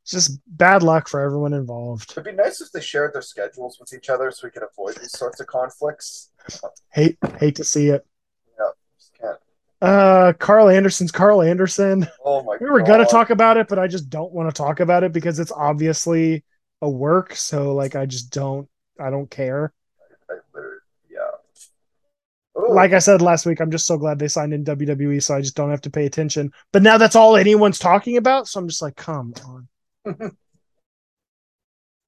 It's 0.04 0.12
just 0.14 0.40
bad 0.48 0.82
luck 0.82 1.08
for 1.08 1.20
everyone 1.22 1.54
involved. 1.54 2.12
It'd 2.12 2.24
be 2.24 2.32
nice 2.32 2.60
if 2.60 2.72
they 2.72 2.82
shared 2.82 3.14
their 3.14 3.22
schedules 3.22 3.78
with 3.80 3.94
each 3.94 4.10
other 4.10 4.32
so 4.32 4.48
we 4.48 4.52
could 4.52 4.64
avoid 4.64 4.96
these 4.98 5.12
sorts 5.12 5.40
of 5.40 5.46
conflicts. 5.46 6.32
Hate 6.92 7.18
hate 7.40 7.56
to 7.58 7.64
see 7.64 7.90
it. 7.90 8.04
Yeah, 8.58 8.70
can't. 9.20 9.38
Uh, 9.80 10.34
Karl 10.40 10.70
Anderson's 10.70 11.12
Karl 11.12 11.44
Anderson. 11.44 12.08
Oh 12.26 12.42
my 12.42 12.58
We 12.60 12.68
were 12.70 12.80
god. 12.80 12.88
gonna 12.88 13.06
talk 13.06 13.30
about 13.30 13.58
it, 13.58 13.68
but 13.68 13.78
I 13.78 13.88
just 13.88 14.10
don't 14.10 14.32
want 14.34 14.50
to 14.50 14.54
talk 14.60 14.80
about 14.80 15.04
it 15.04 15.12
because 15.14 15.40
it's 15.40 15.52
obviously 15.52 16.44
a 16.82 16.90
work. 16.90 17.36
So 17.36 17.76
like, 17.76 17.96
I 17.96 18.08
just 18.08 18.32
don't. 18.32 18.68
I 19.02 19.10
don't 19.10 19.30
care. 19.30 19.74
I 20.30 20.36
literally- 20.54 20.78
yeah. 21.10 21.18
Ooh, 22.62 22.74
Like 22.74 22.94
I 22.94 23.00
said 23.00 23.22
last 23.22 23.46
week, 23.46 23.60
I'm 23.60 23.72
just 23.72 23.86
so 23.86 23.98
glad 23.98 24.20
they 24.20 24.28
signed 24.28 24.54
in 24.54 24.64
WWE, 24.64 25.22
so 25.22 25.36
I 25.36 25.42
just 25.42 25.56
don't 25.56 25.72
have 25.72 25.82
to 25.82 25.90
pay 25.90 26.06
attention. 26.06 26.52
But 26.72 26.84
now 26.84 26.98
that's 26.98 27.16
all 27.16 27.36
anyone's 27.36 27.80
talking 27.80 28.18
about, 28.18 28.48
so 28.48 28.60
I'm 28.60 28.68
just 28.68 28.82
like, 28.82 28.96
come 28.96 29.34
on. 29.46 29.68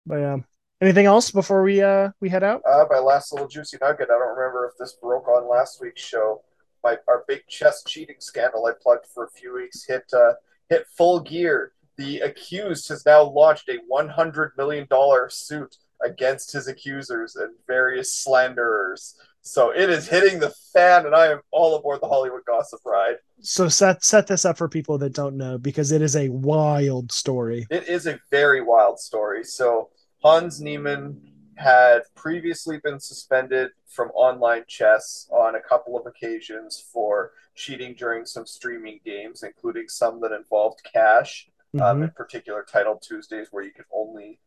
but 0.06 0.16
yeah. 0.18 0.38
Anything 0.82 1.06
else 1.06 1.32
before 1.32 1.64
we 1.64 1.82
uh 1.82 2.10
we 2.20 2.28
head 2.28 2.44
out? 2.44 2.62
Uh, 2.70 2.84
my 2.90 3.00
last 3.00 3.32
little 3.32 3.48
juicy 3.48 3.78
nugget. 3.80 4.10
I 4.10 4.18
don't 4.18 4.36
remember 4.36 4.66
if 4.70 4.78
this 4.78 4.98
broke 5.02 5.28
on 5.30 5.48
last 5.50 5.80
week's 5.82 6.02
show. 6.02 6.42
My 6.84 6.98
our 7.08 7.24
big 7.26 7.48
chess 7.48 7.84
cheating 7.88 8.18
scandal 8.20 8.66
I 8.66 8.72
plugged 8.82 9.06
for 9.14 9.24
a 9.24 9.30
few 9.30 9.54
weeks 9.56 9.86
hit 9.86 10.04
uh, 10.14 10.34
hit 10.70 10.86
full 10.98 11.22
gear. 11.22 11.72
The 11.96 12.20
accused 12.20 12.90
has 12.90 13.06
now 13.06 13.24
launched 13.24 13.70
a 13.70 13.78
one 13.88 14.10
hundred 14.10 14.52
million 14.58 14.86
dollar 14.90 15.30
suit 15.30 15.78
against 16.04 16.52
his 16.52 16.68
accusers 16.68 17.36
and 17.36 17.52
various 17.68 18.24
slanderers. 18.24 19.16
So 19.42 19.72
it 19.72 19.90
is 19.90 20.08
hitting 20.08 20.40
the 20.40 20.54
fan, 20.72 21.06
and 21.06 21.14
I 21.14 21.28
am 21.28 21.42
all 21.52 21.76
aboard 21.76 22.00
the 22.02 22.08
Hollywood 22.08 22.46
gossip 22.46 22.80
ride. 22.86 23.18
So 23.42 23.68
set 23.68 24.04
set 24.04 24.28
this 24.28 24.46
up 24.46 24.58
for 24.58 24.70
people 24.70 24.98
that 25.00 25.14
don't 25.14 25.36
know 25.36 25.58
because 25.58 25.92
it 25.92 26.02
is 26.02 26.16
a 26.16 26.30
wild 26.30 27.12
story. 27.12 27.68
It 27.70 27.88
is 27.90 28.08
a 28.08 28.20
very 28.32 28.62
wild 28.62 29.00
story. 29.00 29.44
So 29.44 29.90
Hans 30.22 30.62
Niemann 30.62 31.22
had 31.58 32.04
previously 32.16 32.80
been 32.84 33.00
suspended 33.00 33.72
from 33.88 34.10
online 34.12 34.64
chess 34.68 35.28
on 35.30 35.56
a 35.56 35.62
couple 35.62 35.98
of 36.00 36.08
occasions 36.08 36.84
for 36.92 37.32
cheating 37.54 37.94
during 37.96 38.26
some 38.26 38.46
streaming 38.46 39.00
games, 39.06 39.44
including 39.44 39.88
some 39.88 40.20
that 40.22 40.32
involved 40.32 40.80
cash, 40.92 41.50
um, 41.76 42.00
Mhm. 42.00 42.04
in 42.06 42.12
particular 42.12 42.64
Title 42.64 42.98
Tuesdays, 42.98 43.50
where 43.52 43.64
you 43.64 43.72
can 43.72 43.86
only 43.94 44.40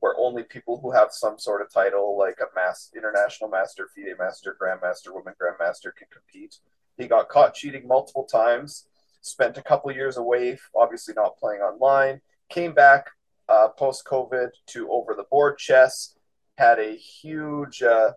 where 0.00 0.14
only 0.18 0.42
people 0.42 0.80
who 0.80 0.90
have 0.90 1.12
some 1.12 1.38
sort 1.38 1.62
of 1.62 1.72
title, 1.72 2.18
like 2.18 2.38
a 2.40 2.54
mass 2.54 2.90
international 2.96 3.50
master, 3.50 3.88
FIDE 3.94 4.18
master, 4.18 4.56
grandmaster, 4.60 5.14
women 5.14 5.34
grandmaster, 5.40 5.94
can 5.94 6.08
compete. 6.10 6.56
He 6.96 7.06
got 7.06 7.28
caught 7.28 7.54
cheating 7.54 7.86
multiple 7.86 8.24
times. 8.24 8.86
Spent 9.22 9.58
a 9.58 9.62
couple 9.62 9.92
years 9.92 10.16
away, 10.16 10.58
obviously 10.74 11.14
not 11.14 11.36
playing 11.36 11.60
online. 11.60 12.20
Came 12.48 12.72
back 12.72 13.06
uh, 13.48 13.68
post 13.68 14.04
COVID 14.06 14.48
to 14.68 14.90
over 14.90 15.14
the 15.14 15.24
board 15.30 15.58
chess. 15.58 16.14
Had 16.56 16.78
a 16.78 16.96
huge, 16.96 17.82
uh, 17.82 18.12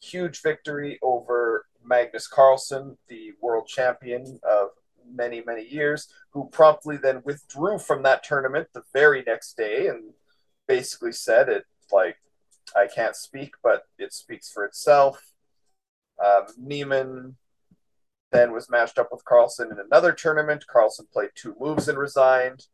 huge 0.00 0.40
victory 0.42 0.98
over 1.02 1.66
Magnus 1.84 2.28
Carlsen, 2.28 2.96
the 3.08 3.32
world 3.40 3.66
champion 3.66 4.38
of 4.48 4.68
many, 5.10 5.42
many 5.44 5.66
years, 5.66 6.08
who 6.30 6.48
promptly 6.50 6.96
then 6.96 7.22
withdrew 7.24 7.78
from 7.78 8.02
that 8.02 8.22
tournament 8.22 8.68
the 8.72 8.82
very 8.92 9.22
next 9.26 9.56
day 9.56 9.86
and 9.88 10.12
basically 10.66 11.12
said 11.12 11.48
it 11.48 11.64
like, 11.90 12.16
I 12.76 12.86
can't 12.86 13.16
speak, 13.16 13.54
but 13.62 13.82
it 13.98 14.12
speaks 14.12 14.50
for 14.50 14.64
itself. 14.64 15.32
Um, 16.24 16.46
Niemann 16.56 17.36
then 18.30 18.52
was 18.52 18.70
matched 18.70 18.98
up 18.98 19.08
with 19.12 19.24
Carlsen 19.24 19.70
in 19.70 19.78
another 19.78 20.12
tournament. 20.12 20.66
Carlsen 20.66 21.06
played 21.12 21.30
two 21.34 21.54
moves 21.60 21.88
and 21.88 21.98
resigned. 21.98 22.66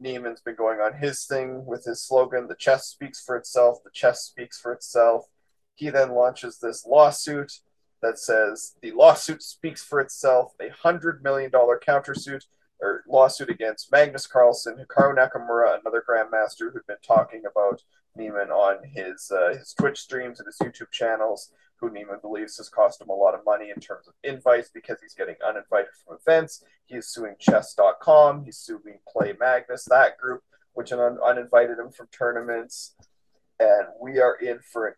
Niemann's 0.00 0.40
been 0.40 0.54
going 0.54 0.80
on 0.80 0.94
his 0.94 1.24
thing 1.24 1.66
with 1.66 1.84
his 1.84 2.02
slogan, 2.02 2.46
the 2.46 2.54
chess 2.54 2.86
speaks 2.86 3.20
for 3.20 3.36
itself, 3.36 3.78
the 3.82 3.90
chess 3.92 4.22
speaks 4.22 4.60
for 4.60 4.72
itself. 4.72 5.26
He 5.74 5.90
then 5.90 6.12
launches 6.12 6.58
this 6.58 6.86
lawsuit 6.86 7.60
that 8.02 8.18
says 8.18 8.74
the 8.82 8.92
lawsuit 8.92 9.42
speaks 9.42 9.82
for 9.82 10.00
itself, 10.00 10.54
a 10.60 10.68
hundred 10.68 11.22
million 11.22 11.50
dollar 11.50 11.80
countersuit 11.84 12.44
or 12.80 13.02
lawsuit 13.08 13.50
against 13.50 13.90
Magnus 13.90 14.26
Carlsen, 14.26 14.76
Hikaru 14.76 15.16
Nakamura, 15.16 15.80
another 15.80 16.04
grandmaster 16.08 16.72
who'd 16.72 16.86
been 16.86 16.96
talking 17.04 17.42
about 17.50 17.82
Niemann 18.16 18.50
on 18.50 18.84
his 18.84 19.30
uh, 19.34 19.56
his 19.56 19.74
Twitch 19.74 20.00
streams 20.00 20.40
and 20.40 20.46
his 20.46 20.58
YouTube 20.58 20.90
channels, 20.90 21.52
who 21.76 21.90
Niemann 21.90 22.20
believes 22.20 22.56
has 22.58 22.68
cost 22.68 23.00
him 23.00 23.08
a 23.08 23.14
lot 23.14 23.34
of 23.34 23.44
money 23.44 23.70
in 23.74 23.80
terms 23.80 24.06
of 24.08 24.14
invites 24.22 24.70
because 24.72 24.98
he's 25.00 25.14
getting 25.14 25.36
uninvited 25.46 25.90
from 26.04 26.18
events. 26.20 26.64
He 26.86 26.96
is 26.96 27.08
suing 27.08 27.34
chess.com, 27.38 28.44
he's 28.44 28.58
suing 28.58 28.98
Play 29.10 29.34
Magnus, 29.38 29.84
that 29.86 30.18
group, 30.18 30.42
which 30.74 30.92
un- 30.92 31.18
uninvited 31.24 31.78
him 31.78 31.90
from 31.90 32.08
tournaments. 32.08 32.94
And 33.60 33.88
we 34.00 34.20
are 34.20 34.36
in 34.36 34.60
for 34.60 34.86
an 34.86 34.94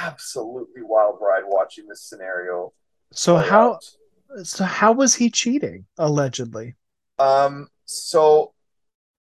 absolutely 0.00 0.82
wild 0.82 1.18
ride 1.20 1.44
watching 1.46 1.86
this 1.86 2.02
scenario. 2.02 2.72
So 3.12 3.36
how 3.36 3.74
out. 3.74 4.46
so 4.46 4.64
how 4.64 4.92
was 4.92 5.14
he 5.14 5.30
cheating 5.30 5.86
allegedly? 5.98 6.74
Um, 7.18 7.68
so 7.84 8.54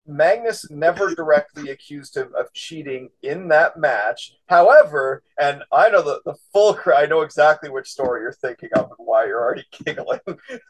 Magnus 0.06 0.70
never 0.70 1.14
directly 1.14 1.70
accused 1.70 2.16
him 2.16 2.32
of 2.38 2.52
cheating 2.52 3.10
in 3.22 3.48
that 3.48 3.78
match. 3.78 4.32
However, 4.48 5.22
and 5.40 5.62
I 5.72 5.88
know 5.90 6.02
the, 6.02 6.20
the 6.24 6.34
full, 6.52 6.78
I 6.96 7.06
know 7.06 7.22
exactly 7.22 7.70
which 7.70 7.88
story 7.88 8.22
you're 8.22 8.32
thinking 8.32 8.70
of 8.74 8.84
and 8.86 9.06
why 9.06 9.26
you're 9.26 9.40
already 9.40 9.64
giggling. 9.84 10.20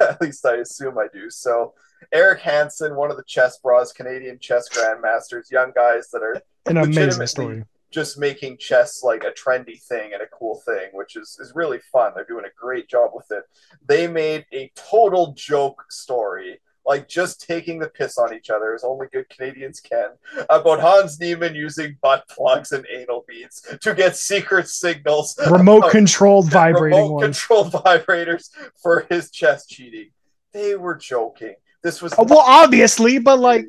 At 0.00 0.20
least 0.20 0.44
I 0.44 0.56
assume 0.56 0.98
I 0.98 1.06
do. 1.12 1.30
So, 1.30 1.74
Eric 2.12 2.40
Hansen, 2.40 2.96
one 2.96 3.10
of 3.10 3.16
the 3.16 3.24
Chessbrahs, 3.24 3.94
Canadian 3.94 4.38
chess 4.38 4.68
grandmasters, 4.70 5.50
young 5.50 5.70
guys 5.74 6.08
that 6.10 6.22
are 6.22 6.40
An 6.66 6.78
amazing 6.78 7.26
story. 7.26 7.64
Just 7.90 8.18
making 8.18 8.56
chess 8.58 9.02
like 9.02 9.24
a 9.24 9.32
trendy 9.32 9.80
thing 9.82 10.12
and 10.12 10.22
a 10.22 10.26
cool 10.26 10.62
thing, 10.64 10.90
which 10.92 11.16
is, 11.16 11.36
is 11.40 11.52
really 11.54 11.78
fun. 11.92 12.12
They're 12.14 12.24
doing 12.24 12.44
a 12.44 12.60
great 12.60 12.88
job 12.88 13.10
with 13.14 13.30
it. 13.30 13.44
They 13.86 14.06
made 14.06 14.46
a 14.52 14.70
total 14.76 15.32
joke 15.36 15.84
story, 15.90 16.60
like 16.86 17.08
just 17.08 17.46
taking 17.46 17.78
the 17.78 17.88
piss 17.88 18.16
on 18.16 18.34
each 18.34 18.48
other, 18.48 18.74
as 18.74 18.84
only 18.84 19.08
good 19.12 19.28
Canadians 19.28 19.80
can, 19.80 20.10
about 20.48 20.80
Hans 20.80 21.18
Niemann 21.18 21.54
using 21.54 21.98
butt 22.00 22.28
plugs 22.28 22.72
and 22.72 22.86
anal 22.94 23.24
beads 23.28 23.66
to 23.80 23.94
get 23.94 24.16
secret 24.16 24.68
signals. 24.68 25.38
Remote 25.50 25.90
controlled 25.90 26.50
vibrating 26.50 27.00
remote 27.00 27.22
controlled 27.22 27.72
vibrators 27.72 28.50
for 28.80 29.06
his 29.10 29.30
chess 29.30 29.66
cheating. 29.66 30.10
They 30.52 30.76
were 30.76 30.96
joking. 30.96 31.54
This 31.82 32.02
was 32.02 32.12
Uh, 32.12 32.24
well, 32.28 32.44
obviously, 32.44 33.18
but 33.18 33.38
like 33.38 33.66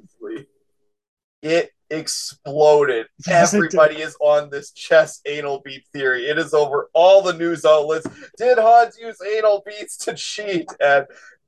it 1.41 1.71
exploded. 1.91 3.05
Yes. 3.27 3.53
Everybody 3.53 3.97
is 4.01 4.15
on 4.19 4.49
this 4.49 4.71
chess 4.71 5.21
anal 5.25 5.61
beat 5.63 5.85
theory. 5.93 6.25
It 6.27 6.37
is 6.39 6.53
over 6.53 6.89
all 6.93 7.21
the 7.21 7.33
news 7.33 7.65
outlets. 7.65 8.07
Did 8.37 8.57
Hans 8.57 8.97
use 8.99 9.17
anal 9.21 9.61
beats 9.65 9.97
to 9.97 10.13
cheat? 10.15 10.67
And 10.79 11.05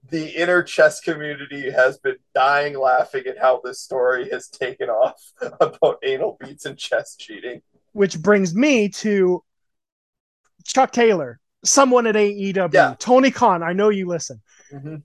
the 0.09 0.27
inner 0.29 0.61
chess 0.61 0.99
community 0.99 1.71
has 1.71 1.97
been 1.97 2.17
dying 2.35 2.77
laughing 2.77 3.23
at 3.25 3.39
how 3.39 3.61
this 3.63 3.79
story 3.81 4.29
has 4.31 4.49
taken 4.49 4.89
off 4.89 5.21
about 5.61 5.97
anal 6.03 6.37
beats 6.39 6.65
and 6.65 6.77
chess 6.77 7.15
cheating. 7.15 7.61
which 7.93 8.19
brings 8.21 8.53
me 8.53 8.89
to 8.89 9.41
Chuck 10.65 10.91
Taylor, 10.91 11.39
someone 11.63 12.05
at 12.07 12.15
AEW, 12.15 12.73
Yeah. 12.73 12.95
Tony 12.99 13.31
Khan. 13.31 13.63
I 13.63 13.73
know 13.73 13.89
you 13.89 14.07
listen. 14.07 14.41
Mm-hmm. 14.73 14.95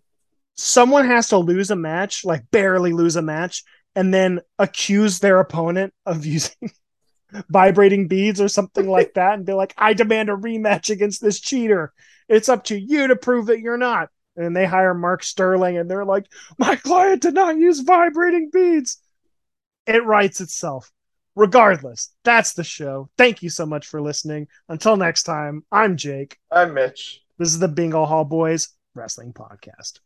someone 0.57 1.07
has 1.07 1.29
to 1.29 1.39
lose 1.39 1.71
a 1.71 1.77
match, 1.77 2.25
like 2.25 2.43
barely 2.51 2.93
lose 2.93 3.17
a 3.17 3.23
match, 3.23 3.63
and 3.99 4.15
then 4.15 4.41
accuse 4.61 5.19
their 5.19 5.41
opponent 5.41 5.93
of 6.07 6.25
using 6.25 6.71
vibrating 7.51 8.07
beads 8.07 8.41
or 8.41 8.47
something 8.47 8.87
like 8.87 9.15
that 9.15 9.35
and 9.35 9.45
be 9.45 9.53
like, 9.53 9.75
I 9.77 9.93
demand 9.93 10.31
a 10.31 10.37
rematch 10.37 10.89
against 10.89 11.21
this 11.21 11.41
cheater. 11.41 11.93
It's 12.29 12.49
up 12.49 12.63
to 12.65 12.79
you 12.79 13.09
to 13.09 13.17
prove 13.17 13.47
that 13.47 13.59
you're 13.59 13.77
not. 13.77 14.11
And 14.37 14.55
they 14.55 14.67
hire 14.67 14.95
Mark 14.95 15.25
Sterling 15.25 15.79
and 15.79 15.91
they're 15.91 16.05
like, 16.05 16.27
My 16.59 16.77
client 16.77 17.23
did 17.23 17.35
not 17.35 17.59
use 17.59 17.81
vibrating 17.81 18.51
beads. 18.53 19.03
It 19.85 20.05
writes 20.05 20.41
itself. 20.41 20.93
Regardless, 21.35 22.15
that's 22.23 22.53
the 22.53 22.63
show. 22.63 23.11
Thank 23.19 23.43
you 23.43 23.51
so 23.51 23.67
much 23.67 23.89
for 23.89 24.01
listening. 24.01 24.47
Until 24.69 24.97
next 24.97 25.25
time, 25.25 25.65
I'm 25.73 25.97
Jake. 25.97 26.39
I'm 26.53 26.73
Mitch. 26.73 27.21
This 27.37 27.49
is 27.49 27.59
the 27.59 27.67
Bingo 27.67 28.05
Hall 28.05 28.25
Boys 28.25 28.69
Wrestling 28.95 29.33
Podcast. 29.33 29.99